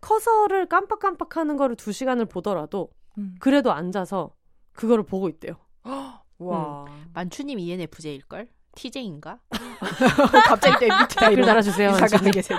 [0.00, 3.34] 커서를 깜빡깜빡하는 거를 두 시간을 보더라도 음.
[3.40, 4.30] 그래도 앉아서
[4.72, 5.54] 그거를 보고 있대요.
[6.38, 6.84] 와.
[7.14, 8.48] 만추님 E ENFJ일 걸?
[8.76, 9.38] TJ인가?
[10.46, 11.88] 갑자기 또 MBTI 댓글 달아주세요.
[11.90, 12.30] 이사가 만추님.
[12.32, 12.58] 계세요.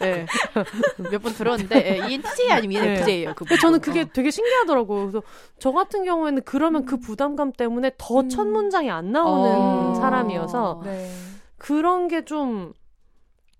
[0.00, 0.26] 네.
[1.10, 3.34] 몇번 들었는데 예, ENTJ 아니면 ENFJ예요.
[3.36, 5.00] 그 근데 저는 그게 되게 신기하더라고요.
[5.02, 5.22] 그래서
[5.58, 8.52] 저 같은 경우에는 그러면 그 부담감 때문에 더첫 음.
[8.52, 9.94] 문장이 안 나오는 어.
[9.94, 11.10] 사람이어서 네.
[11.58, 12.72] 그런 게 좀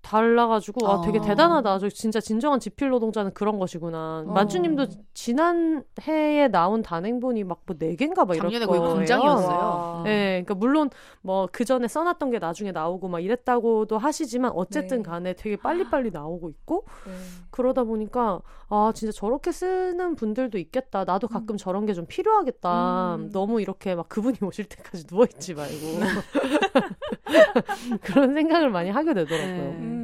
[0.01, 1.21] 달라가지고 아 되게 어.
[1.21, 1.79] 대단하다.
[1.79, 4.23] 저 진짜 진정한 지필 노동자는 그런 것이구나.
[4.27, 4.31] 어.
[4.31, 8.81] 만주님도 지난 해에 나온 단행본이 막 뭐 네 개인가 막 이럴 작년에 거예요.
[8.81, 9.57] 거의 공장이었어요.
[9.57, 10.01] 와.
[10.03, 10.89] 네, 그러니까 물론
[11.21, 15.03] 뭐 그 전에 써놨던 게 나중에 나오고 막 이랬다고도 하시지만 어쨌든 네.
[15.03, 17.11] 간에 되게 빨리빨리 나오고 있고 네.
[17.51, 21.03] 그러다 보니까 아 진짜 저렇게 쓰는 분들도 있겠다.
[21.03, 21.57] 나도 가끔 음.
[21.57, 23.15] 저런 게 좀 필요하겠다.
[23.15, 23.29] 음.
[23.31, 25.71] 너무 이렇게 막 그분이 오실 때까지 누워 있지 말고
[28.01, 29.55] 그런 생각을 많이 하게 되더라고요.
[29.55, 29.77] 네.
[29.77, 30.01] 음.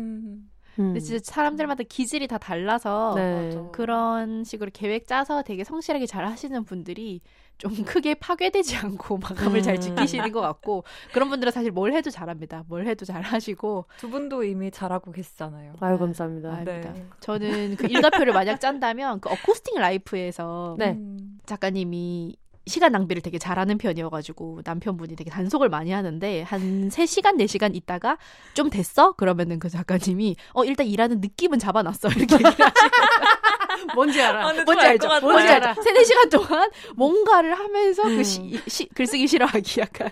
[0.79, 0.93] 음.
[0.93, 3.57] 근데 진짜 사람들마다 기질이 다 달라서 네.
[3.71, 7.21] 그런 식으로 계획 짜서 되게 성실하게 잘 하시는 분들이
[7.57, 9.81] 좀 크게 파괴되지 않고 마감을 잘 음.
[9.81, 12.63] 지키시는 것 같고 그런 분들은 사실 뭘 해도 잘합니다.
[12.67, 15.73] 뭘 해도 잘 하시고 두 분도 이미 잘하고 계시잖아요.
[15.79, 16.53] 아유 감사합니다.
[16.53, 17.05] 아유, 네.
[17.19, 20.91] 저는 그 일가표를 만약 짠다면 그 어쿠스틱 라이프에서 네.
[20.91, 21.39] 음.
[21.47, 22.35] 작가님이
[22.67, 28.17] 시간 낭비를 되게 잘하는 편이어가지고 남편분이 되게 단속을 많이 하는데 한 3시간, 4시간 있다가
[28.53, 29.13] 좀 됐어?
[29.13, 32.09] 그러면은 그 작가님이 어, 일단 일하는 느낌은 잡아놨어.
[32.17, 34.47] 이렇게 얘기를 하시고 뭔지 알아.
[34.49, 35.07] 아, 뭔지 알죠?
[35.21, 35.69] 뭔지 알아.
[35.69, 35.81] 알죠?
[35.81, 38.17] 3, 4시간 동안 뭔가를 하면서 음.
[38.17, 40.09] 그 시, 시- 글쓰기 싫어하기 약간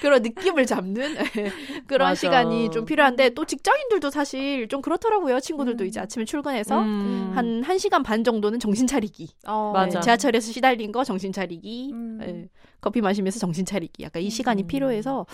[0.00, 1.52] 그런 느낌을 잡는 예,
[1.86, 2.14] 그런 맞아.
[2.20, 5.40] 시간이 좀 필요한데 또 직장인들도 사실 좀 그렇더라고요.
[5.40, 5.88] 친구들도 음.
[5.88, 7.32] 이제 아침에 출근해서 음.
[7.34, 9.28] 한 1시간 반 정도는 정신 차리기.
[9.46, 9.72] 어.
[9.74, 10.00] 맞아.
[10.00, 11.91] 지하철에서 시달린 거 정신 차리기.
[11.92, 12.18] 음.
[12.22, 12.48] 예,
[12.80, 14.02] 커피 마시면서 정신 차리기.
[14.02, 14.66] 약간 이 시간이 음.
[14.66, 15.26] 필요해서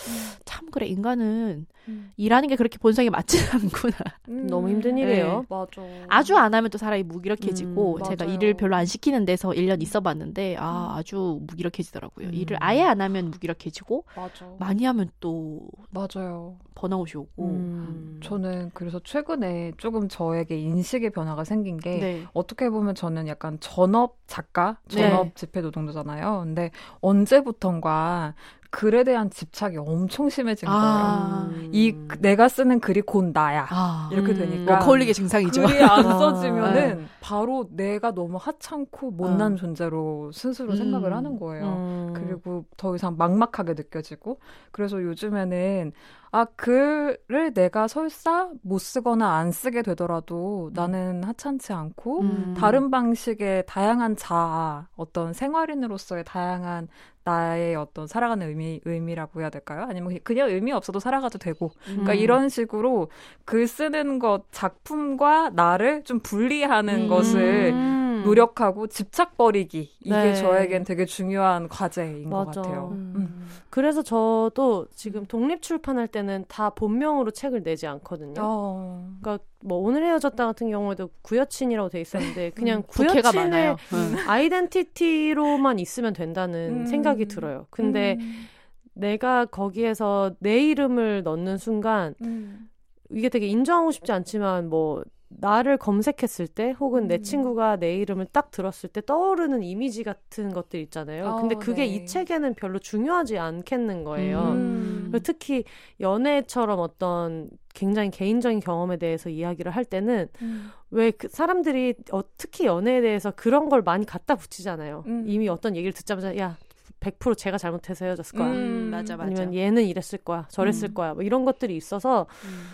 [0.44, 2.12] 참 그래 인간은 음.
[2.16, 3.96] 일하는 게 그렇게 본성에 맞지 않구나.
[4.28, 4.46] 음.
[4.46, 5.46] 너무 힘든 일이에요.
[5.48, 5.82] 맞아.
[6.08, 8.34] 아주 안 하면 또 사람이 무기력해지고 음, 제가 맞아요.
[8.36, 12.28] 일을 별로 안 시키는 데서 1년 있어봤는데 아 아주 무기력해지더라고요.
[12.28, 12.34] 음.
[12.34, 14.46] 일을 아예 안 하면 무기력해지고 맞아.
[14.58, 16.56] 많이 하면 또 맞아요.
[16.74, 17.44] 번아웃이 오고.
[17.44, 18.20] 음.
[18.22, 22.24] 저는 그래서 최근에 조금 저에게 인식의 변화가 생긴 게 네.
[22.34, 25.08] 어떻게 보면 저는 약간 전업 작가, 네.
[25.08, 26.42] 전업 집회 노동자잖아요.
[26.44, 26.70] 근데
[27.00, 28.34] 언제부턴가
[28.70, 31.48] 글에 대한 집착이 엄청 심해진 아.
[31.50, 31.68] 거예요.
[31.72, 33.66] 이 그- 내가 쓰는 글이 곧 나야.
[33.70, 34.10] 아.
[34.12, 34.38] 이렇게 음.
[34.38, 35.62] 되니까 워커홀릭의 증상이죠.
[35.66, 39.56] 글이 안 아, 써지면은 바로 내가 너무 하찮고 못난 어.
[39.56, 40.76] 존재로 스스로 음.
[40.76, 41.64] 생각을 하는 거예요.
[41.66, 42.12] 음.
[42.14, 44.38] 그리고 더 이상 막막하게 느껴지고
[44.70, 45.92] 그래서 요즘에는
[46.30, 52.54] 아 글을 내가 설사 못 쓰거나 안 쓰게 되더라도 나는 하찮지 않고 음.
[52.56, 56.88] 다른 방식의 다양한 자아 어떤 생활인으로서의 다양한
[57.28, 59.86] 나의 어떤 살아가는 의미 의미라고 해야 될까요?
[59.88, 62.18] 아니면 그냥 의미 없어도 살아가도 되고 그러니까 음.
[62.18, 63.10] 이런 식으로
[63.44, 67.08] 글 쓰는 것 작품과 나를 좀 분리하는 음.
[67.08, 67.72] 것을
[68.18, 68.24] 음.
[68.24, 70.34] 노력하고 집착 버리기 이게 네.
[70.34, 72.62] 저에겐 되게 중요한 과제인 것 맞아.
[72.62, 72.88] 같아요.
[72.92, 73.12] 음.
[73.16, 73.48] 음.
[73.70, 78.40] 그래서 저도 지금 독립 출판할 때는 다 본명으로 책을 내지 않거든요.
[78.40, 79.08] 어.
[79.20, 83.76] 그러니까 뭐 오늘 헤어졌다 같은 경우에도 구여친이라고 돼 있었는데 그냥 독해가 구여친의 많아요.
[83.92, 84.16] 음.
[84.26, 86.86] 아이덴티티로만 있으면 된다는 음.
[86.86, 87.66] 생각이 들어요.
[87.70, 88.46] 근데 음.
[88.94, 92.68] 내가 거기에서 내 이름을 넣는 순간 음.
[93.10, 97.22] 이게 되게 인정하고 싶지 않지만 뭐 나를 검색했을 때 혹은 내 음.
[97.22, 101.36] 친구가 내 이름을 딱 들었을 때 떠오르는 이미지 같은 것들 있잖아요.
[101.40, 101.86] 근데 어, 그게 네.
[101.86, 104.40] 이 책에는 별로 중요하지 않겠는 거예요.
[104.40, 105.12] 음.
[105.22, 105.64] 특히
[106.00, 110.70] 연애처럼 어떤 굉장히 개인적인 경험에 대해서 이야기를 할 때는 음.
[110.90, 115.04] 왜 그 사람들이 어, 특히 연애에 대해서 그런 걸 많이 갖다 붙이잖아요.
[115.06, 115.24] 음.
[115.26, 116.56] 이미 어떤 얘기를 듣자마자 야
[117.00, 118.48] 100% 제가 잘못해서 헤어졌을 거야.
[118.50, 118.88] 음.
[118.90, 119.26] 맞아 맞아.
[119.30, 120.46] 아니면 얘는 이랬을 거야.
[120.50, 120.94] 저랬을 음.
[120.94, 121.14] 거야.
[121.14, 122.66] 뭐 이런 것들이 있어서 음.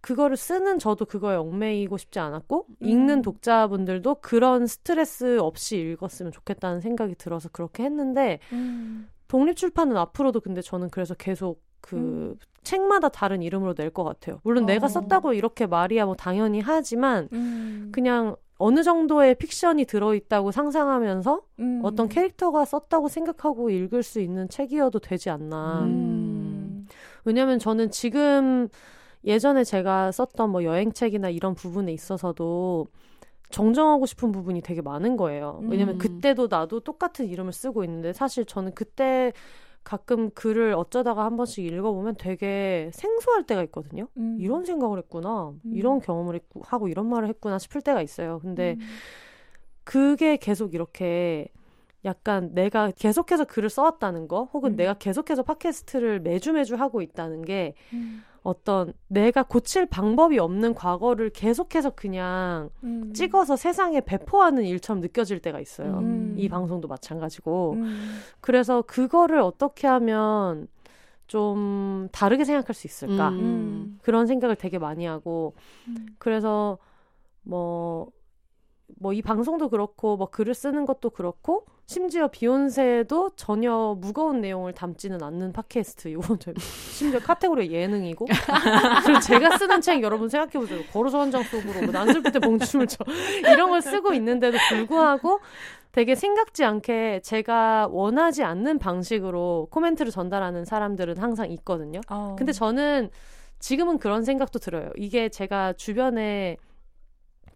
[0.00, 2.88] 그거를 쓰는 저도 그거에 얽매이고 싶지 않았고 음.
[2.88, 9.08] 읽는 독자분들도 그런 스트레스 없이 읽었으면 좋겠다는 생각이 들어서 그렇게 했는데 음.
[9.26, 14.40] 독립 출판은 앞으로도 근데 저는 그래서 계속 그 책마다 다른 이름으로 낼 것 같아요.
[14.44, 14.66] 물론 어.
[14.66, 17.90] 내가 썼다고 이렇게 말이야 뭐 당연히 하지만 음.
[17.92, 21.80] 그냥 어느 정도의 픽션이 들어있다고 상상하면서 음.
[21.84, 25.82] 어떤 캐릭터가 썼다고 생각하고 읽을 수 있는 책이어도 되지 않나.
[25.84, 26.86] 음.
[27.24, 28.68] 왜냐면 저는 지금
[29.24, 32.86] 예전에 제가 썼던 뭐 여행책이나 이런 부분에 있어서도
[33.50, 35.60] 정정하고 싶은 부분이 되게 많은 거예요.
[35.64, 35.98] 왜냐면 음.
[35.98, 39.32] 그때도 나도 똑같은 이름을 쓰고 있는데 사실 저는 그때
[39.84, 44.08] 가끔 글을 어쩌다가 한 번씩 읽어보면 되게 생소할 때가 있거든요.
[44.18, 44.36] 음.
[44.38, 45.54] 이런 생각을 했구나.
[45.64, 45.72] 음.
[45.72, 48.38] 이런 경험을 했고, 하고 이런 말을 했구나 싶을 때가 있어요.
[48.40, 48.86] 근데 음.
[49.84, 51.48] 그게 계속 이렇게
[52.04, 54.76] 약간 내가 계속해서 글을 써왔다는 거, 혹은 음.
[54.76, 58.22] 내가 계속해서 팟캐스트를 매주 매주 하고 있다는 게 음.
[58.48, 63.12] 어떤 내가 고칠 방법이 없는 과거를 계속해서 그냥 음.
[63.12, 65.98] 찍어서 세상에 배포하는 일처럼 느껴질 때가 있어요.
[65.98, 66.34] 음.
[66.38, 67.74] 이 방송도 마찬가지고.
[67.74, 68.20] 음.
[68.40, 70.66] 그래서 그거를 어떻게 하면
[71.26, 73.28] 좀 다르게 생각할 수 있을까?
[73.28, 73.98] 음.
[74.02, 75.54] 그런 생각을 되게 많이 하고
[75.86, 76.06] 음.
[76.18, 76.78] 그래서
[77.42, 78.08] 뭐
[79.00, 85.22] 뭐 이 방송도 그렇고 뭐 글을 쓰는 것도 그렇고 심지어 비욘세도 전혀 무거운 내용을 담지는
[85.22, 88.26] 않는 팟캐스트 이건 저 심지어 카테고리 예능이고
[89.04, 92.86] 그리고 제가 쓰는 책 여러분 생각해 보세요 걸어서 한 장 속으로 뭐 난슬플 때 봉춤을
[92.88, 93.04] 쳐
[93.52, 95.40] 이런 걸 쓰고 있는데도 불구하고
[95.92, 102.00] 되게 생각지 않게 제가 원하지 않는 방식으로 코멘트를 전달하는 사람들은 항상 있거든요.
[102.10, 102.36] 어.
[102.38, 103.10] 근데 저는
[103.58, 104.90] 지금은 그런 생각도 들어요.
[104.96, 106.56] 이게 제가 주변에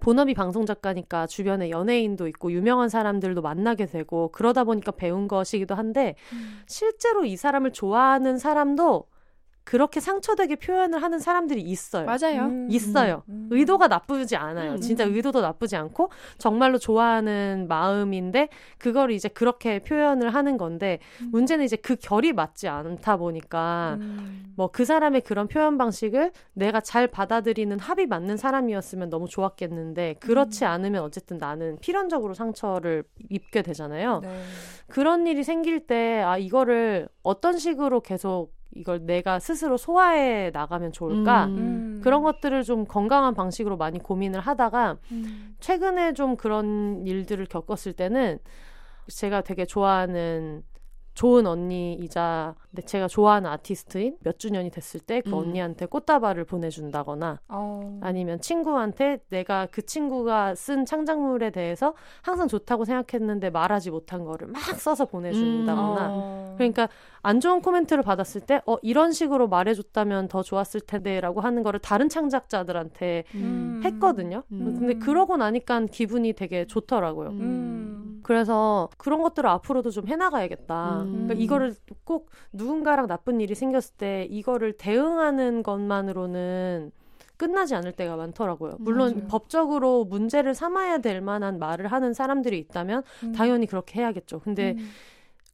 [0.03, 6.17] 본업이 방송 작가니까 주변에 연예인도 있고 유명한 사람들도 만나게 되고 그러다 보니까 배운 것이기도 한데
[6.33, 6.59] 음.
[6.67, 9.07] 실제로 이 사람을 좋아하는 사람도
[9.65, 12.07] 그렇게 상처되게 표현을 하는 사람들이 있어요.
[12.07, 12.47] 맞아요.
[12.47, 12.69] 음.
[12.71, 13.23] 있어요.
[13.29, 13.49] 음.
[13.51, 14.73] 의도가 나쁘지 않아요.
[14.73, 14.81] 음.
[14.81, 18.49] 진짜 의도도 나쁘지 않고 정말로 좋아하는 마음인데
[18.79, 21.29] 그걸 이제 그렇게 표현을 하는 건데 음.
[21.33, 24.53] 문제는 이제 그 결이 맞지 않다 보니까 음.
[24.57, 31.03] 뭐그 사람의 그런 표현 방식을 내가 잘 받아들이는 합이 맞는 사람이었으면 너무 좋았겠는데 그렇지 않으면
[31.03, 34.21] 어쨌든 나는 필연적으로 상처를 입게 되잖아요.
[34.23, 34.43] 네.
[34.89, 41.47] 그런 일이 생길 때 아 이거를 어떤 식으로 계속 이걸 내가 스스로 소화해 나가면 좋을까?
[41.47, 42.01] 음.
[42.03, 45.57] 그런 것들을 좀 건강한 방식으로 많이 고민을 하다가 음.
[45.61, 48.39] 최근에 좀 그런 일들을 겪었을 때는
[49.09, 50.63] 제가 되게 좋아하는
[51.15, 52.55] 좋은 언니이자
[52.87, 55.35] 제가 좋아하는 아티스트인 몇 주년이 됐을 때그 음.
[55.35, 57.99] 언니한테 꽃다발을 보내준다거나 어.
[58.03, 64.61] 아니면 친구한테 내가 그 친구가 쓴 창작물에 대해서 항상 좋다고 생각했는데 말하지 못한 거를 막
[64.81, 66.55] 써서 보내준다거나 어.
[66.57, 66.89] 그러니까
[67.23, 72.09] 안 좋은 코멘트를 받았을 때 어 이런 식으로 말해줬다면 더 좋았을 텐데라고 하는 거를 다른
[72.09, 73.81] 창작자들한테 음.
[73.85, 74.43] 했거든요.
[74.53, 74.77] 음.
[74.79, 77.31] 근데 그러고 나니까 기분이 되게 좋더라고요.
[77.31, 78.21] 음.
[78.23, 81.03] 그래서 그런 것들을 앞으로도 좀 해나가야겠다.
[81.03, 81.13] 음.
[81.13, 81.75] 그러니까 이거를
[82.05, 82.31] 꼭
[82.63, 86.93] 누군가랑 나쁜 일이 생겼을 때 이거를 대응하는 것만으로는
[87.37, 88.77] 끝나지 않을 때가 많더라고요.
[88.79, 89.27] 물론 맞아요.
[89.29, 93.33] 법적으로 문제를 삼아야 될 만한 말을 하는 사람들이 있다면 음.
[93.33, 94.39] 당연히 그렇게 해야겠죠.
[94.41, 94.91] 근데 음.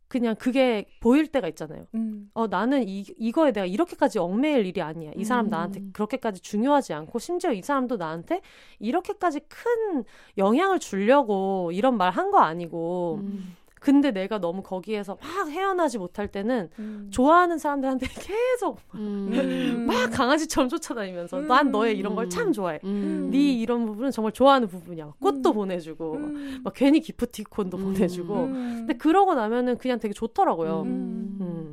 [0.06, 1.86] 그냥 그게 보일 때가 있잖아요.
[1.94, 2.30] 음.
[2.34, 5.12] 어, 나는 이, 이거에 내가 이렇게까지 얽매일 일이 아니야.
[5.16, 5.50] 이 사람 음.
[5.50, 8.40] 나한테 그렇게까지 중요하지 않고, 심지어 이 사람도 나한테
[8.78, 10.04] 이렇게까지 큰
[10.38, 13.54] 영향을 주려고 이런 말 한 거 아니고, 음.
[13.80, 17.08] 근데 내가 너무 거기에서 막 헤어나지 못할 때는 음.
[17.10, 19.28] 좋아하는 사람들한테 계속 음.
[19.86, 21.48] 막 강아지처럼 쫓아다니면서 음.
[21.48, 22.30] 난 너의 이런 걸 음.
[22.30, 22.80] 참 좋아해.
[22.84, 23.28] 음.
[23.30, 25.06] 네 이런 부분은 정말 좋아하는 부분이야.
[25.06, 25.54] 막 꽃도 음.
[25.54, 26.60] 보내주고, 음.
[26.64, 27.82] 막 괜히 기프티콘도 음.
[27.84, 28.34] 보내주고.
[28.34, 28.74] 음.
[28.78, 30.82] 근데 그러고 나면은 그냥 되게 좋더라고요.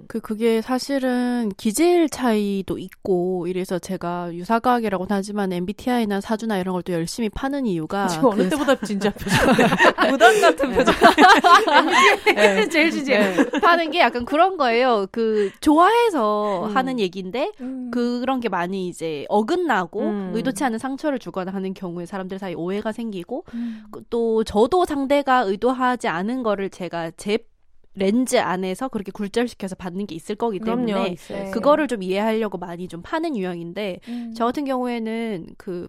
[0.08, 6.94] 그 그게 사실은 기질 차이도 있고 이래서 제가 유사과학이라고는 하지만 MBTI나 사주나 이런 걸 또
[6.94, 9.56] 열심히 파는 이유가 지금 어느 그 때보다 진지한 표정.
[10.12, 10.94] 무당 같은 표정.
[12.26, 12.70] 네.
[12.70, 13.36] 제일 진지해.
[13.36, 13.60] 네.
[13.60, 15.08] 파는 게 약간 그런 거예요.
[15.12, 16.76] 그 좋아해서 음.
[16.76, 17.90] 하는 얘기인데 음.
[17.92, 20.32] 그런 게 많이 이제 어긋나고 음.
[20.36, 23.84] 의도치 않은 상처를 주거나 하는 경우에 사람들 사이 오해가 생기고 음.
[23.92, 27.40] 그또 저도 상대가 의도하지 않은 거를 제가 제
[27.96, 31.52] 렌즈 안에서 그렇게 굴절시켜서 받는 게 있을 거기 때문에 그럼요.
[31.52, 34.34] 그거를 좀 이해하려고 많이 좀 파는 유형인데 음.
[34.36, 35.88] 저 같은 경우에는 그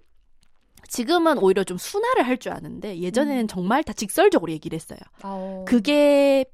[0.88, 3.48] 지금은 오히려 좀 순화를 할 줄 아는데 예전에는 음.
[3.48, 4.98] 정말 다 직설적으로 얘기를 했어요.
[5.22, 5.64] 아오.
[5.66, 6.44] 그게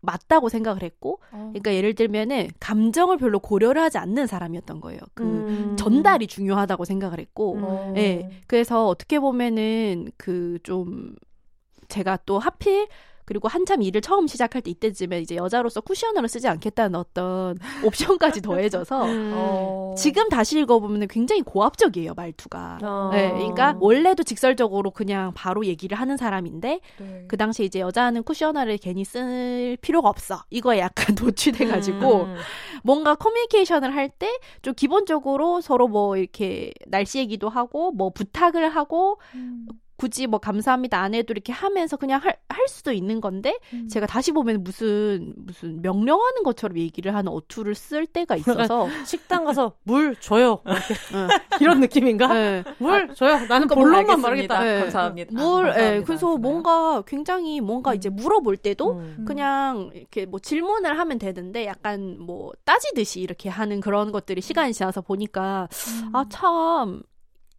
[0.00, 1.48] 맞다고 생각을 했고 어.
[1.52, 5.00] 그러니까 예를 들면은 감정을 별로 고려를 하지 않는 사람이었던 거예요.
[5.14, 5.76] 그 음.
[5.76, 7.64] 전달이 중요하다고 생각을 했고 음.
[7.64, 7.94] 어.
[7.96, 8.30] 예.
[8.46, 11.14] 그래서 어떻게 보면은 그 좀
[11.88, 12.88] 제가 또 하필
[13.26, 19.04] 그리고 한참 일을 처음 시작할 때 이때쯤에 이제 여자로서 쿠션으로 쓰지 않겠다는 어떤 옵션까지 더해져서
[19.04, 19.32] 음.
[19.34, 19.94] 어.
[19.98, 22.78] 지금 다시 읽어보면 굉장히 고압적이에요 말투가.
[22.82, 23.10] 어.
[23.12, 27.24] 네, 그러니까 원래도 직설적으로 그냥 바로 얘기를 하는 사람인데 네.
[27.28, 32.36] 그 당시에 이제 여자는 쿠셔너를 괜히 쓸 필요가 없어 이거에 약간 노출돼가지고 음.
[32.82, 39.18] 뭔가 커뮤니케이션을 할 때 좀 기본적으로 서로 뭐 이렇게 날씨 얘기도 하고 뭐 부탁을 하고
[39.34, 39.66] 음.
[39.96, 43.88] 굳이 뭐 감사합니다 안 해도 이렇게 하면서 그냥 할, 할 수도 있는 건데 음.
[43.88, 49.72] 제가 다시 보면 무슨 무슨 명령하는 것처럼 얘기를 하는 어투를 쓸 때가 있어서 식당 가서
[49.84, 50.60] 물 줘요.
[50.66, 50.94] 이렇게.
[51.14, 51.28] 응.
[51.60, 52.32] 이런 느낌인가?
[52.32, 52.64] 네.
[52.78, 53.38] 물 줘요.
[53.48, 54.20] 나는 그거 본론만.
[54.20, 54.62] 말하겠다.
[54.62, 54.80] 네.
[54.80, 55.32] 감사합니다.
[55.32, 55.96] 물, 감사합니다.
[55.96, 56.36] 예, 그래서?
[56.36, 59.24] 뭔가 굉장히 뭔가 이제 물어볼 때도 음.
[59.26, 65.00] 그냥 이렇게 뭐 질문을 하면 되는데 약간 뭐 따지듯이 이렇게 하는 그런 것들이 시간이 지나서
[65.00, 65.68] 보니까
[66.04, 66.14] 음.
[66.14, 67.02] 아참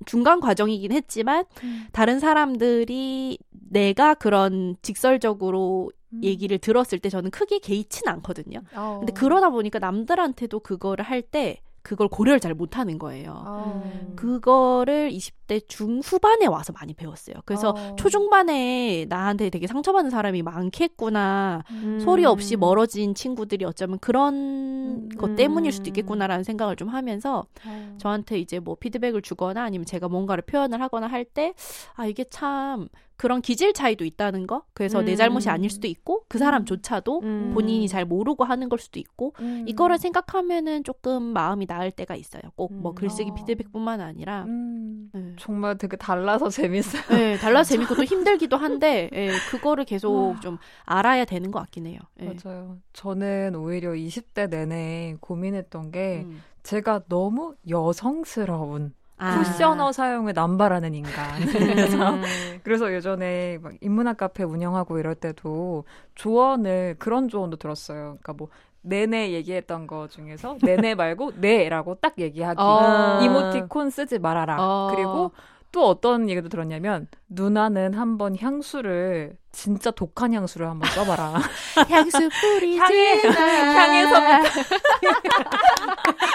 [0.05, 1.85] 중간 과정이긴 했지만 음.
[1.91, 6.23] 다른 사람들이 내가 그런 직설적으로 음.
[6.23, 8.61] 얘기를 들었을 때 저는 크게 개의치는 않거든요.
[8.75, 8.97] 어.
[8.99, 13.31] 근데 그러다 보니까 남들한테도 그거를 할 때 그걸 고려를 잘 못하는 거예요.
[13.45, 13.81] 어.
[13.85, 14.13] 음.
[14.17, 17.35] 그거를 20대 중후반에 와서 많이 배웠어요.
[17.45, 17.95] 그래서 어.
[17.95, 21.63] 초중반에 나한테 되게 상처받는 사람이 많겠구나.
[21.71, 21.99] 음.
[22.01, 25.09] 소리 없이 멀어진 친구들이 어쩌면 그런 음.
[25.17, 27.95] 것 때문일 수도 있겠구나라는 생각을 좀 하면서 어.
[27.99, 31.53] 저한테 이제 뭐 피드백을 주거나 아니면 제가 뭔가를 표현을 하거나 할 때
[31.95, 32.87] 아 이게 참
[33.17, 34.63] 그런 기질 차이도 있다는 거.
[34.73, 35.15] 그래서 내 음.
[35.17, 37.51] 잘못이 아닐 수도 있고 그 사람조차도 음.
[37.53, 39.65] 본인이 잘 모르고 하는 걸 수도 있고 음.
[39.67, 42.43] 이거를 생각하면은 조금 마음이 나을 때가 있어요.
[42.55, 42.95] 꼭뭐 음.
[42.95, 43.33] 글쓰기 어.
[43.33, 45.09] 피드백뿐만 아니라 음.
[45.13, 45.33] 네.
[45.39, 47.01] 정말 되게 달라서 재밌어요.
[47.09, 50.39] 네, 달라서 재밌고 또 힘들기도 한데 예, 그거를 계속 아.
[50.39, 51.99] 좀 알아야 되는 것 같긴 해요.
[52.21, 52.25] 예.
[52.25, 52.77] 맞아요.
[52.93, 56.43] 저는 오히려 20대 내내 고민했던 게 음.
[56.61, 59.39] 제가 너무 여성스러운 아.
[59.39, 61.45] 쿠셔너 사용을 남발하는 인간.
[61.45, 62.23] 그래서 음.
[62.63, 65.85] 그래서 예전에 막 인문학 카페 운영하고 이럴 때도
[66.15, 68.17] 조언을 그런 조언도 들었어요.
[68.21, 68.49] 그러니까 뭐
[68.81, 72.61] 내내 얘기했던 거 중에서 내내 말고 네라고 딱 얘기하기.
[72.61, 73.19] 어.
[73.23, 74.57] 이모티콘 쓰지 말아라.
[74.59, 74.91] 어.
[74.93, 75.31] 그리고
[75.71, 81.33] 또 어떤 얘기도 들었냐면 누나는 한번 향수를 진짜 독한 향수를 한번 써봐라.
[81.89, 83.33] 향수 뿌리지 향해- 마.
[83.41, 84.59] 향에서부터.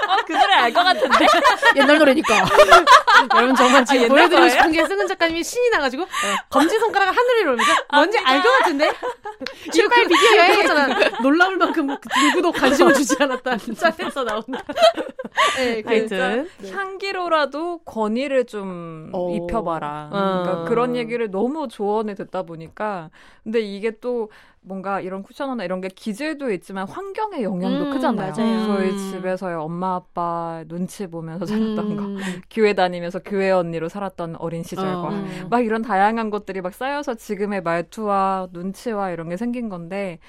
[0.09, 1.27] 어, 그 노래 알 것 같은데.
[1.77, 2.35] 옛날 노래니까.
[3.37, 4.51] 여러분 정말 지금 옛날 보여드리고 거예요?
[4.51, 6.07] 싶은 게 승은 작가님이 신이 나가지고
[6.51, 8.93] 검지 손가락 하늘을 이러면서 뭔지 알것 같은데
[9.75, 10.89] 이렇게 비디오에 있잖아
[11.23, 14.59] 놀라울 만큼 누구도 관심을 주지 않았다 짤에서 나오는
[15.57, 19.35] 네, 하여튼 향기로라도 권위를 좀 오.
[19.37, 20.09] 입혀봐라.
[20.13, 20.43] 어.
[20.43, 23.02] 그러니까 그런 얘기를 너무 조언을 듣다 보니까
[23.43, 24.31] 근데 이게 또
[24.61, 28.33] 뭔가 이런 쿠셔너나 이런 게 기질도 있지만 환경의 영향도 음, 크잖아요.
[28.37, 28.67] 맞아요.
[28.67, 28.97] 저희 음.
[28.97, 32.41] 집에서의 엄마 아빠 눈치 보면서 자랐던 거, 음.
[32.51, 35.11] 교회 다니면서 교회 언니로 살았던 어린 시절과 어.
[35.11, 35.47] 음.
[35.51, 40.21] 막 이런 다양한 것들이 막 쌓여서 지금의 말투와 눈치와 이런 게 생긴 건데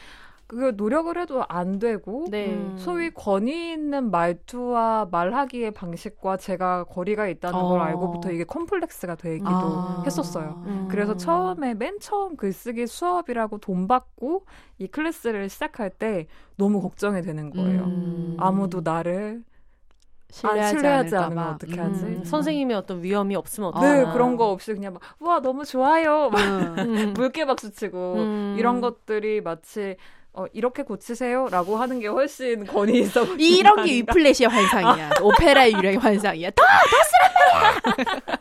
[0.54, 2.54] 그게 노력을 해도 안 되고 네.
[2.54, 2.76] 음.
[2.78, 7.70] 소위 권위 있는 말투와 말하기의 방식과 제가 거리가 있다는 어.
[7.70, 10.04] 걸 알고부터 이게 컴플렉스가 되기도 아.
[10.06, 10.64] 했었어요.
[10.68, 10.88] 음.
[10.92, 14.46] 그래서 처음에 맨 처음 글쓰기 수업이라고 돈 받고
[14.78, 17.84] 이 클래스를 시작할 때 너무 걱정이 되는 거예요.
[17.86, 18.38] 음.
[18.40, 19.44] 아무도 나를
[20.30, 21.52] 신뢰하지, 아, 신뢰하지 않으면 봐.
[21.52, 22.06] 어떻게 하지?
[22.06, 23.82] 음, 선생님의 어떤 위엄이 없으면 아.
[23.82, 26.76] 네 그런 거 없이 그냥 막 우와 너무 좋아요 막 음.
[27.10, 27.14] 음.
[27.14, 28.56] 물개 박수 치고 음.
[28.58, 29.96] 이런 것들이 마치
[30.36, 33.92] 어, 이렇게 고치세요 라고 하는 게 훨씬 권위 있어 보이는 이런 거 게.
[33.94, 35.12] 위플래시의 환상이야.
[35.22, 36.50] 오페라의 유령의 환상이야.
[36.52, 36.64] 더!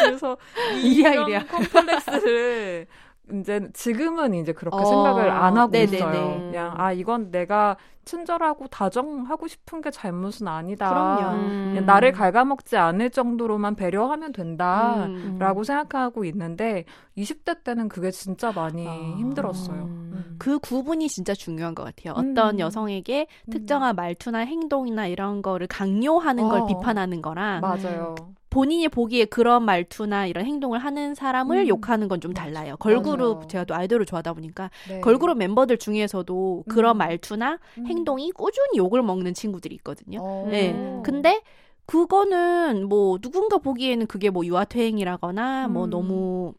[0.00, 0.36] 그래서
[0.82, 1.46] 이리야, 이런 이리야.
[1.46, 2.86] 컴플렉스를
[3.32, 5.96] 이제 지금은 이제 그렇게 어, 생각을 안 하고 네네네.
[5.96, 6.38] 있어요.
[6.38, 10.88] 그냥 아 이건 내가 친절하고 다정하고 싶은 게 잘못은 아니다.
[10.88, 11.36] 그럼요.
[11.36, 11.82] 음.
[11.84, 15.04] 나를 갉아먹지 않을 정도로만 배려하면 된다.
[15.06, 15.36] 음.
[15.38, 16.84] 라고 생각하고 있는데
[17.18, 18.92] 20대 때는 그게 진짜 많이 아.
[18.92, 19.82] 힘들었어요.
[19.82, 20.36] 음.
[20.38, 22.14] 그 구분이 진짜 중요한 것 같아요.
[22.16, 22.30] 음.
[22.30, 23.50] 어떤 여성에게 음.
[23.50, 26.66] 특정한 말투나 행동이나 이런 거를 강요하는 걸 어.
[26.66, 28.14] 비판하는 거랑 맞아요.
[28.50, 31.68] 본인이 보기에 그런 말투나 이런 행동을 하는 사람을 음.
[31.68, 32.76] 욕하는 건 좀 달라요.
[32.78, 33.46] 걸그룹 맞아요.
[33.48, 35.00] 제가 또 아이돌을 좋아하다 보니까 네.
[35.00, 36.98] 걸그룹 멤버들 중에서도 그런 음.
[36.98, 37.86] 말투나 음.
[37.86, 40.18] 행동이 꾸준히 욕을 먹는 친구들이 있거든요.
[40.20, 40.48] 어.
[40.50, 40.74] 네.
[41.04, 41.42] 근데
[41.86, 45.90] 그거는 뭐 누군가 보기에는 그게 뭐 유아퇴행이라거나 뭐 음.
[45.90, 46.54] 너무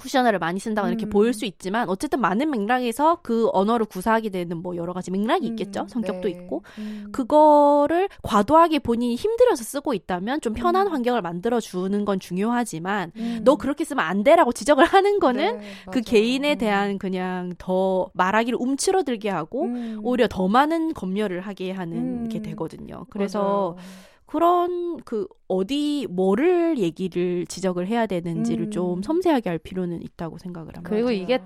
[0.00, 1.10] 쿠셔너를 많이 이렇게 음.
[1.10, 5.82] 보일 수 있지만 어쨌든 많은 맥락에서 그 언어를 구사하게 되는 뭐 여러 가지 맥락이 있겠죠.
[5.82, 6.30] 음, 성격도 네.
[6.30, 7.08] 있고 음.
[7.12, 10.92] 그거를 과도하게 본인이 힘들어서 쓰고 있다면 좀 편한 음.
[10.92, 13.40] 환경을 만들어 주는 건 중요하지만 음.
[13.44, 16.00] 너 그렇게 쓰면 안 돼라고 지적을 하는 거는 네, 그.
[16.00, 16.58] 개인에 음.
[16.58, 20.00] 대한 그냥 더 말하기를 움츠러들게 하고 음.
[20.02, 22.28] 오히려 더 많은 검열을 하게 하는 음.
[22.28, 23.06] 게 되거든요.
[23.10, 24.09] 그래서 맞아요.
[24.30, 28.70] 그런 그 어디 뭐를 얘기를 지적을 해야 되는지를 음.
[28.70, 30.88] 좀 섬세하게 알 필요는 있다고 생각을 합니다.
[30.88, 31.18] 그리고 맞아요.
[31.20, 31.40] 이게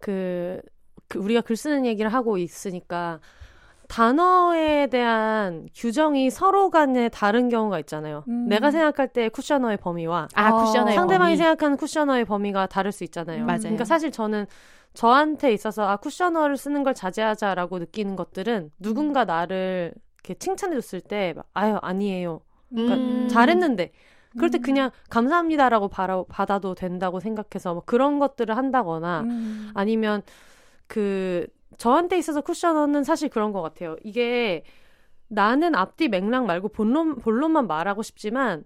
[0.00, 0.58] 그,
[1.06, 3.20] 그 우리가 글 쓰는 얘기를 하고 있으니까
[3.88, 8.24] 단어에 대한 규정이 서로 간에 다른 경우가 있잖아요.
[8.28, 8.48] 음.
[8.48, 11.36] 내가 생각할 때 쿠셔너의 범위와 아 어, 쿠셔너의 상대방이 범위.
[11.36, 13.44] 생각하는 쿠셔너의 범위가 다를 수 있잖아요.
[13.44, 13.60] 맞아요.
[13.60, 14.46] 그러니까 사실 저는
[14.94, 19.92] 저한테 있어서 아 쿠셔너를 쓰는 걸 자제하자라고 느끼는 것들은 누군가 나를
[20.24, 22.40] 이렇게 칭찬해줬을 때 막, 아유 아니에요.
[22.70, 23.28] 그러니까 음.
[23.28, 23.92] 잘했는데
[24.32, 24.62] 그럴 때 음.
[24.62, 29.70] 그냥 감사합니다라고 바라, 받아도 된다고 생각해서 뭐 그런 것들을 한다거나 음.
[29.74, 30.22] 아니면
[30.86, 31.46] 그
[31.76, 33.96] 저한테 있어서 쿠셔너는 사실 그런 것 같아요.
[34.02, 34.64] 이게
[35.28, 38.64] 나는 앞뒤 맥락 말고 본론 본론만 말하고 싶지만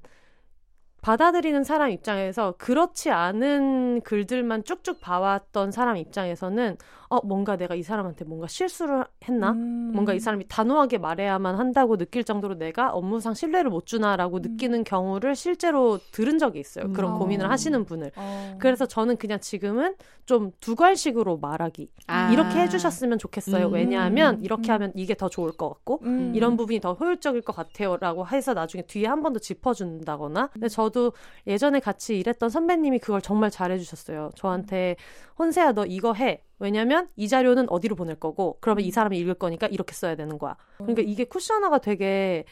[1.01, 6.77] 받아들이는 사람 입장에서 그렇지 않은 글들만 쭉쭉 봐왔던 사람 입장에서는
[7.11, 9.53] 어 뭔가 내가 이 사람한테 뭔가 실수를 했나?
[9.53, 9.93] 음.
[9.95, 15.35] 뭔가 이 사람이 단호하게 말해야만 한다고 느낄 정도로 내가 업무상 신뢰를 못 주나라고 느끼는 경우를
[15.35, 16.93] 실제로 들은 적이 있어요.
[16.93, 17.19] 그런 음.
[17.19, 17.49] 고민을 어.
[17.49, 18.13] 하시는 분을.
[18.17, 18.57] 어.
[18.59, 19.95] 그래서 저는 그냥 지금은
[20.27, 21.91] 좀 두괄식으로 말하기.
[22.09, 22.31] 아.
[22.31, 23.69] 이렇게 해주셨으면 좋겠어요.
[23.69, 23.73] 음.
[23.73, 24.75] 왜냐하면 이렇게 음.
[24.75, 26.33] 하면 이게 더 좋을 것 같고 음.
[26.35, 30.49] 이런 부분이 더 효율적일 것 같아요라고 해서 나중에 뒤에 한 번 더 짚어준다거나.
[30.49, 31.13] 근데 저도
[31.47, 34.31] 예전에 같이 일했던 선배님이 그걸 정말 잘해주셨어요.
[34.37, 34.97] 저한테
[35.39, 36.43] 혼세야 너 이거 해.
[36.59, 40.57] 왜냐면 이 자료는 어디로 보낼 거고 그러면 이 사람이 읽을 거니까 이렇게 써야 되는 거야.
[40.79, 42.45] 그러니까 이게 쿠셔너가 되게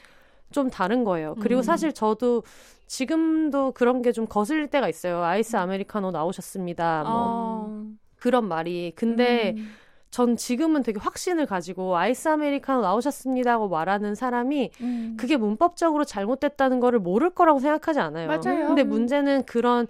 [0.53, 1.35] 좀 다른 거예요.
[1.41, 1.63] 그리고 음.
[1.63, 2.45] 사실 저도
[2.87, 5.23] 지금도 그런 게 좀 거슬릴 때가 있어요.
[5.25, 7.03] 아이스 아메리카노 나오셨습니다.
[7.03, 7.85] 뭐 어.
[8.17, 8.93] 그런 말이.
[8.95, 9.73] 근데 음.
[10.13, 15.17] 전 지금은 되게 확신을 가지고 아이스 아메리카노 나오셨습니다고 말하는 사람이 음.
[15.19, 18.29] 그게 문법적으로 잘못됐다는 거를 모를 거라고 생각하지 않아요.
[18.29, 18.69] 맞아요.
[18.69, 19.89] 근데 문제는 그런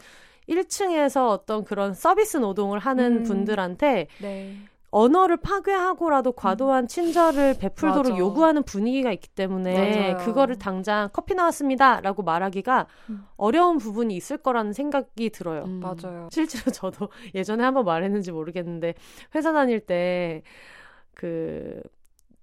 [0.49, 3.23] 1층에서 어떤 그런 서비스 노동을 하는 음.
[3.25, 4.57] 분들한테 네.
[4.91, 8.19] 언어를 파괴하고라도 과도한 친절을 베풀도록 맞아.
[8.19, 10.25] 요구하는 분위기가 있기 때문에 맞아요.
[10.25, 13.27] 그거를 당장 커피 나왔습니다라고 말하기가 음.
[13.37, 15.65] 어려운 부분이 있을 거라는 생각이 들어요.
[15.65, 15.81] 음.
[15.81, 16.29] 맞아요.
[16.33, 18.95] 실제로 저도 예전에 한번 말했는지 모르겠는데
[19.35, 21.83] 회사 다닐 때그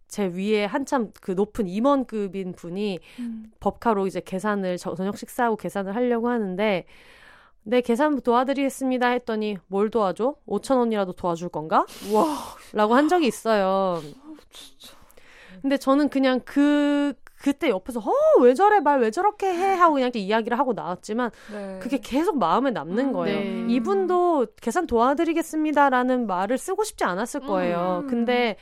[0.07, 3.51] 제 위에 한참 그 높은 임원급인 분이 음.
[3.61, 6.85] 법카로 이제 계산을 저- 저녁 식사하고 계산을 하려고 하는데
[7.65, 10.35] 네 계산 도와드리겠습니다 했더니 뭘 도와줘?
[10.47, 11.85] 5천 원이라도 도와줄 건가?
[12.11, 12.25] 와.
[12.73, 14.01] 라고 한 적이 있어요.
[15.61, 18.01] 근데 저는 그냥 그 그때 옆에서
[18.37, 21.79] 어왜 저래 말 왜 저렇게 해 하고 그냥 이렇게 이야기를 하고 나왔지만 네.
[21.81, 23.39] 그게 계속 마음에 남는 음, 거예요.
[23.39, 23.73] 네.
[23.73, 28.01] 이분도 계산 도와드리겠습니다라는 말을 쓰고 싶지 않았을 거예요.
[28.03, 28.07] 음.
[28.09, 28.55] 근데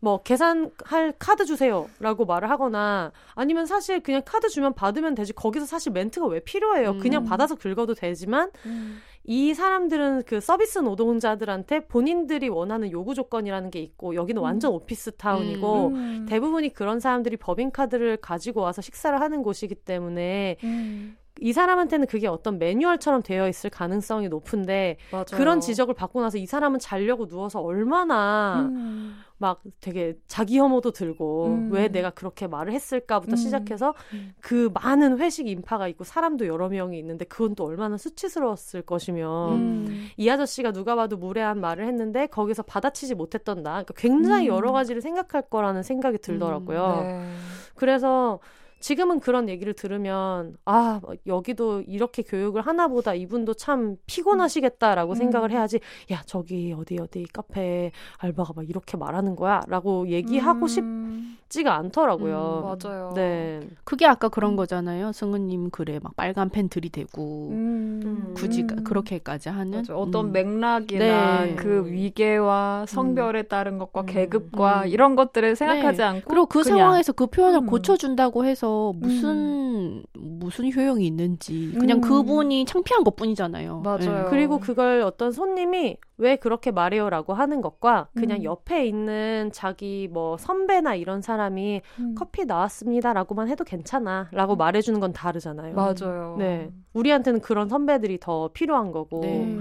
[0.00, 5.92] 뭐 계산할 카드 주세요라고 말을 하거나 아니면 사실 그냥 카드 주면 받으면 되지 거기서 사실
[5.92, 6.98] 멘트가 왜 필요해요?
[6.98, 7.26] 그냥 음.
[7.26, 8.98] 받아서 긁어도 되지만 음.
[9.24, 15.88] 이 사람들은 그 서비스 노동자들한테 본인들이 원하는 요구 조건이라는 게 있고 여기는 완전 오피스 타운이고
[15.88, 16.26] 음.
[16.28, 21.18] 대부분이 그런 사람들이 법인 카드를 가지고 와서 식사를 하는 곳이기 때문에 음.
[21.40, 25.24] 이 사람한테는 그게 어떤 매뉴얼처럼 되어 있을 가능성이 높은데 맞아요.
[25.34, 29.18] 그런 지적을 받고 나서 이 사람은 자려고 누워서 얼마나 음.
[29.38, 31.68] 막 되게 자기 혐오도 들고 음.
[31.72, 33.36] 왜 내가 그렇게 말을 했을까부터 음.
[33.36, 34.34] 시작해서 음.
[34.40, 40.08] 그 많은 회식 인파가 있고 사람도 여러 명이 있는데 그건 또 얼마나 수치스러웠을 것이며 음.
[40.16, 44.54] 이 아저씨가 누가 봐도 무례한 말을 했는데 거기서 받아치지 못했던 나 그러니까 굉장히 음.
[44.56, 47.00] 여러 가지를 생각할 거라는 생각이 들더라고요.
[47.02, 47.32] 네.
[47.76, 48.40] 그래서
[48.80, 55.14] 지금은 그런 얘기를 들으면 아 여기도 이렇게 교육을 하나보다 이분도 참 피곤하시겠다라고 음.
[55.14, 55.80] 생각을 해야지
[56.12, 62.76] 야 저기 어디 어디 카페 알바가 막 이렇게 말하는 거야라고 얘기하고 음, 싶지가 않더라고요.
[62.82, 63.12] 음, 맞아요.
[63.14, 63.60] 네.
[63.84, 65.12] 그게 아까 그런 거잖아요.
[65.12, 68.84] 승우님 글에 막 빨간 펜 들이대고 음, 굳이 음.
[68.84, 69.84] 그렇게까지 하는.
[69.90, 70.32] 어떤 음.
[70.32, 71.54] 맥락이나 네.
[71.56, 74.06] 그 위계와 성별에 따른 것과 음.
[74.06, 74.88] 계급과 음.
[74.88, 76.04] 이런 것들을 생각하지 네.
[76.04, 77.66] 않고 그리고 그 그냥 상황에서 그 표현을 음.
[77.66, 82.00] 고쳐준다고 해서 무슨 무슨 효용이 있는지 그냥 음.
[82.00, 83.80] 그분이 창피한 것뿐이잖아요.
[83.80, 83.98] 맞아요.
[83.98, 84.24] 네.
[84.30, 88.44] 그리고 그걸 어떤 손님이 왜 그렇게 말해요라고 하는 것과 그냥 음.
[88.44, 92.14] 옆에 있는 자기 뭐 선배나 이런 사람이 음.
[92.16, 95.74] 커피 나왔습니다라고만 해도 괜찮아라고 말해주는 건 다르잖아요.
[95.74, 96.36] 맞아요.
[96.38, 99.56] 네, 우리한테는 그런 선배들이 더 필요한 거고 네.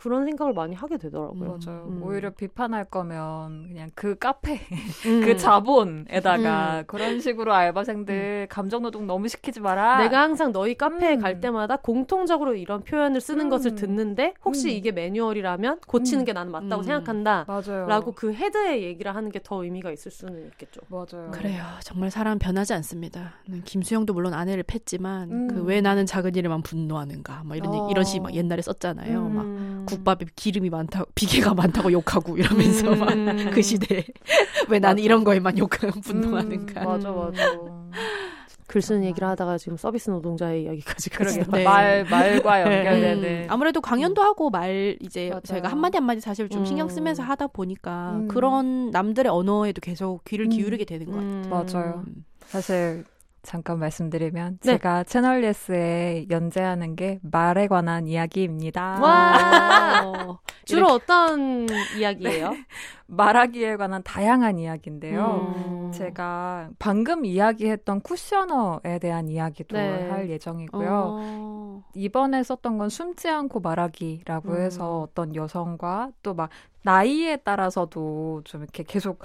[0.00, 1.58] 음, 그런 생각을 많이 하게 되더라고요.
[1.64, 1.84] 맞아요.
[1.88, 2.02] 음.
[2.02, 4.60] 오히려 비판할 거면 그냥 그 카페,
[5.06, 5.20] 음.
[5.22, 9.98] 그 자본에다가 그런 식으로 알바생들 감정 노동 너무 시키지 마라.
[9.98, 11.20] 내가 항상 너희 카페에 음.
[11.20, 13.50] 갈 때마다 공통적으로 이런 표현을 쓰는 음.
[13.50, 14.74] 것을 듣는데 혹시 음.
[14.74, 16.24] 이게 매뉴얼이라면 고치는 음.
[16.24, 16.84] 게 나는 맞다고 음.
[16.84, 17.44] 생각한다.
[17.46, 17.86] 맞아요.
[17.86, 20.82] 라고 그 헤드의 얘기를 하는 게 더 의미가 있을 수는 있겠죠.
[20.88, 21.30] 맞아요.
[21.32, 21.64] 그래요.
[21.82, 23.32] 정말 사람 변하지 않습니다.
[23.48, 25.48] 음, 김수영도 물론 아내를 팼지만 음.
[25.48, 27.88] 그왜 나는 작은 일에만 분노하는가 막 이런 어.
[27.90, 29.28] 이런 시 막 옛날에 썼잖아요.
[29.30, 29.86] 막 음.
[29.90, 33.50] 국밥에 기름이 많다고 비계가 많다고 욕하고 이러면서 막 음.
[33.52, 34.04] 그 시대에
[34.68, 35.04] 왜 나는 맞아.
[35.04, 36.84] 이런 거에만 욕하고 음, 분노하는가.
[36.84, 37.42] 맞아, 맞아.
[38.66, 41.56] 글 쓰는 얘기를 하다가 지금 서비스 노동자의 이야기까지 그러게 갔어요.
[41.56, 41.64] 네.
[41.64, 42.78] 말 말과 네.
[42.78, 43.42] 연결되는.
[43.42, 45.40] 음, 아무래도 강연도 하고 말 이제 맞아요.
[45.40, 46.88] 저희가 한마디 한마디 사실 좀 신경 음.
[46.88, 48.28] 쓰면서 하다 보니까 음.
[48.28, 50.50] 그런 남들의 언어에도 계속 귀를 음.
[50.50, 51.26] 기울이게 되는 것 같아요.
[51.32, 51.48] 음.
[51.50, 52.04] 맞아요.
[52.06, 52.24] 음.
[52.46, 53.04] 사실
[53.42, 54.72] 잠깐 말씀드리면 네.
[54.72, 59.00] 제가 채널 예스에 연재하는 게 말에 관한 이야기입니다.
[59.00, 61.66] 와 어, 주로 어떤
[61.98, 62.54] 이야기예요?
[63.06, 65.54] 말하기에 관한 다양한 이야기인데요.
[65.56, 65.92] 음.
[65.92, 70.08] 제가 방금 이야기했던 쿠셔너에 대한 이야기도 네.
[70.08, 70.88] 할 예정이고요.
[70.92, 71.82] 어.
[71.94, 74.60] 이번에 썼던 건 숨지 않고 말하기라고 음.
[74.60, 76.50] 해서 어떤 여성과 또 막
[76.82, 79.18] 나이에 따라서도 좀 이렇게 계속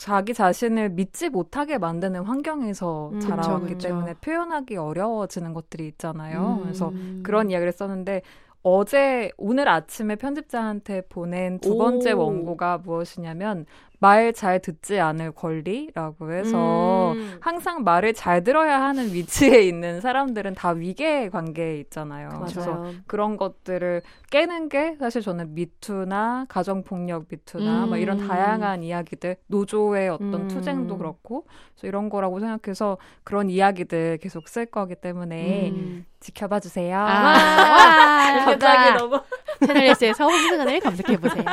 [0.00, 3.88] 자기 자신을 믿지 못하게 만드는 환경에서 음, 자라왔기 그쵸.
[3.88, 6.56] 때문에 표현하기 어려워지는 것들이 있잖아요.
[6.56, 6.62] 음.
[6.62, 6.90] 그래서
[7.22, 8.22] 그런 이야기를 썼는데
[8.62, 12.20] 어제 오늘 아침에 편집자한테 보낸 두 번째 오.
[12.20, 13.66] 원고가 무엇이냐면
[14.02, 17.36] 말 잘 듣지 않을 권리라고 해서 음.
[17.40, 22.30] 항상 말을 잘 들어야 하는 위치에 있는 사람들은 다 위계 관계에 있잖아요.
[22.40, 22.94] 그래서 맞아요.
[23.06, 24.00] 그런 것들을
[24.30, 27.90] 깨는 게 사실 저는 미투나 가정폭력 미투나 음.
[27.90, 30.48] 막 이런 다양한 이야기들 노조의 어떤 음.
[30.48, 31.44] 투쟁도 그렇고
[31.74, 36.06] 그래서 이런 거라고 생각해서 그런 이야기들 계속 쓸 거기 때문에 음.
[36.20, 36.96] 지켜봐 주세요.
[36.98, 39.20] 아, 와, 갑자기 너무
[39.66, 41.44] 채널 S에서 홍승은을 검색해 보세요.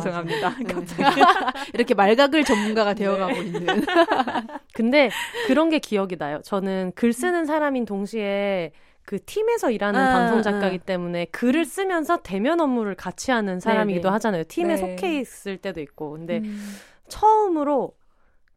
[0.00, 0.54] 죄송합니다.
[1.74, 3.66] 이렇게 말각을 전문가가 되어가고 있는.
[4.74, 5.10] 근데
[5.46, 6.40] 그런 게 기억이 나요.
[6.44, 8.72] 저는 글 쓰는 사람인 동시에
[9.04, 10.84] 그 팀에서 일하는 아, 방송 작가이기 아.
[10.84, 14.12] 때문에 글을 쓰면서 대면 업무를 같이 하는 사람이기도 네.
[14.12, 14.44] 하잖아요.
[14.48, 14.76] 팀에 네.
[14.76, 16.10] 속해 있을 때도 있고.
[16.10, 16.76] 근데 음.
[17.08, 17.92] 처음으로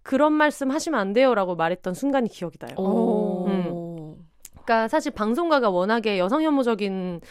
[0.02, 2.74] 그런 말씀 하시면 안 돼요라고 말했던 순간이 기억이 나요.
[2.78, 3.46] 오.
[3.48, 4.16] 음.
[4.70, 7.22] 그러니까 사실 방송가가 워낙에 여성 혐오적인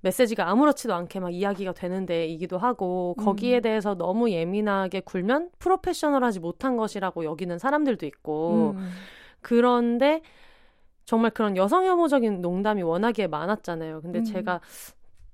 [0.00, 3.62] 메시지가 아무렇지도 않게 막 이야기가 되는 데 이기도 하고 거기에 음.
[3.62, 8.88] 대해서 너무 예민하게 굴면 프로페셔널하지 못한 것이라고 여기는 사람들도 있고 음.
[9.40, 10.22] 그런데
[11.04, 14.02] 정말 그런 여성 혐오적인 농담이 워낙에 많았잖아요.
[14.02, 14.24] 근데 음.
[14.24, 14.60] 제가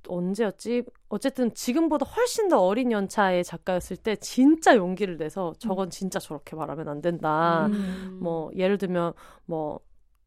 [0.06, 0.84] 언제였지?
[1.08, 6.88] 어쨌든 지금보다 훨씬 더 어린 연차의 작가였을 때 진짜 용기를 내서 저건 진짜 저렇게 말하면
[6.88, 7.66] 안 된다.
[7.66, 8.18] 음.
[8.20, 9.14] 뭐 예를 들면
[9.46, 9.80] 뭐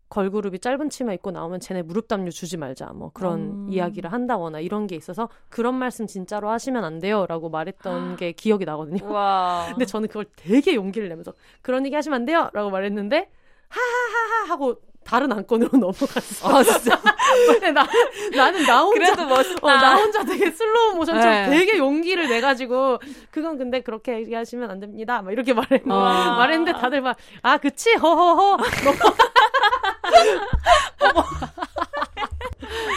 [0.09, 3.67] 걸그룹이 짧은 치마 입고 나오면 쟤네 무릎 담요 주지 말자 뭐 그런 음.
[3.69, 9.05] 이야기를 한다거나 이런 게 있어서 그런 말씀 진짜로 하시면 안 돼요라고 말했던 게 기억이 나거든요.
[9.11, 9.65] 와.
[9.69, 13.29] 근데 저는 그걸 되게 용기를 내면서 그런 얘기 하시면 안 돼요라고 말했는데
[13.69, 16.49] 하하하하 하고 다른 안건으로 넘어갔어.
[16.49, 16.99] 아 진짜.
[17.47, 17.87] 근데 나,
[18.35, 19.65] 나는 나 혼자 그래도 멋있다.
[19.65, 21.49] 어, 나 혼자 되게 슬로우 모션처럼 네.
[21.49, 22.99] 되게 용기를 내가지고
[23.31, 25.21] 그건 근데 그렇게 얘기하시면 안 됩니다.
[25.21, 26.35] 막 이렇게 말했는데 와.
[26.37, 28.57] 말했는데 다들 막 아 그치 허허허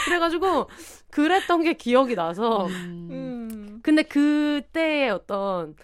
[0.05, 0.69] 그래가지고
[1.11, 3.09] 그랬던 게 기억이 나서 음.
[3.11, 3.81] 음.
[3.83, 5.75] 근데 그때의 어떤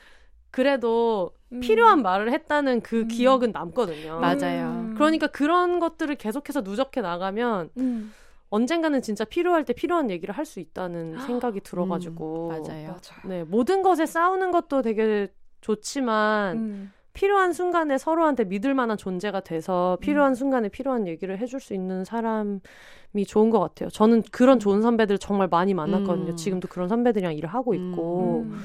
[0.51, 1.61] 그래도 음.
[1.61, 3.09] 필요한 말을 했다는 그 음.
[3.09, 4.21] 기억은 남거든요.
[4.21, 4.93] 맞아요.
[4.95, 8.13] 그러니까 그런 것들을 계속해서 누적해 나가면 음.
[8.49, 12.87] 언젠가는 진짜 필요할 때 필요한 얘기를 할 수 있다는 생각이 들어가지고 맞아요.
[12.89, 12.97] 맞아요.
[13.25, 15.29] 네 모든 것에 싸우는 것도 되게
[15.61, 16.93] 좋지만 음.
[17.17, 20.01] 필요한 순간에 서로한테 믿을 만한 존재가 돼서 음.
[20.01, 22.61] 필요한 순간에 필요한 얘기를 해줄 수 있는 사람이
[23.27, 23.89] 좋은 것 같아요.
[23.89, 26.33] 저는 그런 좋은 선배들 정말 많이 만났거든요.
[26.33, 26.37] 음.
[26.37, 28.61] 지금도 그런 선배들이랑 일을 하고 있고 음.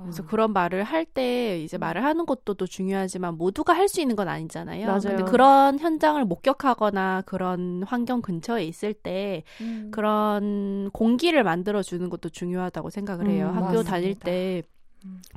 [0.00, 0.26] 그래서 아.
[0.26, 4.26] 그런 말을 할 때 이제 말을 하는 것도 또 중요하지만 모두가 할 수 있는 건
[4.28, 4.86] 아니잖아요.
[4.86, 5.00] 맞아요.
[5.02, 9.90] 근데 그런 현장을 목격하거나 그런 환경 근처에 있을 때 음.
[9.92, 13.48] 그런 공기를 만들어 주는 것도 중요하다고 생각을 해요.
[13.50, 13.90] 음, 학교 맞습니다.
[13.90, 14.71] 다닐 때 음.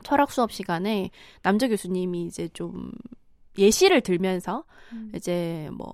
[0.04, 1.10] 철학 수업 시간에
[1.42, 2.92] 남자 교수님이 이제 좀
[3.58, 5.12] 예시를 들면서 음.
[5.16, 5.94] 이제 뭐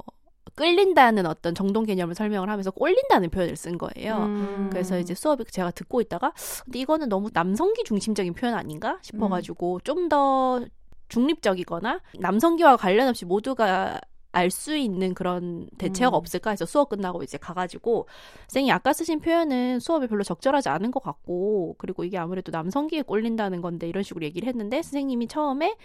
[0.55, 4.17] 끌린다는 어떤 정동 개념을 설명을 하면서 꼴린다는 표현을 쓴 거예요.
[4.17, 4.69] 음.
[4.71, 6.33] 그래서 이제 수업이 제가 듣고 있다가
[6.65, 10.65] 근데 이거는 너무 남성기 중심적인 표현 아닌가 싶어가지고 좀더
[11.09, 13.99] 중립적이거나 남성기와 관련 없이 모두가
[14.31, 16.19] 알 수 있는 그런 대체어가 음.
[16.19, 18.07] 없을까 해서 수업 끝나고 이제 가가지고
[18.47, 23.61] 선생님 아까 쓰신 표현은 수업에 별로 적절하지 않은 것 같고 그리고 이게 아무래도 남성기에 꼴린다는
[23.61, 25.75] 건데 이런 식으로 얘기를 했는데 선생님이 처음에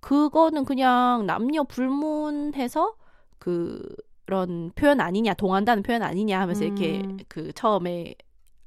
[0.00, 2.94] 그거는 그냥 남녀 불문해서
[3.38, 7.18] 그런 표현 아니냐 동한다는 표현 아니냐 하면서 이렇게 음.
[7.28, 8.14] 그 처음에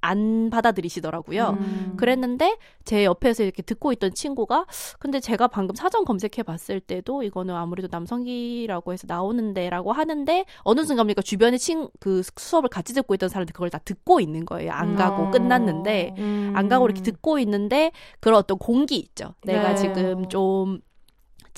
[0.02, 1.58] 안 받아들이시더라고요.
[1.60, 1.94] 음.
[1.98, 4.66] 그랬는데 제 옆에서 이렇게 듣고 있던 친구가
[5.00, 11.22] 근데 제가 방금 사전 검색해 봤을 때도 이거는 아무래도 남성기라고 해서 나오는데라고 하는데 어느 순간입니까
[11.22, 14.72] 주변에 친 그 수업을 같이 듣고 있던 사람들 그걸 다 듣고 있는 거예요.
[14.72, 15.32] 안 가고 어.
[15.32, 16.54] 끝났는데 음.
[16.56, 19.34] 안 가고 이렇게 듣고 있는데 그런 어떤 공기 있죠.
[19.44, 19.76] 내가 네.
[19.76, 20.80] 지금 좀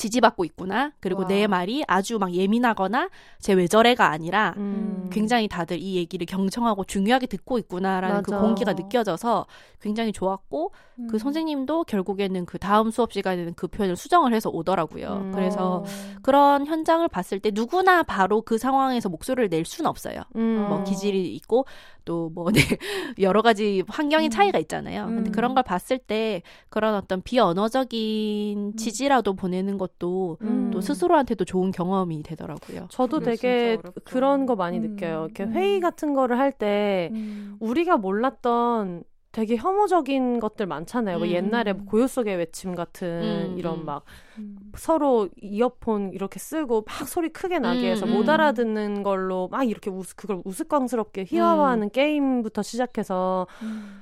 [0.01, 0.91] 지지받고 있구나.
[0.99, 1.27] 그리고 와.
[1.27, 3.09] 내 말이 아주 막 예민하거나
[3.39, 5.09] 제 외절애가 아니라 음.
[5.11, 8.41] 굉장히 다들 이 얘기를 경청하고 중요하게 듣고 있구나라는 그 맞아.
[8.41, 9.45] 공기가 느껴져서
[9.79, 11.07] 굉장히 좋았고 음.
[11.07, 15.21] 그 선생님도 결국에는 그 다음 수업 시간에는 그 표현을 수정을 해서 오더라고요.
[15.25, 15.31] 음.
[15.31, 15.83] 그래서 어.
[16.23, 20.21] 그런 현장을 봤을 때 누구나 바로 그 상황에서 목소리를 낼 수는 없어요.
[20.35, 20.65] 음.
[20.67, 20.83] 뭐 어.
[20.83, 21.65] 기질이 있고
[22.05, 22.61] 또뭐 네,
[23.19, 24.31] 여러 가지 환경의 음.
[24.31, 25.05] 차이가 있잖아요.
[25.07, 25.31] 근데 음.
[25.31, 30.71] 그런 걸 봤을 때 그런 어떤 비언어적인 지지라도 보내는 것도 음.
[30.71, 32.87] 또 스스로한테도 좋은 경험이 되더라고요.
[32.89, 33.77] 저도 되게.
[34.03, 34.81] 그런 거 많이 음.
[34.81, 35.25] 느껴요.
[35.25, 35.53] 이렇게 음.
[35.53, 37.57] 회의 같은 거를 할때 음.
[37.59, 41.17] 우리가 몰랐던 되게 혐오적인 것들 많잖아요.
[41.19, 41.31] 뭐 음.
[41.31, 43.07] 옛날에 뭐 고요 속의 외침 같은
[43.51, 43.85] 음, 이런 음.
[43.85, 44.03] 막
[44.39, 44.57] 음.
[44.75, 48.29] 서로 이어폰 이렇게 쓰고 막 소리 크게 나게 해서 음, 못 음.
[48.29, 54.01] 알아듣는 걸로 막 이렇게 우스, 그걸 우스꽝스럽게 희화화하는 게임부터 시작해서 음.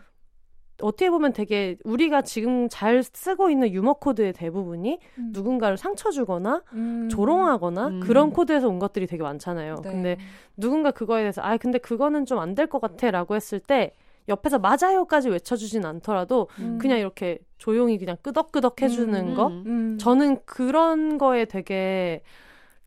[0.81, 5.29] 어떻게 보면 되게 우리가 지금 잘 쓰고 있는 유머 코드의 대부분이 음.
[5.33, 7.09] 누군가를 상처 주거나 음.
[7.11, 7.99] 조롱하거나 음.
[7.99, 9.75] 그런 코드에서 온 것들이 되게 많잖아요.
[9.83, 9.91] 네.
[9.91, 10.17] 근데
[10.57, 13.93] 누군가 그거에 대해서 아 근데 그거는 좀 안 될 것 같아라고 했을 때
[14.27, 16.77] 옆에서 맞아요까지 외쳐주진 않더라도 음.
[16.79, 19.33] 그냥 이렇게 조용히 그냥 끄덕끄덕 해주는 음.
[19.33, 19.97] 거 음.
[19.99, 22.21] 저는 그런 거에 되게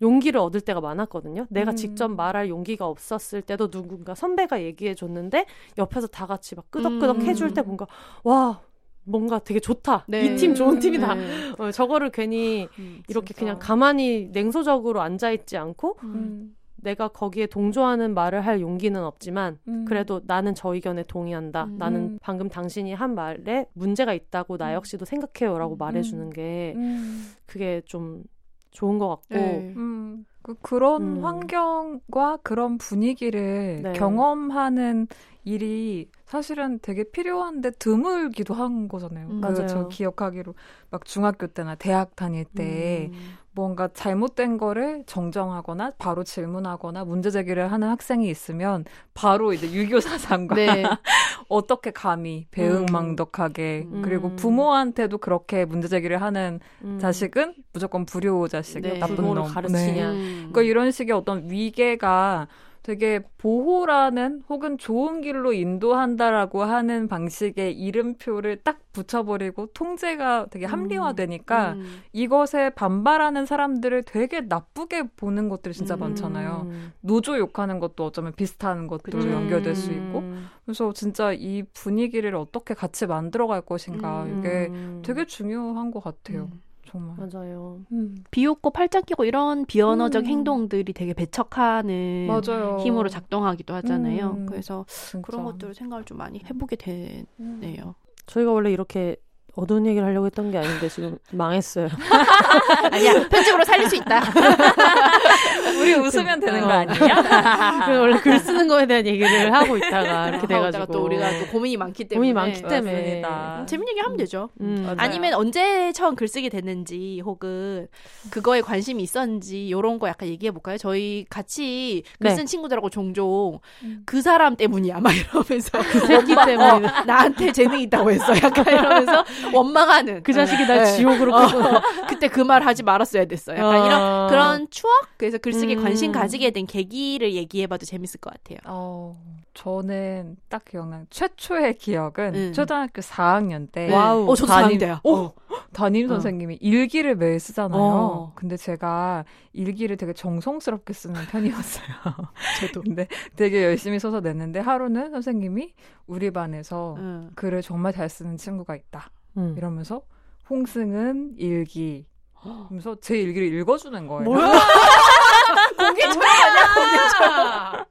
[0.00, 1.46] 용기를 얻을 때가 많았거든요.
[1.48, 1.76] 내가 음.
[1.76, 5.46] 직접 말할 용기가 없었을 때도 누군가 선배가 얘기해 줬는데
[5.78, 7.22] 옆에서 다 같이 막 끄덕끄덕 음.
[7.22, 7.86] 해줄 때 뭔가
[8.24, 8.60] 와
[9.04, 10.04] 뭔가 되게 좋다.
[10.08, 10.26] 네.
[10.26, 11.14] 이팀 좋은 팀이다.
[11.14, 11.52] 네.
[11.58, 13.02] 어, 저거를 괜히 음.
[13.08, 13.40] 이렇게 진짜.
[13.40, 16.56] 그냥 가만히 냉소적으로 앉아 있지 않고 음.
[16.82, 19.84] 내가 거기에 동조하는 말을 할 용기는 없지만 음.
[19.86, 21.64] 그래도 나는 저 의견에 동의한다.
[21.64, 21.78] 음.
[21.78, 24.74] 나는 방금 당신이 한 말에 문제가 있다고 나 음.
[24.74, 25.78] 역시도 생각해요라고 음.
[25.78, 27.32] 말해주는 게 음.
[27.46, 28.24] 그게 좀
[28.72, 29.74] 좋은 것 같고 네.
[29.76, 31.24] 음, 그, 그런 음.
[31.24, 33.92] 환경과 그런 분위기를 네.
[33.92, 35.06] 경험하는
[35.44, 39.28] 일이 사실은 되게 필요한데 드물기도 한 거잖아요.
[39.28, 39.66] 음, 그 맞아요.
[39.66, 40.54] 저 기억하기로
[40.90, 43.18] 막 중학교 때나 대학 다닐 때 음.
[43.54, 50.54] 뭔가 잘못된 거를 정정하거나 바로 질문하거나 문제 제기를 하는 학생이 있으면 바로 이제 유교 사상과
[50.54, 50.82] 네.
[51.48, 54.02] 어떻게 감히 배응망덕하게 음.
[54.02, 56.98] 그리고 부모한테도 그렇게 문제 제기를 하는 음.
[56.98, 58.98] 자식은 무조건 불효 자식, 네.
[58.98, 59.42] 나쁜 놈.
[59.44, 60.10] 가르치냐.
[60.12, 60.36] 음.
[60.50, 62.48] 그러니까 이런 식의 어떤 위계가
[62.82, 72.00] 되게 보호라는 혹은 좋은 길로 인도한다라고 하는 방식의 이름표를 딱 붙여버리고 통제가 되게 합리화되니까 음.
[72.12, 76.00] 이것에 반발하는 사람들을 되게 나쁘게 보는 것들이 진짜 음.
[76.00, 76.66] 많잖아요.
[76.70, 76.92] 음.
[77.00, 79.32] 노조 욕하는 것도 어쩌면 비슷한 것들로 그쵸.
[79.32, 79.96] 연결될 수 음.
[79.96, 80.24] 있고
[80.64, 84.38] 그래서 진짜 이 분위기를 어떻게 같이 만들어갈 것인가 음.
[84.40, 85.02] 이게 음.
[85.04, 86.50] 되게 중요한 것 같아요.
[86.94, 87.14] 음.
[87.16, 87.16] 정말.
[87.32, 87.80] 맞아요.
[87.92, 88.16] 음.
[88.30, 90.26] 비웃고 팔짱 끼고 이런 비언어적 음.
[90.26, 92.78] 행동들이 되게 배척하는 맞아요.
[92.80, 94.30] 힘으로 작동하기도 하잖아요.
[94.38, 94.46] 음.
[94.46, 95.24] 그래서 진짜.
[95.26, 97.14] 그런 것들을 생각을 좀 많이 해보게 되네요.
[97.40, 97.92] 음.
[98.26, 99.16] 저희가 원래 이렇게
[99.54, 101.88] 어두운 얘기를 하려고 했던 게 아닌데 지금 망했어요.
[102.90, 104.22] 아니야 편집으로 살릴 수 있다.
[105.78, 106.70] 우리 웃으면 되는 거 어.
[106.70, 107.88] 아니야?
[108.00, 112.04] 원래 글 쓰는 거에 대한 얘기를 하고 있다가 이렇게 돼가지고 또 우리가 또 고민이 많기
[112.04, 113.66] 때문에 고민이 많기 때문에 맞습니다.
[113.66, 114.48] 재밌는 얘기 하면 되죠.
[114.60, 114.82] 음.
[114.84, 114.96] 맞아요.
[114.98, 117.88] 아니면 언제 처음 글쓰기 됐는지 혹은
[118.30, 120.78] 그거에 관심이 있었는지 이런 거 약간 얘기해 볼까요?
[120.78, 122.28] 저희 같이 네.
[122.30, 124.02] 글쓴 친구들하고 종종 음.
[124.06, 129.24] 그 사람 때문이야 막 이러면서 새끼 때문에 나한테 재능 이 있다고 했어 약간 이러면서
[129.54, 130.96] 원망하는 그 자식이 날 네.
[130.96, 133.52] 지옥으로 어, 끌고 그때 그 말 하지 말았어야 됐어.
[133.56, 133.86] 약간 어.
[133.86, 135.82] 이런 그런 추억 그래서 글쓰기에 음.
[135.82, 138.58] 관심 가지게 된 계기를 얘기해봐도 재밌을 것 같아요.
[138.66, 139.16] 어,
[139.54, 142.52] 저는 딱 기억나는 최초의 기억은 음.
[142.52, 143.94] 초등학교 4학년 때 네.
[143.94, 144.28] 와우.
[144.30, 145.00] 어, 저도 담임- 사학대야.
[145.04, 145.14] 오!
[145.16, 145.34] 어.
[145.72, 146.08] 담임 어.
[146.14, 147.80] 선생님이 일기를 매일 쓰잖아요.
[147.80, 148.32] 어.
[148.34, 151.86] 근데 제가 일기를 되게 정성스럽게 쓰는 편이었어요.
[152.60, 152.82] 저도.
[152.84, 153.06] 근데
[153.36, 155.74] 되게 열심히 써서 냈는데 하루는 선생님이
[156.06, 157.30] 우리 반에서 응.
[157.34, 159.10] 글을 정말 잘 쓰는 친구가 있다.
[159.36, 159.54] 음.
[159.56, 160.02] 이러면서
[160.50, 162.06] 홍승은 일기.
[162.34, 164.24] 하면서 제 일기를 읽어주는 거예요.
[164.24, 164.52] 뭐야?
[165.78, 167.84] 공개처럼 아니야, 공개처럼.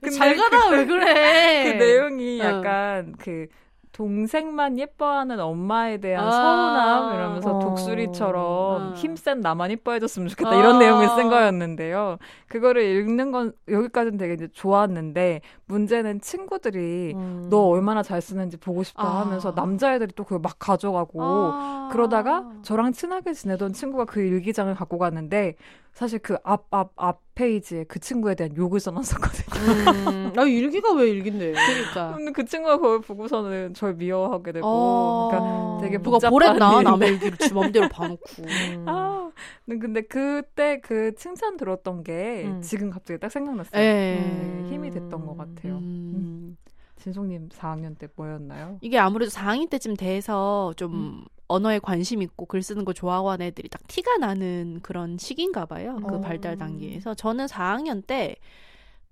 [0.00, 1.72] 근데 잘 가다 왜 그래?
[1.72, 2.44] 그 내용이 어.
[2.44, 3.48] 약간 그
[3.94, 6.30] 동생만 예뻐하는 엄마에 대한 아.
[6.30, 7.58] 서운함 이러면서 어.
[7.60, 8.94] 독수리처럼 어.
[8.96, 10.54] 힘센 나만 예뻐해줬으면 좋겠다 아.
[10.56, 12.18] 이런 내용을 쓴 거였는데요.
[12.48, 17.46] 그거를 읽는 건 여기까지는 되게 이제 좋았는데 문제는 친구들이 음.
[17.48, 19.20] 너 얼마나 잘 쓰는지 보고 싶다 아.
[19.20, 21.88] 하면서 남자애들이 또 그걸 막 가져가고 아.
[21.92, 25.54] 그러다가 저랑 친하게 지내던 친구가 그 일기장을 갖고 갔는데
[25.94, 30.10] 사실 그 앞 앞 앞 페이지에 그 친구에 대한 욕을 써놨었거든요.
[30.10, 30.32] 음.
[30.36, 31.52] 아 일기가 왜 일긴데?
[31.94, 32.14] 그러니까.
[32.16, 35.28] 근데 그 친구가 그걸 보고서는 절 미워하게 되고 어.
[35.30, 36.90] 그러니까 되게 누가 복잡한 보랬나 일인데.
[36.90, 38.24] 남의 일기를 지 맘대로 봐놓고.
[38.40, 38.84] 음.
[38.88, 39.30] 아,
[39.68, 42.60] 근데- 그때 그 칭찬 들었던 게 음.
[42.60, 43.80] 지금 갑자기 딱 생각났어요.
[43.80, 43.84] 예.
[44.20, 45.74] 네, 힘이 됐던 것 같아요.
[45.76, 46.56] 음.
[46.96, 48.78] 진송님 4학년 때 뭐였나요?
[48.80, 51.24] 이게 아무래도 4학년 때쯤 돼서 좀 음.
[51.48, 56.00] 언어에 관심 있고 글 쓰는 거 좋아하고 하는 애들이 딱 티가 나는 그런 시기인가 봐요.
[56.06, 56.20] 그 어.
[56.20, 57.14] 발달 단계에서.
[57.14, 58.36] 저는 4학년 때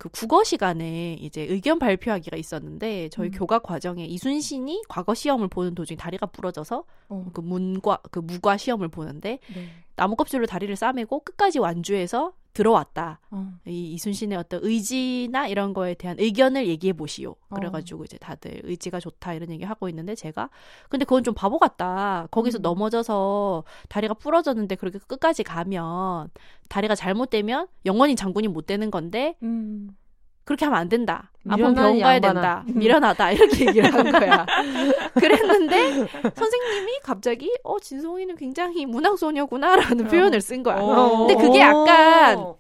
[0.02, 3.30] 그 국어 시간에 이제 의견 발표하기가 있었는데 저희 음.
[3.30, 7.30] 교과 과정에 이순신이 과거 시험을 보는 도중에 다리가 부러져서 어.
[7.32, 9.68] 그 문과 그 무과 시험을 보는데 네.
[9.94, 13.20] 나무 껍질로 다리를 싸매고 끝까지 완주해서 들어왔다.
[13.30, 13.52] 어.
[13.66, 17.30] 이 이순신의 어떤 의지나 이런 거에 대한 의견을 얘기해 보시오.
[17.48, 17.54] 어.
[17.54, 20.50] 그래가지고 이제 다들 의지가 좋다 이런 얘기 하고 있는데 제가
[20.88, 22.28] 근데 그건 좀 바보 같다.
[22.30, 22.62] 거기서 음.
[22.62, 26.28] 넘어져서 다리가 부러졌는데 그렇게 끝까지 가면
[26.68, 29.96] 다리가 잘못되면 영원히 장군이 못 되는 건데 음.
[30.44, 31.30] 그렇게 하면 안 된다.
[31.48, 32.20] 아픈 미련한 병원 가야.
[32.20, 32.64] 된다.
[32.66, 33.32] 미련하다.
[33.32, 34.46] 이렇게 얘기를 한 거야.
[35.18, 36.06] 그랬는데
[36.36, 40.08] 선생님이 갑자기 어 진송이는 굉장히 문학 소녀구나라는 어.
[40.08, 40.76] 표현을 쓴 거야.
[40.78, 41.26] 어.
[41.26, 42.56] 근데 그게 약간 어.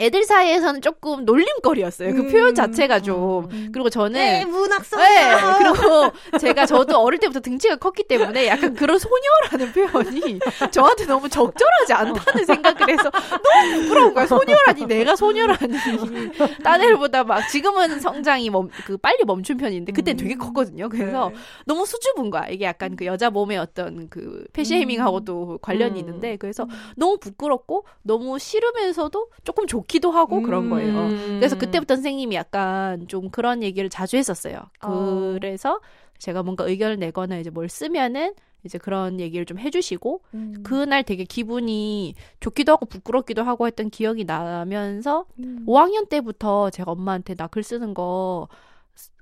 [0.00, 2.12] 애들 사이에서는 조금 놀림거리였어요.
[2.14, 2.30] 그 음.
[2.32, 3.48] 표현 자체가 좀.
[3.52, 3.70] 음.
[3.72, 4.96] 그리고 저는 네, 문학소.
[4.96, 10.40] 네, 그리고 제가 저도 어릴 때부터 등치가 컸기 때문에 약간 그런 소녀라는 표현이
[10.70, 14.26] 저한테 너무 적절하지 않다는 생각을 해서 너무 부끄러운 거야.
[14.26, 15.76] 소녀라니 내가 소녀라니.
[16.64, 20.38] 딴 애들보다 막 지금은 성 장이 멈, 그 빨리 멈춘 편인데 되게 음.
[20.38, 20.88] 컸거든요.
[20.88, 21.36] 그래서 네.
[21.66, 22.48] 너무 수줍은 거야.
[22.48, 25.98] 이게 약간 그 여자 몸의 어떤 그 패시해밍하고도 관련이 음.
[25.98, 26.66] 있는데 그래서
[26.96, 30.70] 너무 부끄럽고 너무 싫으면서도 조금 좋기도 하고 그런 음.
[30.70, 30.98] 거예요.
[31.06, 31.36] 음.
[31.38, 34.60] 그래서 그때부터 선생님이 약간 좀 그런 얘기를 자주 했었어요.
[34.82, 35.34] 어.
[35.34, 35.80] 그래서
[36.18, 38.34] 제가 뭔가 의견을 내거나 이제 뭘 쓰면은
[38.66, 40.62] 이제 그런 얘기를 좀 해주시고 음.
[40.62, 45.64] 그날 되게 기분이 좋기도 하고 부끄럽기도 하고 했던 기억이 나면서 음.
[45.66, 48.48] 5학년 때부터 제가 엄마한테 나 글 쓰는 거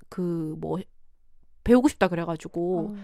[0.09, 0.79] 그 뭐
[1.63, 2.95] 배우고 싶다 그래가지고 어.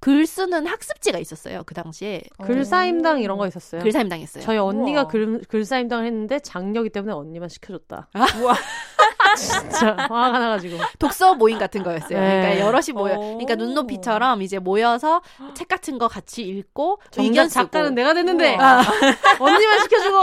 [0.00, 3.82] 글 쓰는 학습지가 있었어요 그 당시에 글사임당 이런 거 있었어요.
[3.82, 4.42] 글사임 당 했어요.
[4.42, 5.08] 저희 언니가 우와.
[5.08, 8.08] 글, 글사임당을 했는데 장녀기 때문에 언니만 시켜줬다.
[8.40, 8.54] 우와.
[9.36, 10.78] 진짜 화가 나가지고.
[10.98, 12.18] 독서 모임 같은 거였어요.
[12.18, 12.40] 네.
[12.40, 13.20] 그러니까 여럿이 모여, 오.
[13.38, 15.22] 그러니까 눈높이처럼 이제 모여서
[15.54, 17.64] 책 같은 거 같이 읽고 의견 쓰고.
[17.64, 18.82] 작가는 내가 됐는데 아,
[19.38, 20.22] 언니만 시켜주고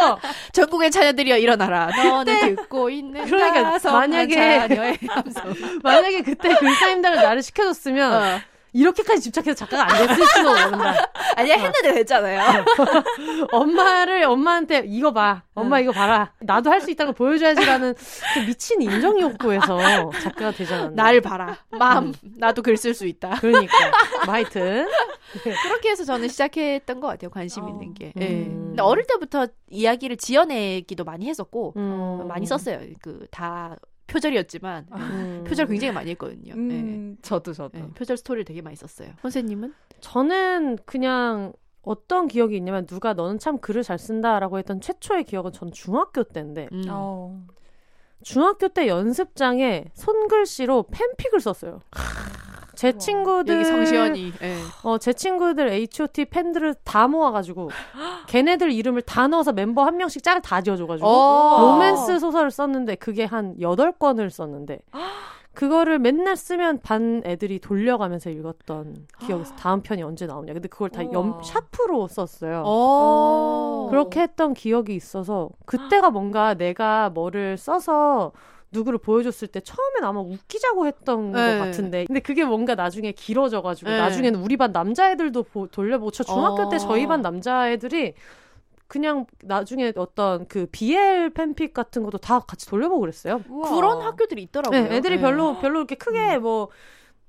[0.53, 1.87] 전국의 자녀들이여 일어나라.
[1.95, 4.97] 너는 듣고 있는 그러니까 만약에-.
[5.83, 8.39] 만약에 그때 글사임당을 나를 시켜줬으면 어.
[8.77, 11.11] 이렇게까지 집착해서 작가가 안 됐을지도 모른다.
[11.35, 12.63] 아니야 했는데 됐잖아요.
[13.51, 15.83] 엄마를 엄마한테 이거 봐, 엄마 응.
[15.83, 16.31] 이거 봐라.
[16.39, 17.95] 나도 할 수 있다는 걸 보여줘야지라는
[18.33, 21.03] 그 미친 인정 욕구에서 작가가 않았나.
[21.03, 21.57] 날 봐라.
[21.71, 23.37] 맘 나도 글 쓸 수 있다.
[23.41, 23.75] 그러니까
[24.25, 24.87] 뭐 하여튼
[25.63, 27.29] 그렇게 해서 저는 시작했던 것 같아요.
[27.31, 27.69] 관심 어.
[27.69, 28.13] 있는 게.
[28.17, 28.21] 음.
[28.21, 28.27] 예.
[28.45, 32.27] 근데 어릴 때부터 이야기를 지어내기도 많이 했었고 음.
[32.27, 32.79] 많이 썼어요.
[33.01, 33.75] 그 다
[34.07, 35.43] 표절이었지만 음.
[35.47, 36.53] 표절 굉장히 많이 했거든요.
[36.53, 36.53] 예.
[36.53, 37.77] 음, 저도 저도.
[37.77, 39.09] 예, 표절 스토리를 되게 많이 썼어요.
[39.21, 39.73] 선생님은?
[39.99, 45.71] 저는 그냥 어떤 기억이 있냐면 누가 너는 참 글을 잘 쓴다라고 했던 최초의 기억은 전
[45.71, 46.85] 중학교 때인데 음.
[46.89, 47.45] 어.
[48.23, 51.81] 중학교 때 연습장에 손글씨로 팬픽을 썼어요.
[52.77, 52.97] 제 우와.
[52.99, 54.31] 친구들 여기 성시연이.
[54.41, 54.55] 예.
[54.83, 57.71] 어, 제 친구들 H.O.T 팬들을 다 모아가지고
[58.29, 61.59] 걔네들 이름을 다 넣어서 멤버 한 명씩 짤을 다 지어줘가지고 어.
[61.61, 64.79] 로맨스 소설을 썼는데 그게 한 8권을 썼는데
[65.55, 69.55] 그거를 맨날 쓰면 반 애들이 돌려가면서 읽었던 기억이 있어.
[69.55, 70.53] 다음 편이 언제 나오냐.
[70.53, 71.41] 근데 그걸 다 염.
[71.43, 72.61] 샤프로 썼어요.
[72.63, 73.87] 어.
[73.89, 78.33] 그렇게 했던 기억이 있어서 그때가 뭔가 내가 뭐를 써서
[78.71, 81.57] 누구를 보여줬을 때 처음엔 아마 웃기자고 했던 네.
[81.59, 83.97] 것 같은데 근데 그게 뭔가 나중에 길어져가지고 네.
[83.97, 86.69] 나중에는 우리 반 남자애들도 보- 돌려보고 저 중학교 어.
[86.69, 88.13] 때 저희 반 남자애들이
[88.87, 93.41] 그냥 나중에 어떤 그 BL 팬픽 같은 것도 다 같이 돌려보고 그랬어요.
[93.49, 93.69] 우와.
[93.69, 94.81] 그런 학교들이 있더라고요.
[94.83, 95.21] 네, 애들이 네.
[95.21, 96.69] 별로 별로 이렇게 크게 뭐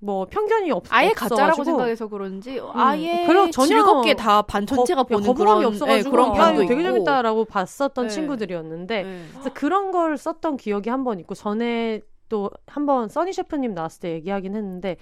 [0.01, 5.03] 뭐 편견이 없 아예 없어가지고 가짜라고 생각해서 그런지 아예 별로 전혀 즐겁게 다 반 전체가
[5.03, 6.83] 거- 보는 거부감이 그런 없어가지고 네, 그런 야, 편도 이거 되게.
[6.85, 8.09] 재밌다라고 봤었던 네.
[8.09, 9.23] 친구들이었는데 네.
[9.33, 14.01] 그래서 그런 걸 썼던 기억이 한 번 있고 전에 또 한 번 써니 셰프님 나왔을
[14.01, 14.97] 때 얘기하긴 했는데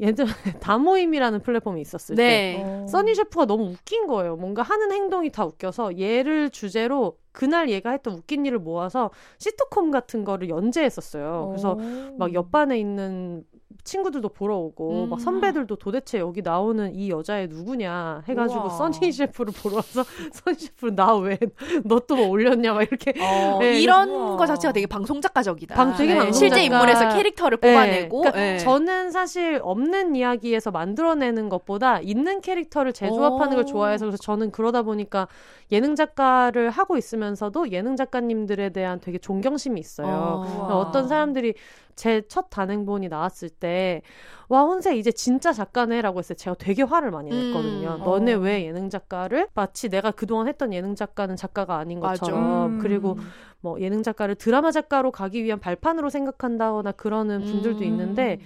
[0.00, 0.30] 예전에
[0.60, 2.22] 다모임이라는 플랫폼이 있었을 때
[2.56, 2.62] 네.
[2.64, 2.86] 어.
[2.88, 4.36] 써니 셰프가 너무 웃긴 거예요.
[4.36, 10.24] 뭔가 하는 행동이 다 웃겨서 얘를 주제로 그날 얘가 했던 웃긴 일을 모아서 시트콤 같은
[10.24, 11.48] 거를 연재했었어요.
[11.50, 12.16] 그래서 오.
[12.18, 13.44] 막 옆반에 있는
[13.84, 15.10] 친구들도 보러 오고 음.
[15.10, 18.68] 막 선배들도 도대체 여기 나오는 이 여자애 누구냐 해가지고 우와.
[18.70, 20.02] 써니 셰프를 보러 와서
[20.32, 21.38] 써니 셰프 나 왜
[21.84, 24.36] 너 또 뭐 올렸냐 막 이렇게 어, 네, 이런 우와.
[24.38, 25.74] 거 자체가 되게 방송 작가적이다.
[25.74, 26.62] 방- 되게 방송 실제 작가.
[26.62, 28.30] 인물에서 캐릭터를 뽑아내고 네.
[28.30, 28.58] 그러니까 네.
[28.58, 33.66] 저는 사실 없는 이야기에서 만들어내는 것보다 있는 캐릭터를 재조합하는 걸 오.
[33.66, 35.28] 좋아해서 그래서 저는 그러다 보니까
[35.72, 40.06] 예능 작가를 하고 있으면서도 예능 작가님들에 대한 되게 존경심이 있어요.
[40.08, 40.68] 어.
[40.70, 40.78] 어.
[40.78, 41.54] 어떤 사람들이
[41.96, 44.02] 제 첫 단행본이 나왔을 때,
[44.48, 47.98] 와, 혼세 이제 진짜 작가네 라고 했을 때 제가 되게 화를 많이 냈거든요.
[48.00, 48.04] 음.
[48.04, 48.38] 너네 어.
[48.38, 52.00] 왜 예능 작가를 마치 내가 그동안 했던 예능 작가는 작가가 아닌.
[52.00, 52.74] 것처럼.
[52.74, 52.78] 음.
[52.80, 53.16] 그리고
[53.60, 57.84] 뭐 예능 작가를 드라마 작가로 가기 위한 발판으로 생각한다거나 그러는 분들도 음.
[57.84, 58.38] 있는데,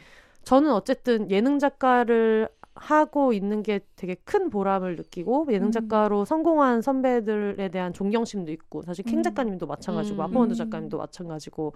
[0.44, 2.48] 저는 어쨌든 예능 작가를
[2.80, 5.72] 하고 있는 게 되게 큰 보람을 느끼고 예능 음.
[5.72, 9.22] 작가로 성공한 선배들에 대한 존경심도 있고 사실 캥 음.
[9.22, 10.20] 작가님도 마찬가지고 음.
[10.22, 10.56] 아포원도 음.
[10.56, 11.74] 작가님도 마찬가지고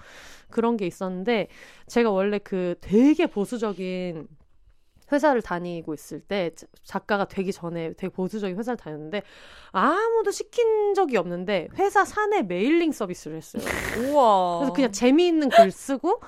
[0.51, 1.49] 그런 게 있었는데
[1.87, 4.29] 제가 원래 그 되게 보수적인
[5.13, 9.23] 회사를 다니고 있을 때 자- 작가가 되기 전에 되게 보수적인 회사를 다녔는데
[9.73, 13.63] 아무도 시킨 적이 없는데 회사 사내 mailing 서비스를 했어요.
[14.15, 14.59] 우와.
[14.61, 16.21] 그래서 그냥 재미있는 글 쓰고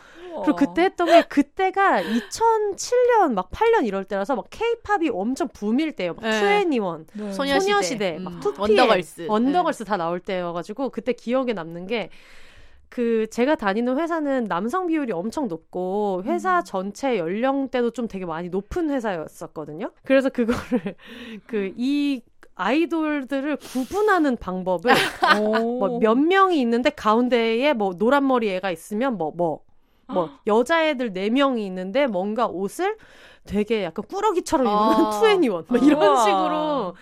[0.44, 6.14] 그리고 그때 했던 게 그때가 2007년 막 8년 이럴 때라서 막 케이팝이 엄청 붐일 때예요.
[6.14, 6.40] 막 네.
[6.40, 7.32] 투애니원, 네.
[7.32, 7.60] 소녀- 소녀시대.
[7.60, 8.24] 소녀시대, 음.
[8.24, 9.26] 막 투피엠, 원더걸스.
[9.28, 12.10] 원더걸스 다 나올 때여가지고 그때 기억에 남는 게
[12.94, 18.88] 그 제가 다니는 회사는 남성 비율이 엄청 높고 회사 전체 연령대도 좀 되게 많이 높은
[18.88, 19.90] 회사였었거든요.
[20.04, 20.94] 그래서 그거를
[21.48, 22.22] 그이
[22.54, 24.92] 아이돌들을 구분하는 방법을
[25.42, 29.64] 뭐 몇 명이 있는데 가운데에 뭐 노란 머리 애가 있으면 뭐 뭐
[30.06, 32.96] 뭐 여자애들 네 명이 있는데 뭔가 옷을
[33.46, 35.10] 되게 약간 꾸러기처럼 입는 아.
[35.18, 36.16] 투애니원 뭐 이런.
[36.24, 36.94] 식으로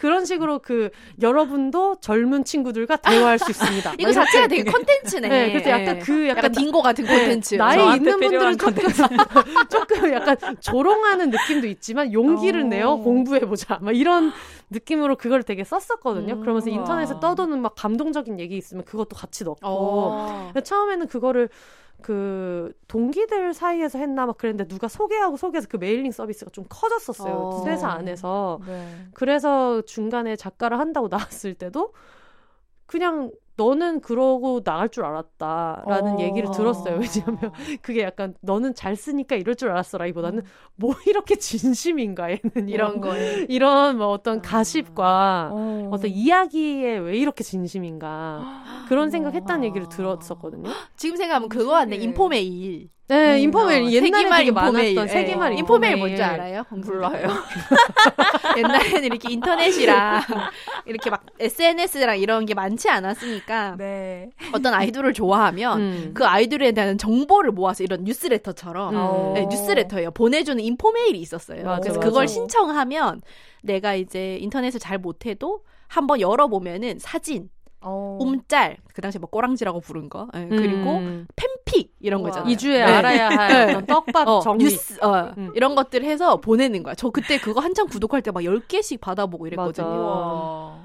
[0.00, 0.88] 그런 식으로 그
[1.20, 3.96] 여러분도 젊은 친구들과 대화할 수 있습니다.
[4.00, 5.28] 이거 자체가 되게 컨텐츠네.
[5.28, 5.98] 네, 그래서 약간 네.
[5.98, 7.56] 그 약간 딩고 같은 네, 컨텐츠.
[7.56, 8.74] 나이 있는 분들은 조금,
[9.68, 12.64] 조금 약간 조롱하는 느낌도 있지만 용기를 어.
[12.64, 13.80] 내어 공부해보자.
[13.82, 14.32] 막 이런
[14.70, 16.32] 느낌으로 그걸 되게 썼었거든요.
[16.32, 16.78] 음, 그러면서 우와.
[16.78, 19.58] 인터넷에 떠도는 막 감동적인 얘기 있으면 그것도 같이 넣고.
[19.60, 20.52] 어.
[20.64, 21.50] 처음에는 그거를
[22.02, 27.32] 그 동기들 사이에서 했나 막 그랬는데 누가 소개하고 소개해서 그 mailing 서비스가 좀 커졌었어요.
[27.32, 27.66] 어.
[27.66, 28.60] 회사 안에서.
[28.66, 29.08] 네.
[29.14, 31.92] 그래서 중간에 작가를 한다고 나왔을 때도
[32.86, 33.30] 그냥
[33.60, 36.20] 너는 그러고 나갈 줄 알았다라는 어.
[36.20, 36.94] 얘기를 들었어요.
[37.00, 40.42] 왜냐하면 그게 약간 너는 잘 쓰니까 이럴 줄 알았어라기보다는
[40.76, 43.44] 뭐 이렇게 진심인가 얘는 이런 거에.
[43.50, 45.88] 이런 뭐 어떤 가십과 어.
[45.92, 48.40] 어떤 이야기에 왜 이렇게 진심인가
[48.88, 49.88] 그런 생각했다는 얘기를 와.
[49.90, 50.70] 들었었거든요.
[50.96, 51.90] 지금 생각하면 그거 같네.
[51.96, 52.88] 되게- 인포메일.
[53.10, 54.94] 네, 음, 인포메일 어, 옛날에 세기말 되게 인포메일.
[54.94, 55.56] 많았던 세기말 예.
[55.58, 55.58] 인포메일.
[55.58, 56.64] 인포메일 뭔지 알아요?
[56.70, 57.28] 몰라요.
[58.56, 60.22] 옛날에는 이렇게 인터넷이랑
[60.86, 64.30] 이렇게 막 SNS랑 이런 게 많지 않았으니까 네.
[64.52, 66.10] 어떤 아이돌을 좋아하면 음.
[66.14, 69.34] 그 아이돌에 대한 정보를 모아서 이런 뉴스레터처럼 음.
[69.34, 70.12] 네, 뉴스레터예요.
[70.12, 71.64] 보내주는 인포메일이 있었어요.
[71.64, 72.08] 맞아, 그래서 맞아.
[72.08, 73.22] 그걸 신청하면
[73.62, 77.50] 내가 이제 인터넷을 잘 못해도 한번 열어보면은 사진,
[77.82, 78.18] 어.
[78.20, 81.26] 움짤, 그 당시에 뭐 꼬랑지라고 부른 거, 예, 그리고 음.
[81.36, 82.30] 팬픽 이런 거 우와.
[82.30, 82.52] 있잖아요.
[82.52, 82.82] 이주에 네.
[82.82, 83.72] 알아야 할 네.
[83.74, 84.64] 어떤 떡밥 어, 정리.
[84.64, 85.52] 뉴스, 어, 음.
[85.54, 86.94] 이런 것들 해서 보내는 거야.
[86.94, 90.78] 저 그때 그거 한창 구독할 때 막 10개씩 받아보고 이랬거든요.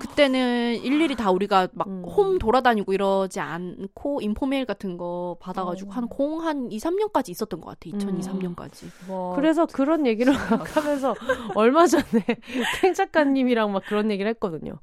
[0.00, 2.04] 그때는 일일이 다 우리가 막 음.
[2.04, 5.94] 홈 돌아다니고 이러지 않고 인포메일 같은 거 받아가지고 어.
[5.94, 7.80] 한공한 2, 3년까지 있었던 것 같아.
[7.96, 8.20] 2002, 음.
[8.54, 8.86] 3년까지.
[9.10, 9.34] 와.
[9.34, 11.14] 그래서 그런 얘기를 막 하면서
[11.56, 12.04] 얼마 전에
[12.80, 14.74] 캥 작가님이랑 막 그런 얘기를 했거든요.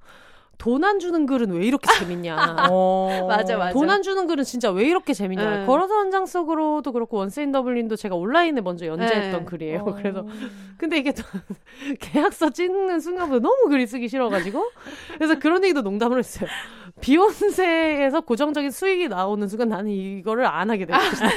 [0.61, 2.35] 돈 안 주는 글은 왜 이렇게 재밌냐.
[2.69, 3.25] 어.
[3.27, 3.73] 맞아, 맞아.
[3.73, 5.59] 돈 안 주는 글은 진짜 왜 이렇게 재밌냐.
[5.61, 5.65] 네.
[5.65, 9.45] 걸어서 한 장 속으로도 그렇고 원스인 더블린도 제가 온라인에 먼저 연재했던 네.
[9.45, 9.79] 글이에요.
[9.87, 9.95] 어.
[9.95, 10.25] 그래서
[10.77, 11.23] 근데 이게 또
[11.99, 14.63] 계약서 찍는 순간부터 너무 글이 쓰기 싫어가지고
[15.17, 16.49] 그래서 그런 얘기도 농담을 했어요.
[17.01, 21.29] 비욘세에서 고정적인 수익이 나오는 순간 나는 이거를 안 하게 됐어요.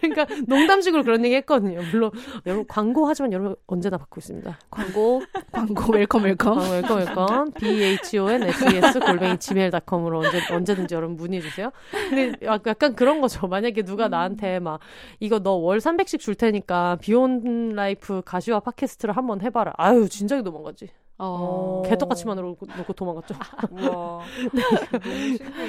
[0.00, 1.80] 그러니까 농담식으로 그런 얘기 했거든요.
[1.90, 2.10] 물론
[2.46, 4.58] 여러분 광고하지만 여러분 언제나 받고 있습니다.
[4.70, 6.54] 광고, 광고, welcome, welcome.
[6.54, 7.28] 광고 welcome welcome.
[7.28, 11.70] honses b-h-o-n-s-e-s 골뱅이 gmail.com으로 언제, 언제든지 여러분 문의 주세요.
[12.08, 13.46] 근데 약간 그런 거죠.
[13.48, 14.80] 만약에 누가 나한테 막
[15.20, 19.72] 이거 너 월 300씩 줄 테니까 비혼 라이프 가시화 팟캐스트를 한번 해봐라.
[19.78, 20.90] 아유 진작에 도망가지.
[21.18, 21.82] 어.
[21.86, 23.34] 개떡같이만 놓고, 놓고 도망갔죠.
[23.72, 24.22] 와.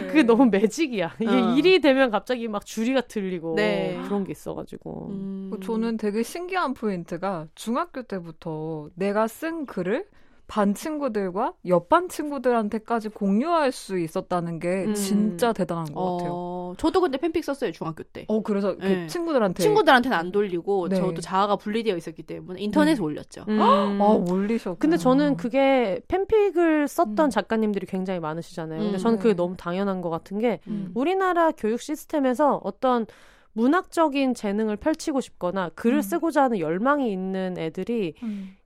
[0.07, 1.15] 그게 너무 매직이야.
[1.21, 1.55] 이게 어.
[1.55, 3.99] 일이 되면 갑자기 막 주리가 들리고 네.
[4.03, 5.07] 그런 게 있어가지고.
[5.11, 5.51] 음.
[5.63, 10.05] 저는 되게 신기한 포인트가 중학교 때부터 내가 쓴 글을
[10.47, 14.93] 반 친구들과 옆반 친구들한테까지 공유할 수 있었다는 게 음.
[14.93, 16.73] 진짜 대단한 것 어, 같아요.
[16.77, 18.25] 저도 근데 팬픽 썼어요 중학교 때.
[18.29, 19.07] 어 그래서 그 네.
[19.07, 20.95] 친구들한테 친구들한테는 안 돌리고 네.
[20.95, 23.03] 저도 자아가 분리되어 있었기 때문에 인터넷에 음.
[23.03, 23.43] 올렸죠.
[23.49, 23.59] 음.
[23.61, 24.79] 아 올리셨.
[24.79, 27.29] 근데 저는 그게 팬픽을 썼던 음.
[27.29, 28.79] 작가님들이 굉장히 많으시잖아요.
[28.79, 29.35] 근데 저는 그게 음.
[29.35, 30.91] 너무 당연한 것 같은 게 음.
[30.95, 33.05] 우리나라 교육 시스템에서 어떤
[33.51, 38.13] 문학적인 재능을 펼치고 싶거나 글을 쓰고자 하는 열망이 있는 애들이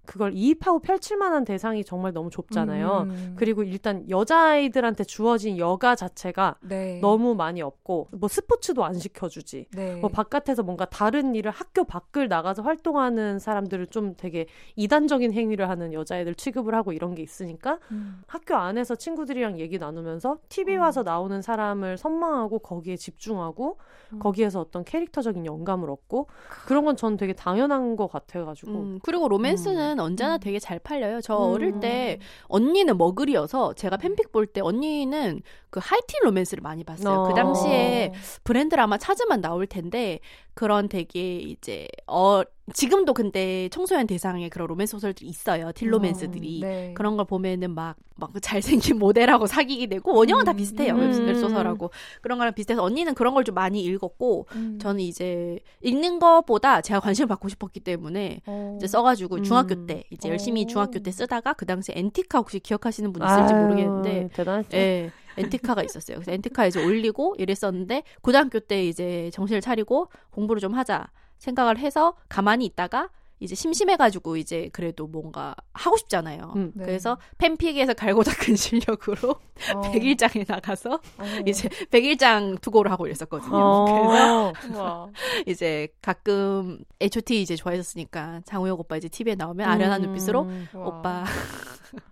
[0.06, 3.08] 그걸 이입하고 펼칠 만한 대상이 정말 너무 좁잖아요.
[3.10, 3.34] 음.
[3.36, 7.00] 그리고 일단 여자아이들한테 주어진 여가 자체가 네.
[7.02, 9.68] 너무 많이 없고 뭐 스포츠도 안 시켜주지.
[9.76, 9.96] 네.
[9.96, 14.46] 뭐 바깥에서 뭔가 다른 일을 학교 밖을 나가서 활동하는 사람들을 좀 되게
[14.76, 18.22] 이단적인 행위를 하는 여자애들 취급을 하고 이런 게 있으니까 음.
[18.28, 20.82] 학교 안에서 친구들이랑 얘기 나누면서 TV 음.
[20.82, 23.78] 와서 나오는 사람을 선망하고 거기에 집중하고
[24.14, 24.20] 음.
[24.20, 26.28] 거기에서 어떤 캐릭터적인 영감을 얻고
[26.66, 28.72] 그런 건 전 되게 당연한 것 같아가지고.
[28.72, 30.40] 음, 그리고 로맨스는 언제나 음.
[30.40, 31.22] 되게 잘 팔려요.
[31.22, 31.54] 저 음.
[31.54, 37.16] 어릴 때 언니는 머글이어서 제가 팬픽 볼 때 언니는 그 하이틴 로맨스를 많이 봤어요.
[37.16, 37.28] 그 어.
[37.30, 38.14] 그 당시에
[38.44, 40.20] 브랜드를 아마 찾으면 나올 텐데
[40.54, 42.42] 그런 되게 이제 어
[42.74, 45.72] 지금도 근데 청소년 대상의 그런 로맨스 소설들이 있어요.
[45.74, 46.62] 딜로맨스들이.
[46.64, 46.94] 어, 네.
[46.96, 50.94] 그런 걸 보면은 막, 막 잘생긴 모델하고 사귀게 되고, 원형은 음, 다 비슷해요.
[50.94, 51.26] 음.
[51.28, 51.92] 웹소설하고.
[52.22, 54.78] 그런 거랑 비슷해서 언니는 그런 걸 좀 많이 읽었고, 음.
[54.80, 58.76] 저는 이제 읽는 것보다 제가 관심을 받고 싶었기 때문에 어.
[58.78, 59.88] 이제 써가지고 중학교 음.
[59.88, 64.30] 때, 이제 열심히 중학교 때 쓰다가 그 당시에 엔티카 혹시 기억하시는 분 있을지 아유, 모르겠는데.
[64.34, 64.78] 대단했죠.
[64.78, 65.12] 예.
[65.38, 66.18] 엔티카가 있었어요.
[66.18, 71.08] 그래서 엔티카 이제 올리고 이랬었는데 고등학교 때 이제 정신을 차리고 공부를 좀 하자
[71.42, 73.10] 생각을 해서 가만히 있다가
[73.40, 76.54] 이제 심심해가지고 이제 그래도 뭔가 하고 싶잖아요.
[76.56, 76.86] 음, 네.
[76.86, 79.82] 그래서 팬픽에서 갈고 닦은 실력으로 어.
[79.82, 81.24] 백일장에 나가서 어.
[81.48, 83.56] 이제 백일장 투고를 하고 이랬었거든요.
[83.56, 84.54] 어.
[84.62, 85.10] 그래서
[85.48, 90.06] 이제 가끔 H.O.T 이제 좋아했었으니까 장우혁 오빠 이제 TV에 나오면 아련한 음.
[90.06, 91.26] 눈빛으로 오빠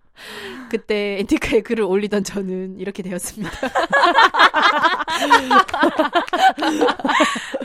[0.70, 3.50] 그때 엔티카에 글을 올리던 저는 이렇게 되었습니다.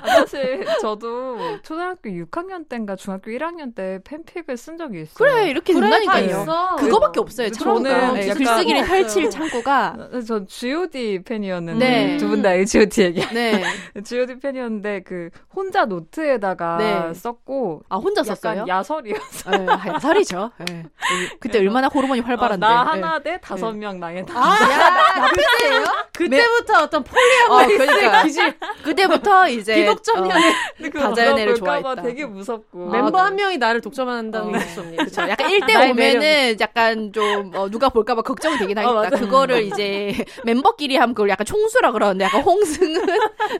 [0.02, 5.16] 아, 사실 저도 초등학교 6학년 때인가 중학교 1학년 때 팬픽을 쓴 적이 있어요.
[5.16, 6.76] 그래 이렇게 그래, 된다니까요.
[6.80, 7.50] 그거밖에 없어요.
[7.52, 10.10] 저는 네, 글쓰기를 펼칠 창구가.
[10.28, 12.18] 전 G.O.D 팬이었는데 네.
[12.18, 13.28] 두분 다 H.O.T 얘기.
[13.34, 13.64] 네.
[14.04, 17.14] G.O.D 팬이었는데 그 혼자 노트에다가 네.
[17.14, 17.84] 썼고.
[17.90, 18.66] 아 혼자 썼어요?
[18.68, 19.58] 야설이었어요.
[19.58, 20.52] 네, 야설이죠.
[20.68, 20.86] 네.
[21.40, 22.66] 그때 얼마나 호르몬이 활발 한데.
[22.66, 24.34] 어, 나 하나 대 다섯 명 나의 다.
[24.38, 25.84] 아, 야, 나 그때요?
[26.14, 28.24] 그때부터 어떤 polyamorous 어, 그러니까.
[28.24, 28.60] 기질.
[28.84, 31.96] 그때부터 이제 비독점 연애 어, 다자연애를 좋아했다.
[32.02, 32.90] 되게 무섭고.
[32.90, 34.96] 멤버 아, 한 명이 나를 독점한다는 게 있었니?
[34.98, 35.22] 그렇죠.
[35.30, 39.16] 약간 1대 5면은 약간 좀 어, 누가 볼까 봐 걱정이 되긴 하겠다.
[39.16, 40.14] 어, 그거를 이제
[40.46, 43.06] 멤버끼리 하면 그걸 약간 총수라 그러는데 약간 홍승은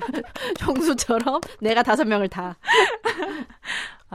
[0.60, 2.56] 총수처럼 내가 다섯 명을 다.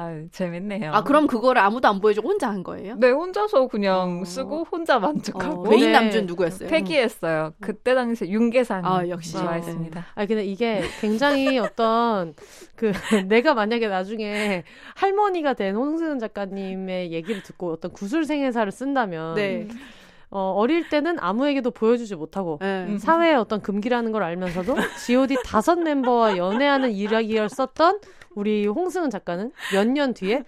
[0.01, 0.93] 아 재밌네요.
[0.93, 2.97] 아 그럼 그거를 아무도 안 보여주고 혼자 한 거예요?
[2.97, 4.24] 네, 혼자서 그냥 어...
[4.24, 5.66] 쓰고 혼자 만족하고.
[5.66, 5.93] 어, 메인 네.
[5.93, 6.70] 남준 누구였어요?
[6.70, 7.52] 패기했어요.
[7.60, 10.06] 그때 당시 윤계산 아, 역시 좋아했습니다.
[10.14, 12.35] 아 근데 이게 굉장히 어떤
[12.77, 12.93] 그
[13.28, 14.64] 내가 만약에 나중에
[14.94, 19.35] 할머니가 된 홍승은 작가님의 얘기를 듣고 어떤 구술생애사를 쓴다면.
[19.35, 19.68] 네.
[20.32, 22.98] 어, 어릴 때는 아무에게도 보여주지 못하고 네.
[22.98, 27.98] 사회의 어떤 금기라는 걸 알면서도 G.O.D 다섯 멤버와 연애하는 이야기를 썼던
[28.41, 30.45] 우리 홍승은 작가는 몇 년 뒤에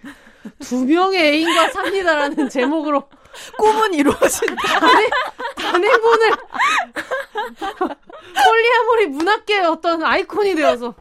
[0.59, 3.03] 두 명의 애인과 삽니다라는 제목으로
[3.57, 4.79] 꿈은 이루어진다.
[4.79, 5.09] 단해,
[5.55, 6.31] 단해본을
[8.45, 10.93] 폴리아모리 문학계의 어떤 아이콘이 되어서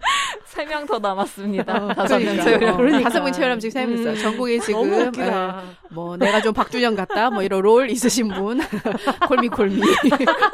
[0.47, 1.73] 세 명 더 남았습니다.
[1.75, 2.45] 어, 다섯 명 그러니까.
[2.45, 2.77] 채우려.
[2.77, 3.09] 그러니까.
[3.09, 4.13] 다섯 명 채우려면 지금 세명 있어요.
[4.13, 5.31] 음, 전국에 지금 예,
[5.91, 8.61] 뭐 내가 좀 박준영 같다 뭐 이런 롤 있으신 분
[9.29, 9.81] 콜미 콜미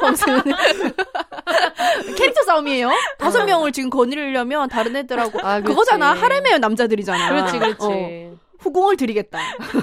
[0.01, 0.41] 홍승은
[2.17, 2.91] 캐릭터 싸움이에요.
[3.17, 3.45] 다섯 어.
[3.45, 6.13] 명을 지금 거느리려면 다른 애들하고 아, 그거잖아.
[6.13, 7.29] 하렘의 남자들이잖아.
[7.29, 7.77] 그렇지, 그렇지.
[7.81, 8.37] 어.
[8.59, 9.39] 후궁을 드리겠다.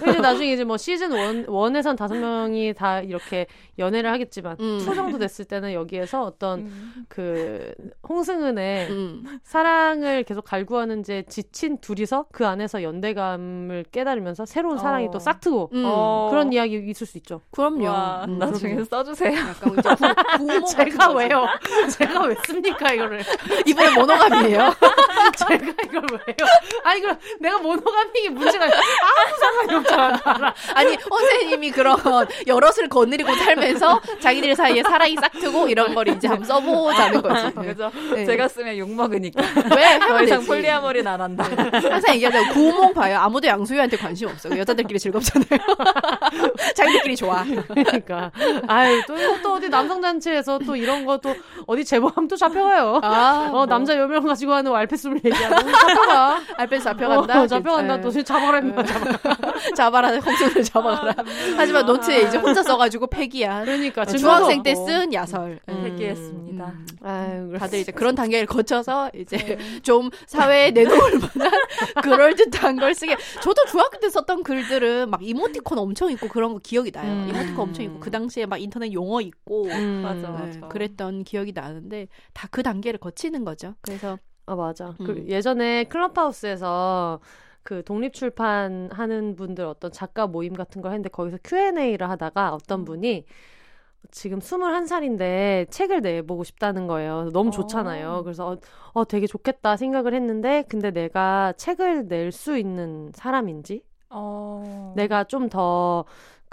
[0.08, 3.46] 이제 나중에 이제 뭐 시즌 one, one에선 다섯 명이 다 이렇게
[3.78, 4.78] 연애를 하겠지만 음.
[4.84, 7.06] two 정도 됐을 때는 여기에서 어떤 음.
[7.08, 7.72] 그
[8.08, 9.40] 홍승은의 음.
[9.42, 15.10] 사랑을 계속 갈구하는 제 지친 둘이서 그 안에서 연대감을 깨달으면서 새로운 사랑이 어.
[15.10, 15.82] 또 싹트고 음.
[15.86, 16.28] 어.
[16.30, 17.40] 그런 이야기 있을 수 있죠.
[17.50, 17.86] 그럼요.
[17.86, 18.82] 와, 음, 나중에.
[18.84, 19.36] 써주세요.
[19.38, 19.82] 약간 구,
[20.76, 21.46] 제가 왜요?
[21.98, 23.20] 제가 왜 씁니까 이거를?
[23.66, 24.74] 이번에 모노감이에요?
[25.36, 26.48] 제가 이걸 왜요?
[26.84, 30.54] 아니 그럼 내가 모노감이 문제가 아무 상관이 없잖아.
[30.74, 31.96] 아니 선생님이 그런
[32.46, 37.52] 여럿을 거느리고 살면서 자기들 사이에 사랑이 싹트고 이런 걸 이제 한번 써보자는 거지.
[37.54, 37.90] 그죠?
[38.14, 38.24] 네.
[38.24, 39.42] 제가 쓰면 욕 먹으니까
[39.76, 39.98] 왜?
[39.98, 40.46] 더 이상 되지.
[40.48, 41.44] 폴리아모리는 안 한다.
[41.72, 43.18] 항상 얘기하자면 구호몽 봐요.
[43.18, 44.56] 아무도 양소희한테 관심 없어.
[44.56, 45.58] 여자들끼리 즐겁잖아요.
[46.74, 47.44] 자기들끼리 좋아.
[47.68, 48.30] 그러니까.
[48.68, 51.34] 아유, 또, 또 어디 남성단체에서 또 이런 거 또
[51.66, 53.00] 어디 제보하면 또 잡혀가요.
[53.02, 56.40] 아, 어, 남자 여명 가지고 하는 알패스를 얘기하면 잡혀가.
[56.58, 57.40] 알펜 잡혀간다.
[57.42, 58.00] 어, 잡혀간다.
[58.02, 58.82] 또 잡아라, 임마.
[59.76, 60.10] 잡아라.
[60.16, 61.14] 홍수를 잡아가라.
[61.56, 63.64] 하지만 노트에 이제 혼자 써가지고 폐기야.
[63.64, 64.04] 그러니까.
[64.04, 65.60] 중학생 때 증거도 쓴 야설.
[65.68, 65.84] 음.
[65.84, 66.64] 회개했습니다.
[66.66, 66.86] 음.
[67.02, 71.50] 아유, 그래서 다들 이제 그런 단계를 거쳐서 이제 좀 사회에 내놓을 만한
[72.02, 73.16] 그럴 듯한 걸 쓰게.
[73.42, 77.10] 저도 중학교 때 썼던 글들은 막 이모티콘 엄청 있고 그런 거 기억이 나요.
[77.12, 77.28] 음.
[77.28, 80.00] 이모티콘 엄청 있고 그 당시에 막 인터넷 용어 있고 음.
[80.02, 80.28] 맞아, 네,
[80.60, 80.60] 맞아.
[80.68, 83.74] 그랬던 기억이 나는데 다 그 단계를 거치는 거죠.
[83.82, 84.16] 그래서
[84.46, 84.94] 아 맞아.
[85.00, 85.04] 음.
[85.06, 87.20] 그 예전에 클럽하우스에서
[87.66, 92.84] 그 독립 출판 하는 분들 어떤 작가 모임 같은 걸 했는데 거기서 Q&A를 하다가 어떤
[92.84, 93.24] 분이
[94.12, 97.30] 지금 21살인데 책을 내보고 싶다는 거예요.
[97.32, 97.50] 너무 어.
[97.50, 98.22] 좋잖아요.
[98.24, 98.58] 그래서 어,
[98.92, 104.92] 어, 되게 좋겠다 생각을 했는데 근데 내가 책을 낼 수 있는 사람인지 어.
[104.96, 106.04] 내가 좀 더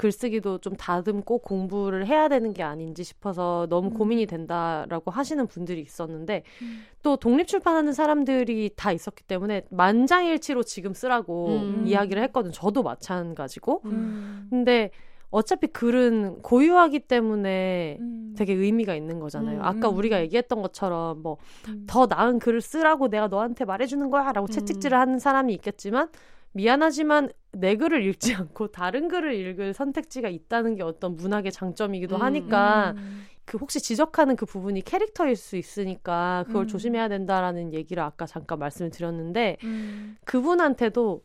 [0.04, 3.94] 글쓰기도 좀 다듬고 공부를 해야 되는 게 아닌지 싶어서 너무 음.
[3.94, 6.84] 고민이 된다라고 하시는 분들이 있었는데 음.
[7.02, 11.84] 또 독립 출판하는 사람들이 다 있었기 때문에 만장일치로 지금 쓰라고 음.
[11.88, 12.52] 이야기를 했거든.
[12.52, 13.82] 저도 마찬가지고.
[13.86, 14.48] 음.
[14.50, 14.92] 근데
[15.30, 18.36] 어차피 글은 고유하기 때문에 음.
[18.38, 19.60] 되게 의미가 있는 거잖아요.
[19.60, 19.96] 음, 아까 음.
[19.96, 21.38] 우리가 얘기했던 것처럼 뭐
[21.70, 21.86] 음.
[21.88, 24.52] 더 나은 글을 쓰라고 내가 너한테 말해주는 거야라고 음.
[24.52, 26.10] 채찍질을 하는 사람이 있겠지만
[26.52, 32.22] 미안하지만 내 글을 읽지 않고 다른 글을 읽을 선택지가 있다는 게 어떤 문학의 장점이기도 음.
[32.22, 33.26] 하니까 음.
[33.46, 36.68] 그 혹시 지적하는 그 부분이 캐릭터일 수 있으니까 그걸 음.
[36.68, 40.18] 조심해야 된다라는 얘기를 아까 잠깐 말씀을 드렸는데 음.
[40.26, 41.22] 그분한테도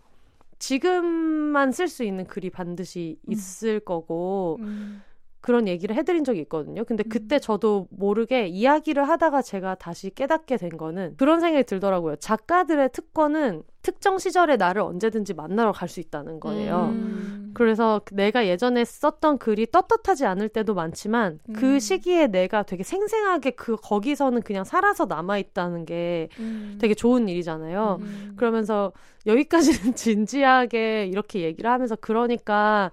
[0.58, 3.32] 지금만 쓸 수 있는 글이 반드시 음.
[3.32, 5.02] 있을 거고 음.
[5.40, 6.84] 그런 얘기를 해드린 적이 있거든요.
[6.84, 7.08] 근데 음.
[7.08, 12.16] 그때 저도 모르게 이야기를 하다가 제가 다시 깨닫게 된 거는 그런 생각이 들더라고요.
[12.16, 16.90] 작가들의 특권은 특정 시절에 나를 언제든지 만나러 갈 수 있다는 거예요.
[16.92, 17.52] 음.
[17.54, 21.52] 그래서 내가 예전에 썼던 글이 떳떳하지 않을 때도 많지만 음.
[21.54, 26.76] 그 시기에 내가 되게 생생하게 그 거기서는 그냥 살아서 남아 있다는 게 음.
[26.78, 27.98] 되게 좋은 일이잖아요.
[28.02, 28.34] 음.
[28.36, 28.92] 그러면서
[29.24, 32.90] 여기까지는 진지하게 이렇게 얘기를 하면서 그러니까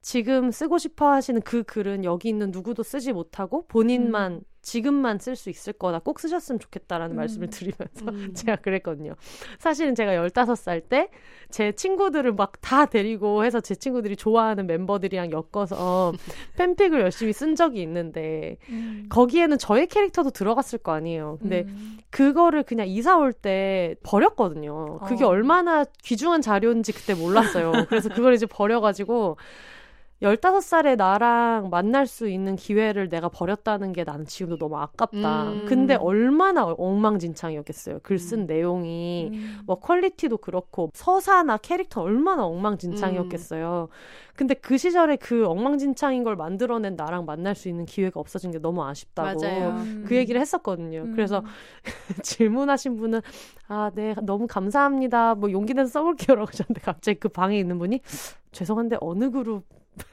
[0.00, 5.50] 지금 쓰고 싶어 하시는 그 글은 여기 있는 누구도 쓰지 못하고 본인만 지금만 쓸 수
[5.50, 5.98] 있을 거다.
[5.98, 7.18] 꼭 쓰셨으면 좋겠다라는 음.
[7.18, 8.32] 말씀을 드리면서 음.
[8.34, 9.14] 제가 그랬거든요.
[9.58, 11.08] 사실은 제가 15살 때
[11.52, 16.12] 제 친구들을 막 다 데리고 해서 제 친구들이 좋아하는 멤버들이랑 엮어서
[16.56, 19.06] 팬픽을 열심히 쓴 적이 있는데 음.
[19.10, 21.38] 거기에는 저의 캐릭터도 들어갔을 거 아니에요.
[21.40, 21.98] 근데 음.
[22.10, 25.00] 그거를 그냥 이사 올 때 버렸거든요.
[25.00, 25.28] 그게 어.
[25.28, 27.72] 얼마나 귀중한 자료인지 그때 몰랐어요.
[27.88, 29.36] 그래서 그걸 이제 버려가지고
[30.22, 35.50] 15살에 나랑 만날 수 있는 기회를 내가 버렸다는 게 나는 지금도 너무 아깝다.
[35.50, 35.64] 음.
[35.66, 38.00] 근데 얼마나 엉망진창이었겠어요.
[38.02, 39.30] 글쓴 내용이.
[39.32, 39.60] 음.
[39.66, 43.88] 뭐 퀄리티도 그렇고 서사나 캐릭터 얼마나 엉망진창이었겠어요.
[44.34, 48.84] 근데 그 시절에 그 엉망진창인 걸 만들어낸 나랑 만날 수 있는 기회가 없어진 게 너무
[48.84, 49.44] 아쉽다고.
[49.44, 50.04] 음.
[50.06, 51.02] 그 얘기를 했었거든요.
[51.02, 51.12] 음.
[51.12, 51.44] 그래서
[52.22, 53.20] 질문하신 분은
[53.68, 55.34] 아, 네, 너무 감사합니다.
[55.34, 58.00] 뭐 용기 내서 써볼게요라고 하셨는데 갑자기 그 방에 있는 분이
[58.52, 59.64] 죄송한데 어느 그룹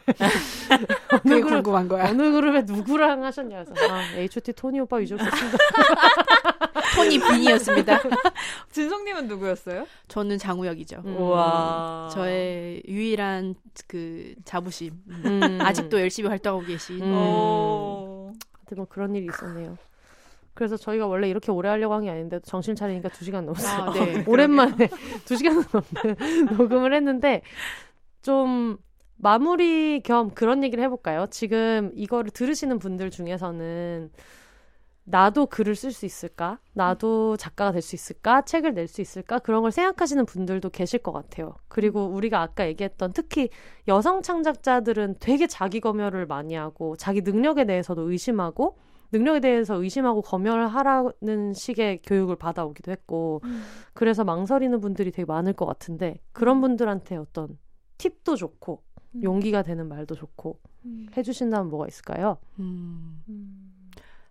[1.12, 2.10] 어느 그게 그룹 궁금한 거야.
[2.10, 5.58] 어느 그룹에 누구랑 하셨냐 그래서 아, H.O.T 토니 오빠 위주로 썼습니다.
[6.96, 8.00] 토니 빈이었습니다.
[8.72, 9.86] 진성님은 누구였어요?
[10.08, 11.04] 저는 장우혁이죠.
[11.06, 11.18] 음.
[11.18, 12.10] 우와.
[12.12, 13.56] 저의 유일한
[13.88, 14.94] 그 자부심.
[15.08, 15.60] 음.
[15.62, 17.02] 아직도 열심히 활동하고 계신.
[17.02, 17.14] 음.
[17.14, 18.34] 오.
[18.58, 19.78] 하여튼 뭐 그런 일이 있었네요.
[20.56, 23.82] 그래서 저희가 원래 이렇게 오래 하려고 한 게 아닌데 정신 차리니까 2시간 넘었어요.
[23.84, 24.24] 아, 네.
[24.28, 24.88] 오랜만에
[25.26, 27.44] 2시간 넘는 녹음을 했는데
[28.22, 28.78] 좀
[29.22, 31.26] 마무리 겸 그런 얘기를 해볼까요?
[31.30, 34.12] 지금 이거를 들으시는 분들 중에서는
[35.04, 36.60] 나도 글을 쓸 수 있을까?
[36.74, 38.44] 나도 작가가 될 수 있을까?
[38.44, 39.40] 책을 낼 수 있을까?
[39.40, 41.56] 그런 걸 생각하시는 분들도 계실 것 같아요.
[41.68, 43.50] 그리고 우리가 아까 얘기했던 특히
[43.88, 48.78] 여성 창작자들은 되게 자기 검열을 많이 하고 자기 능력에 대해서도 의심하고
[49.12, 53.64] 능력에 대해서 의심하고 검열을 하라는 식의 교육을 받아오기도 했고 음.
[53.94, 57.58] 그래서 망설이는 분들이 되게 많을 것 같은데 그런 분들한테 어떤
[57.98, 58.89] 팁도 좋고 음.
[59.22, 61.08] 용기가 되는 말도 좋고 음.
[61.16, 62.38] 해주신다면 뭐가 있을까요?
[62.60, 63.24] 음.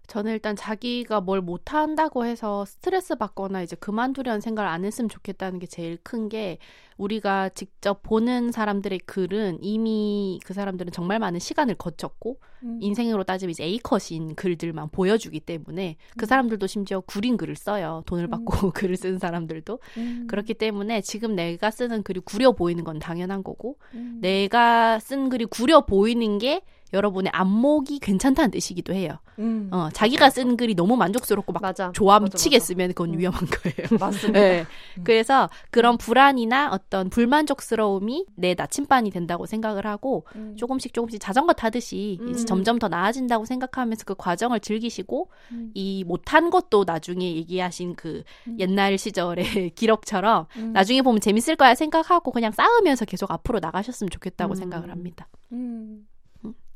[0.08, 0.12] 음.
[0.12, 5.66] 저는 일단 자기가 뭘 못한다고 해서 스트레스 받거나 이제 그만두려는 생각을 안 했으면 좋겠다는 게
[5.66, 6.58] 제일 큰 게
[6.98, 12.78] 우리가 직접 보는 사람들의 글은 이미 그 사람들은 정말 많은 시간을 거쳤고 음.
[12.82, 16.26] 인생으로 따지면 이제 A컷인 글들만 보여주기 때문에 그 음.
[16.26, 18.02] 사람들도 심지어 구린 글을 써요.
[18.06, 18.30] 돈을 음.
[18.30, 18.72] 받고 음.
[18.74, 19.78] 글을 쓰는 사람들도.
[19.96, 20.26] 음.
[20.28, 24.18] 그렇기 때문에 지금 내가 쓰는 글이 구려 보이는 건 당연한 거고 음.
[24.20, 26.62] 내가 쓴 글이 구려 보이는 게
[26.92, 29.18] 여러분의 안목이 괜찮다는 뜻이기도 해요.
[29.38, 29.68] 음.
[29.72, 31.92] 어, 자기가 쓴 글이 너무 만족스럽고 막 맞아.
[31.92, 33.18] 좋아 미치겠으면 그건 음.
[33.18, 33.88] 위험한 거예요.
[34.00, 34.40] 맞습니다.
[34.40, 34.66] 네.
[34.96, 35.04] 음.
[35.04, 40.56] 그래서 그런 불안이나 어떤 불만족스러움이 내 나침반이 된다고 생각을 하고 음.
[40.56, 42.34] 조금씩 조금씩 자전거 타듯이 음.
[42.46, 45.70] 점점 더 나아진다고 생각하면서 그 과정을 즐기시고 음.
[45.74, 48.22] 이 못한 것도 나중에 얘기하신 그
[48.58, 54.90] 옛날 시절의 기록처럼 나중에 보면 재밌을 거야 생각하고 그냥 쌓으면서 계속 앞으로 나가셨으면 좋겠다고 생각을
[54.90, 55.28] 합니다.
[55.52, 56.07] 음.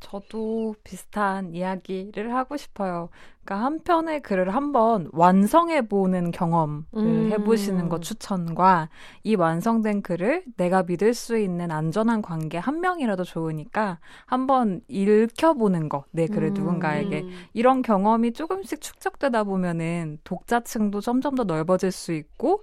[0.02, 3.08] 저도 비슷한 이야기를 하고 싶어요.
[3.44, 7.28] 그러니까 한 편의 글을 한번 완성해 보는 경험을 음.
[7.32, 8.88] 해보시는 것 추천과
[9.22, 16.04] 이 완성된 글을 내가 믿을 수 있는 안전한 관계 한 명이라도 좋으니까 한번 읽혀보는 거,
[16.10, 16.54] 내 글을 음.
[16.54, 22.62] 누군가에게 이런 경험이 조금씩 축적되다 보면은 독자층도 점점 더 넓어질 수 있고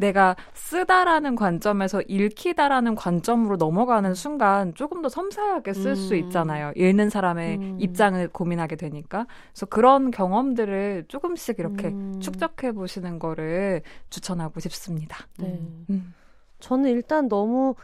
[0.00, 6.18] 내가 쓰다라는 관점에서 읽히다라는 관점으로 넘어가는 순간 조금 더 섬세하게 쓸수 음.
[6.20, 6.72] 있잖아요.
[6.74, 7.76] 읽는 사람의 음.
[7.80, 9.26] 입장을 고민하게 되니까.
[9.52, 12.18] 그래서 그런 경험들을 조금씩 이렇게 음.
[12.18, 15.26] 축적해 보시는 거를 추천하고 싶습니다.
[15.38, 15.60] 네.
[15.90, 16.14] 음.
[16.60, 17.74] 저는 일단 너무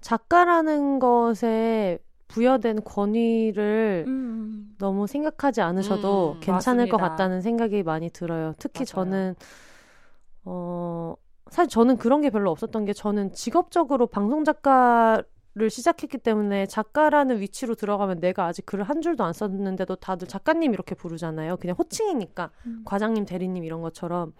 [0.00, 4.74] 작가라는 것에 부여된 권위를 음.
[4.78, 6.96] 너무 생각하지 않으셔도 음, 괜찮을 맞습니다.
[6.96, 8.52] 것 같다는 생각이 많이 들어요.
[8.58, 8.84] 특히 맞아요.
[8.86, 9.34] 저는
[10.44, 11.14] 어
[11.50, 17.74] 사실 저는 그런 게 별로 없었던 게 저는 직업적으로 방송 작가를 시작했기 때문에 작가라는 위치로
[17.74, 21.58] 들어가면 내가 아직 글을 한 줄도 안 썼는데도 다들 작가님 이렇게 부르잖아요.
[21.58, 22.82] 그냥 호칭이니까 음.
[22.84, 24.32] 과장님, 대리님 이런 것처럼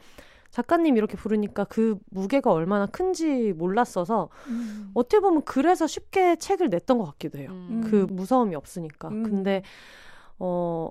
[0.54, 4.90] 작가님 이렇게 부르니까 그 무게가 얼마나 큰지 몰랐어서 음.
[4.94, 7.50] 어떻게 보면 그래서 쉽게 책을 냈던 것 같기도 해요.
[7.50, 7.82] 음.
[7.90, 9.08] 그 무서움이 없으니까.
[9.08, 9.24] 음.
[9.24, 9.62] 근데
[10.38, 10.88] 어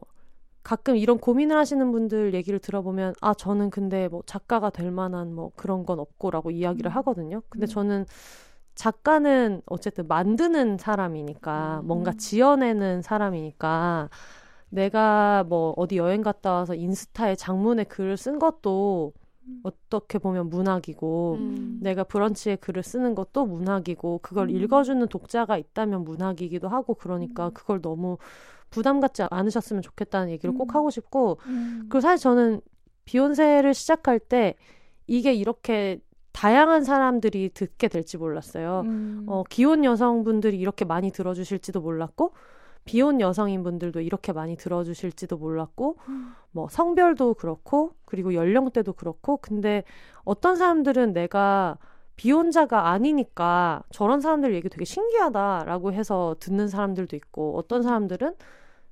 [0.64, 5.52] 가끔 이런 고민을 하시는 분들 얘기를 들어보면 아 저는 근데 뭐 작가가 될 만한 뭐
[5.56, 6.95] 그런 건 없고라고 이야기를 음.
[6.95, 7.41] 하거든요.
[7.49, 7.68] 근데 음.
[7.68, 8.06] 저는
[8.76, 11.88] 작가는 어쨌든 만드는 사람이니까 음.
[11.88, 14.10] 뭔가 지어내는 사람이니까
[14.69, 19.14] 내가 뭐 어디 여행 갔다 와서 인스타에 장문의 글을 쓴 것도
[19.48, 19.60] 음.
[19.64, 21.80] 어떻게 보면 문학이고 음.
[21.81, 24.56] 내가 브런치에 글을 쓰는 것도 문학이고 그걸 음.
[24.56, 27.52] 읽어주는 독자가 있다면 문학이기도 하고 그러니까 음.
[27.53, 28.18] 그걸 너무
[28.74, 30.58] 부담 갖지 않으셨으면 좋겠다는 얘기를 음.
[30.58, 31.82] 꼭 하고 싶고 음.
[31.84, 32.62] 그리고 사실 저는
[33.06, 34.56] 비욘세를 시작할 때
[35.06, 36.00] 이게 이렇게
[36.32, 38.82] 다양한 사람들이 듣게 될지 몰랐어요.
[38.86, 39.26] 음.
[39.28, 42.34] 어, 기혼 여성분들이 이렇게 많이 들어주실지도 몰랐고
[42.86, 46.34] 비혼 여성인 분들도 이렇게 많이 들어주실지도 몰랐고 음.
[46.52, 49.84] 뭐 성별도 그렇고 그리고 연령대도 그렇고 근데
[50.24, 51.78] 어떤 사람들은 내가
[52.16, 58.36] 비혼자가 아니니까 저런 사람들 얘기 되게 신기하다라고 해서 듣는 사람들도 있고 어떤 사람들은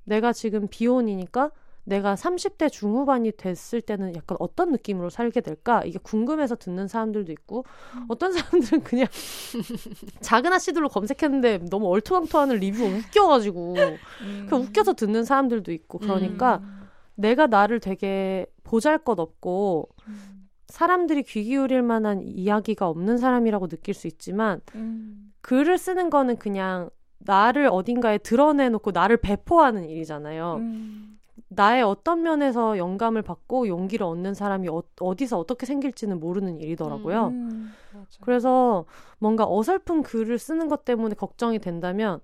[0.04, 1.50] 내가 지금 비혼이니까
[1.84, 5.82] 내가 30대 중후반이 됐을 때는 약간 어떤 느낌으로 살게 될까?
[5.84, 7.64] 이게 궁금해서 듣는 사람들도 있고,
[7.96, 8.04] 음.
[8.08, 9.08] 어떤 사람들은 그냥
[10.20, 14.46] 작은 아씨들로 검색했는데 너무 얼토당토하는 리뷰가 웃겨가지고, 음.
[14.48, 16.88] 그 웃겨서 듣는 사람들도 있고, 그러니까 음.
[17.16, 20.48] 내가 나를 되게 보잘 것 없고, 음.
[20.68, 25.32] 사람들이 귀 기울일 만한 이야기가 없는 사람이라고 느낄 수 있지만, 음.
[25.40, 26.90] 글을 쓰는 거는 그냥
[27.24, 30.56] 나를 어딘가에 드러내놓고 나를 배포하는 일이잖아요.
[30.58, 31.18] 음.
[31.48, 37.28] 나의 어떤 면에서 영감을 받고 용기를 얻는 사람이 어, 디서 어떻게 생길지는 모르는 일이더라고요.
[37.28, 37.72] 음,
[38.20, 38.84] 그래서
[39.18, 42.20] 뭔가 어설픈 글을 쓰는 것 때문에 걱정이 된다면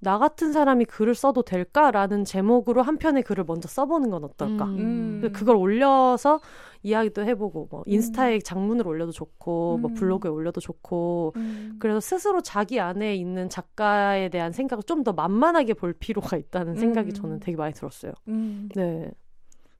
[0.00, 4.64] 나 같은 사람이 글을 써도 될까라는 제목으로 한 편의 글을 먼저 써보는 건 어떨까?
[4.64, 5.30] 음.
[5.32, 6.40] 그걸 올려서
[6.82, 8.40] 이야기도 해보고 뭐 인스타에 음.
[8.42, 9.80] 장문을 올려도 좋고 뭐 음.
[9.82, 11.76] 뭐 블로그에 올려도 좋고 음.
[11.78, 17.10] 그래서 스스로 자기 안에 있는 작가에 대한 생각을 좀 더 만만하게 볼 필요가 있다는 생각이
[17.10, 17.14] 음.
[17.14, 18.12] 저는 되게 많이 들었어요.
[18.28, 18.68] 음.
[18.74, 19.10] 네.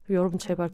[0.09, 0.69] 여러분 제발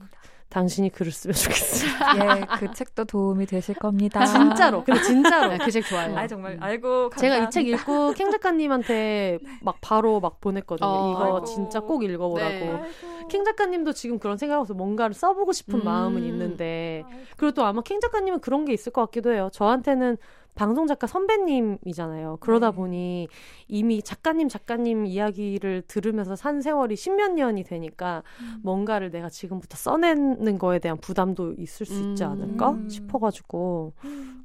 [0.49, 1.91] 당신이 글을 쓰면 좋겠어요.
[2.41, 4.25] 예, 그 책도 도움이 되실 겁니다.
[4.25, 4.83] 진짜로.
[4.83, 5.57] 근데 진짜로.
[5.63, 6.17] 그책 좋아요.
[6.17, 7.19] 아 정말 알고 감사합니다.
[7.19, 10.87] 제가 이 책 읽고 캥 작가님한테 막 바로 막 보냈거든요.
[10.89, 11.43] 어, 이거 아이고.
[11.45, 12.49] 진짜 꼭 읽어보라고.
[12.51, 12.81] 네.
[13.29, 15.85] 캥 작가님도 지금 그런 생각하면서 뭔가를 써보고 싶은 음.
[15.85, 17.03] 마음은 있는데
[17.37, 19.49] 그리고 또 아마 캥 작가님은 그런 게 있을 것 같기도 해요.
[19.53, 20.17] 저한테는
[20.59, 22.39] 방송 작가 선배님이잖아요.
[22.41, 22.75] 그러다 네.
[22.75, 23.27] 보니
[23.69, 28.59] 이미 작가님 작가님 이야기를 들으면서 산 세월이 십몇 년이 되니까 음.
[28.61, 32.31] 뭔가를 내가 지금부터 써내는 거에 대한 부담도 있을 수 있지 음.
[32.31, 32.89] 않을까 음.
[32.89, 33.93] 싶어가지고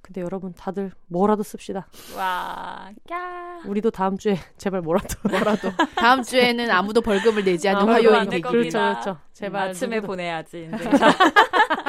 [0.03, 1.89] 근데 여러분 다들 뭐라도 씁시다.
[2.17, 3.61] 와, 야.
[3.67, 8.29] 우리도 다음 주에 제발 뭐라도 뭐라도 다음 주에는 아무도 벌금을 내지 않는 아, 화요일 안
[8.29, 8.43] 되기.
[8.43, 8.79] 될 그렇죠.
[8.79, 9.19] 그렇죠.
[9.35, 10.13] 제발 아침에 누구도.
[10.13, 10.69] 보내야지.
[10.71, 11.17] 인증샷.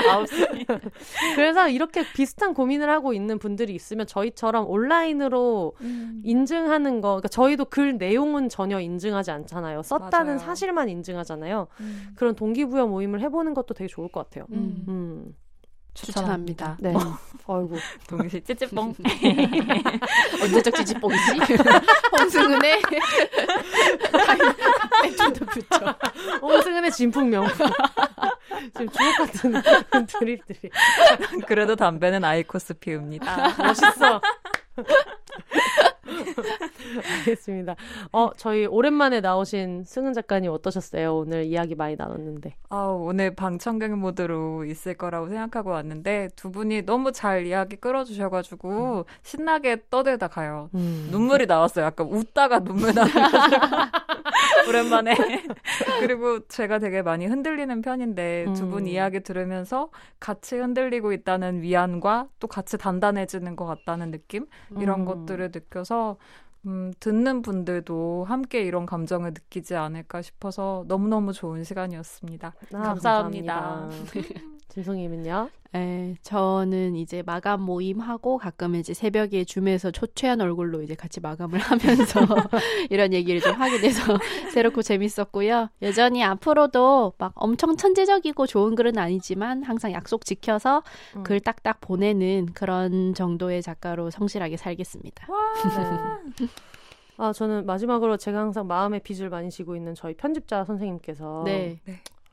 [0.05, 0.65] 9시.
[1.35, 6.21] 그래서 이렇게 비슷한 고민을 하고 있는 분들이 있으면 저희처럼 온라인으로 음.
[6.23, 9.83] 인증하는 거, 그러니까 저희도 글 내용은 전혀 인증하지 않잖아요.
[9.83, 10.39] 썼다는 맞아요.
[10.39, 11.67] 사실만 인증하잖아요.
[11.79, 12.07] 음.
[12.15, 14.45] 그런 동기부여 모임을 해보는 것도 되게 좋을 것 같아요.
[14.51, 15.33] 음.
[15.95, 16.77] 음, 추천합니다.
[16.79, 16.93] 네.
[17.47, 17.77] 어이구.
[18.07, 18.93] 동시 찌찌뽕.
[20.41, 21.21] 언제적 지지뽕이지?
[22.19, 22.81] 홍승은의
[25.03, 25.95] 맥주도 붙죠.
[26.41, 27.47] 홍승은의 진품명.
[28.73, 30.71] 지금 주옥 같은 드립들이.
[31.47, 33.55] 그래도 담배는 아이코스 피웁니다.
[33.57, 34.21] 멋있어.
[37.19, 37.75] 알겠습니다.
[38.11, 41.15] 어, 저희 오랜만에 나오신 승은 작가님 어떠셨어요?
[41.15, 42.55] 오늘 이야기 많이 나눴는데.
[42.69, 49.05] 아, 오늘 방청객 모드로 있을 거라고 생각하고 왔는데 두 분이 너무 잘 이야기 끌어주셔 가지고
[49.23, 50.69] 신나게 떠들다 가요.
[50.75, 51.07] 음.
[51.11, 51.85] 눈물이 나왔어요.
[51.85, 53.19] 아까 웃다가 눈물 나가지고
[54.67, 55.15] 오랜만에
[55.99, 58.87] 그리고 제가 되게 많이 흔들리는 편인데 두분 음.
[58.87, 64.45] 이야기 들으면서 같이 흔들리고 있다는 위안과 또 같이 단단해지는 것 같다는 느낌
[64.79, 65.05] 이런 음.
[65.05, 66.17] 것들을 느껴서 哦
[66.65, 72.55] 음, 듣는 분들도 함께 이런 감정을 느끼지 않을까 싶어서 너무너무 좋은 시간이었습니다.
[72.73, 73.53] 아, 감사합니다.
[73.53, 74.37] 감사합니다.
[74.69, 75.49] 진성님은요?
[75.75, 81.59] 네, 저는 이제 마감 모임 하고 가끔 이제 새벽에 줌에서 초췌한 얼굴로 이제 같이 마감을
[81.59, 82.21] 하면서
[82.89, 84.17] 이런 얘기를 좀 하게 돼서
[84.53, 85.69] 새롭고 재밌었고요.
[85.81, 90.81] 여전히 앞으로도 막 엄청 천재적이고 좋은 글은 아니지만 항상 약속 지켜서
[91.17, 91.23] 음.
[91.23, 95.27] 글 딱딱 보내는 그런 정도의 작가로 성실하게 살겠습니다.
[96.39, 96.47] 네.
[97.17, 101.79] 아, 저는 마지막으로 제가 항상 마음의 빚을 많이 지고 있는 저희 편집자 선생님께서 네.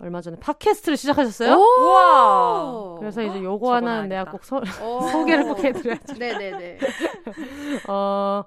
[0.00, 1.54] 얼마 전에 팟캐스트를 시작하셨어요.
[1.54, 2.96] 우와!
[2.98, 4.60] 그래서 이제 요거 하나는 내가 꼭 소,
[5.12, 6.18] 소개를 꼭 해드려야지.
[6.18, 6.78] 네네네.
[7.88, 8.42] 어,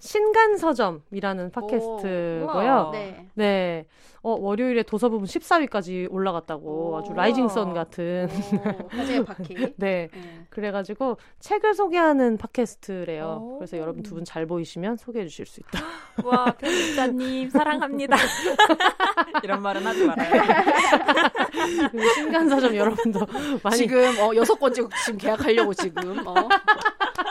[0.00, 2.90] 신간서점이라는 팟캐스트고요.
[2.92, 3.26] 네.
[3.34, 3.86] 네.
[4.28, 8.28] 어, 월요일에 도서 부분 14위까지 올라갔다고 아주 라이징 선 같은.
[8.90, 9.54] 화제의 바퀴.
[9.76, 10.08] 네.
[10.12, 10.46] 네.
[10.50, 13.40] 그래가지고 책을 소개하는 팟캐스트래요.
[13.42, 13.58] 오.
[13.58, 15.80] 그래서 여러분 두 분 잘 보이시면 소개해 주실 수 있다.
[16.28, 18.16] 와, 편집자님 사랑합니다.
[19.44, 20.42] 이런 말은 하지 말아요.
[21.90, 23.20] 그리고 신간서점 여러분도
[23.62, 26.34] 많이 지금 어, 여섯 번째 지금 계약하려고 지금 어.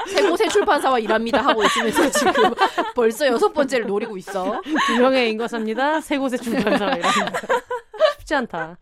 [0.07, 2.53] 세 곳의 출판사와 일합니다 하고 있으면서 지금
[2.95, 4.61] 벌써 여섯 번째를 노리고 있어.
[4.87, 6.01] 두 명의 인과사입니다.
[6.01, 7.39] 세 곳의 출판사가 이랍니다.
[8.19, 8.77] 쉽지 않다.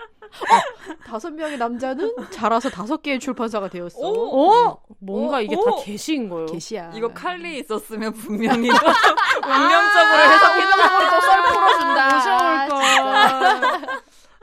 [1.05, 3.99] 다섯 명의 남자는 자라서 다섯 개의 출판사가 되었어.
[4.01, 4.77] 어?
[4.99, 5.63] 뭔가 오, 이게 오.
[5.63, 6.47] 다 게시인 거예요.
[6.47, 6.91] 개시야.
[6.93, 8.75] 이거 칼리 있었으면 분명히 또
[9.47, 12.15] 운명적으로 해석해 해석해서 또썰 풀어준다.
[12.15, 13.95] 무서울 거.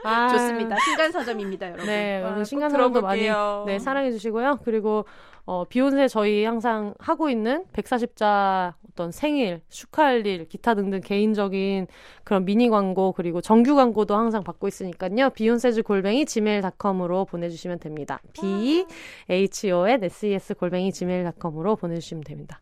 [0.05, 0.75] 아, 좋습니다.
[0.83, 1.85] 신간서점입니다, 여러분.
[1.85, 3.29] 네, 와, 여러분 꼭 신간사람도 많이.
[3.65, 4.59] 네, 사랑해 주시고요.
[4.65, 5.05] 그리고
[5.45, 11.87] 어, 비욘세 저희 항상 하고 있는 140자 어떤 생일, 축하할 일, 기타 등등 개인적인
[12.23, 15.31] 그런 미니 광고 그리고 정규 광고도 항상 받고 있으니까요.
[15.31, 18.21] 비욘세즈 골뱅이 gmail.com으로 보내주시면 됩니다.
[18.33, 18.85] b
[19.29, 22.61] h o n s e s 골뱅이 gmail.com으로 보내주시면 됩니다.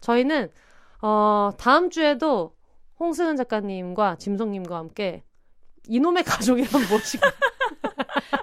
[0.00, 0.50] 저희는
[1.02, 2.54] 어, 다음 주에도
[3.00, 5.24] 홍승은 작가님과 짐성님과 함께
[5.88, 7.30] 이놈의 가족이란 무엇인가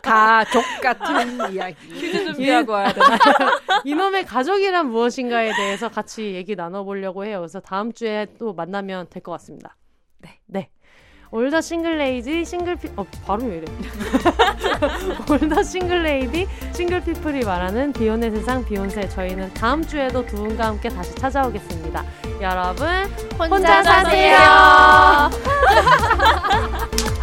[0.01, 1.75] 가족 같은 이야기.
[1.93, 3.07] 퀴즈 준비하고 와야 되나?
[3.85, 7.39] 이놈의 가족이란 무엇인가에 대해서 같이 얘기 나눠보려고 해요.
[7.39, 9.75] 그래서 다음 주에 또 만나면 될 것 같습니다.
[10.19, 10.39] 네.
[10.47, 10.69] 네.
[11.29, 13.65] 올더 싱글레이디 싱글피 어 발음이 왜 이래
[15.29, 22.05] 올더 싱글레이디 싱글피플이 말하는 비혼의 세상 비혼세 저희는 다음 주에도 두 분과 함께 다시 찾아오겠습니다
[22.39, 22.87] 여러분
[23.37, 25.29] 혼자 사세요.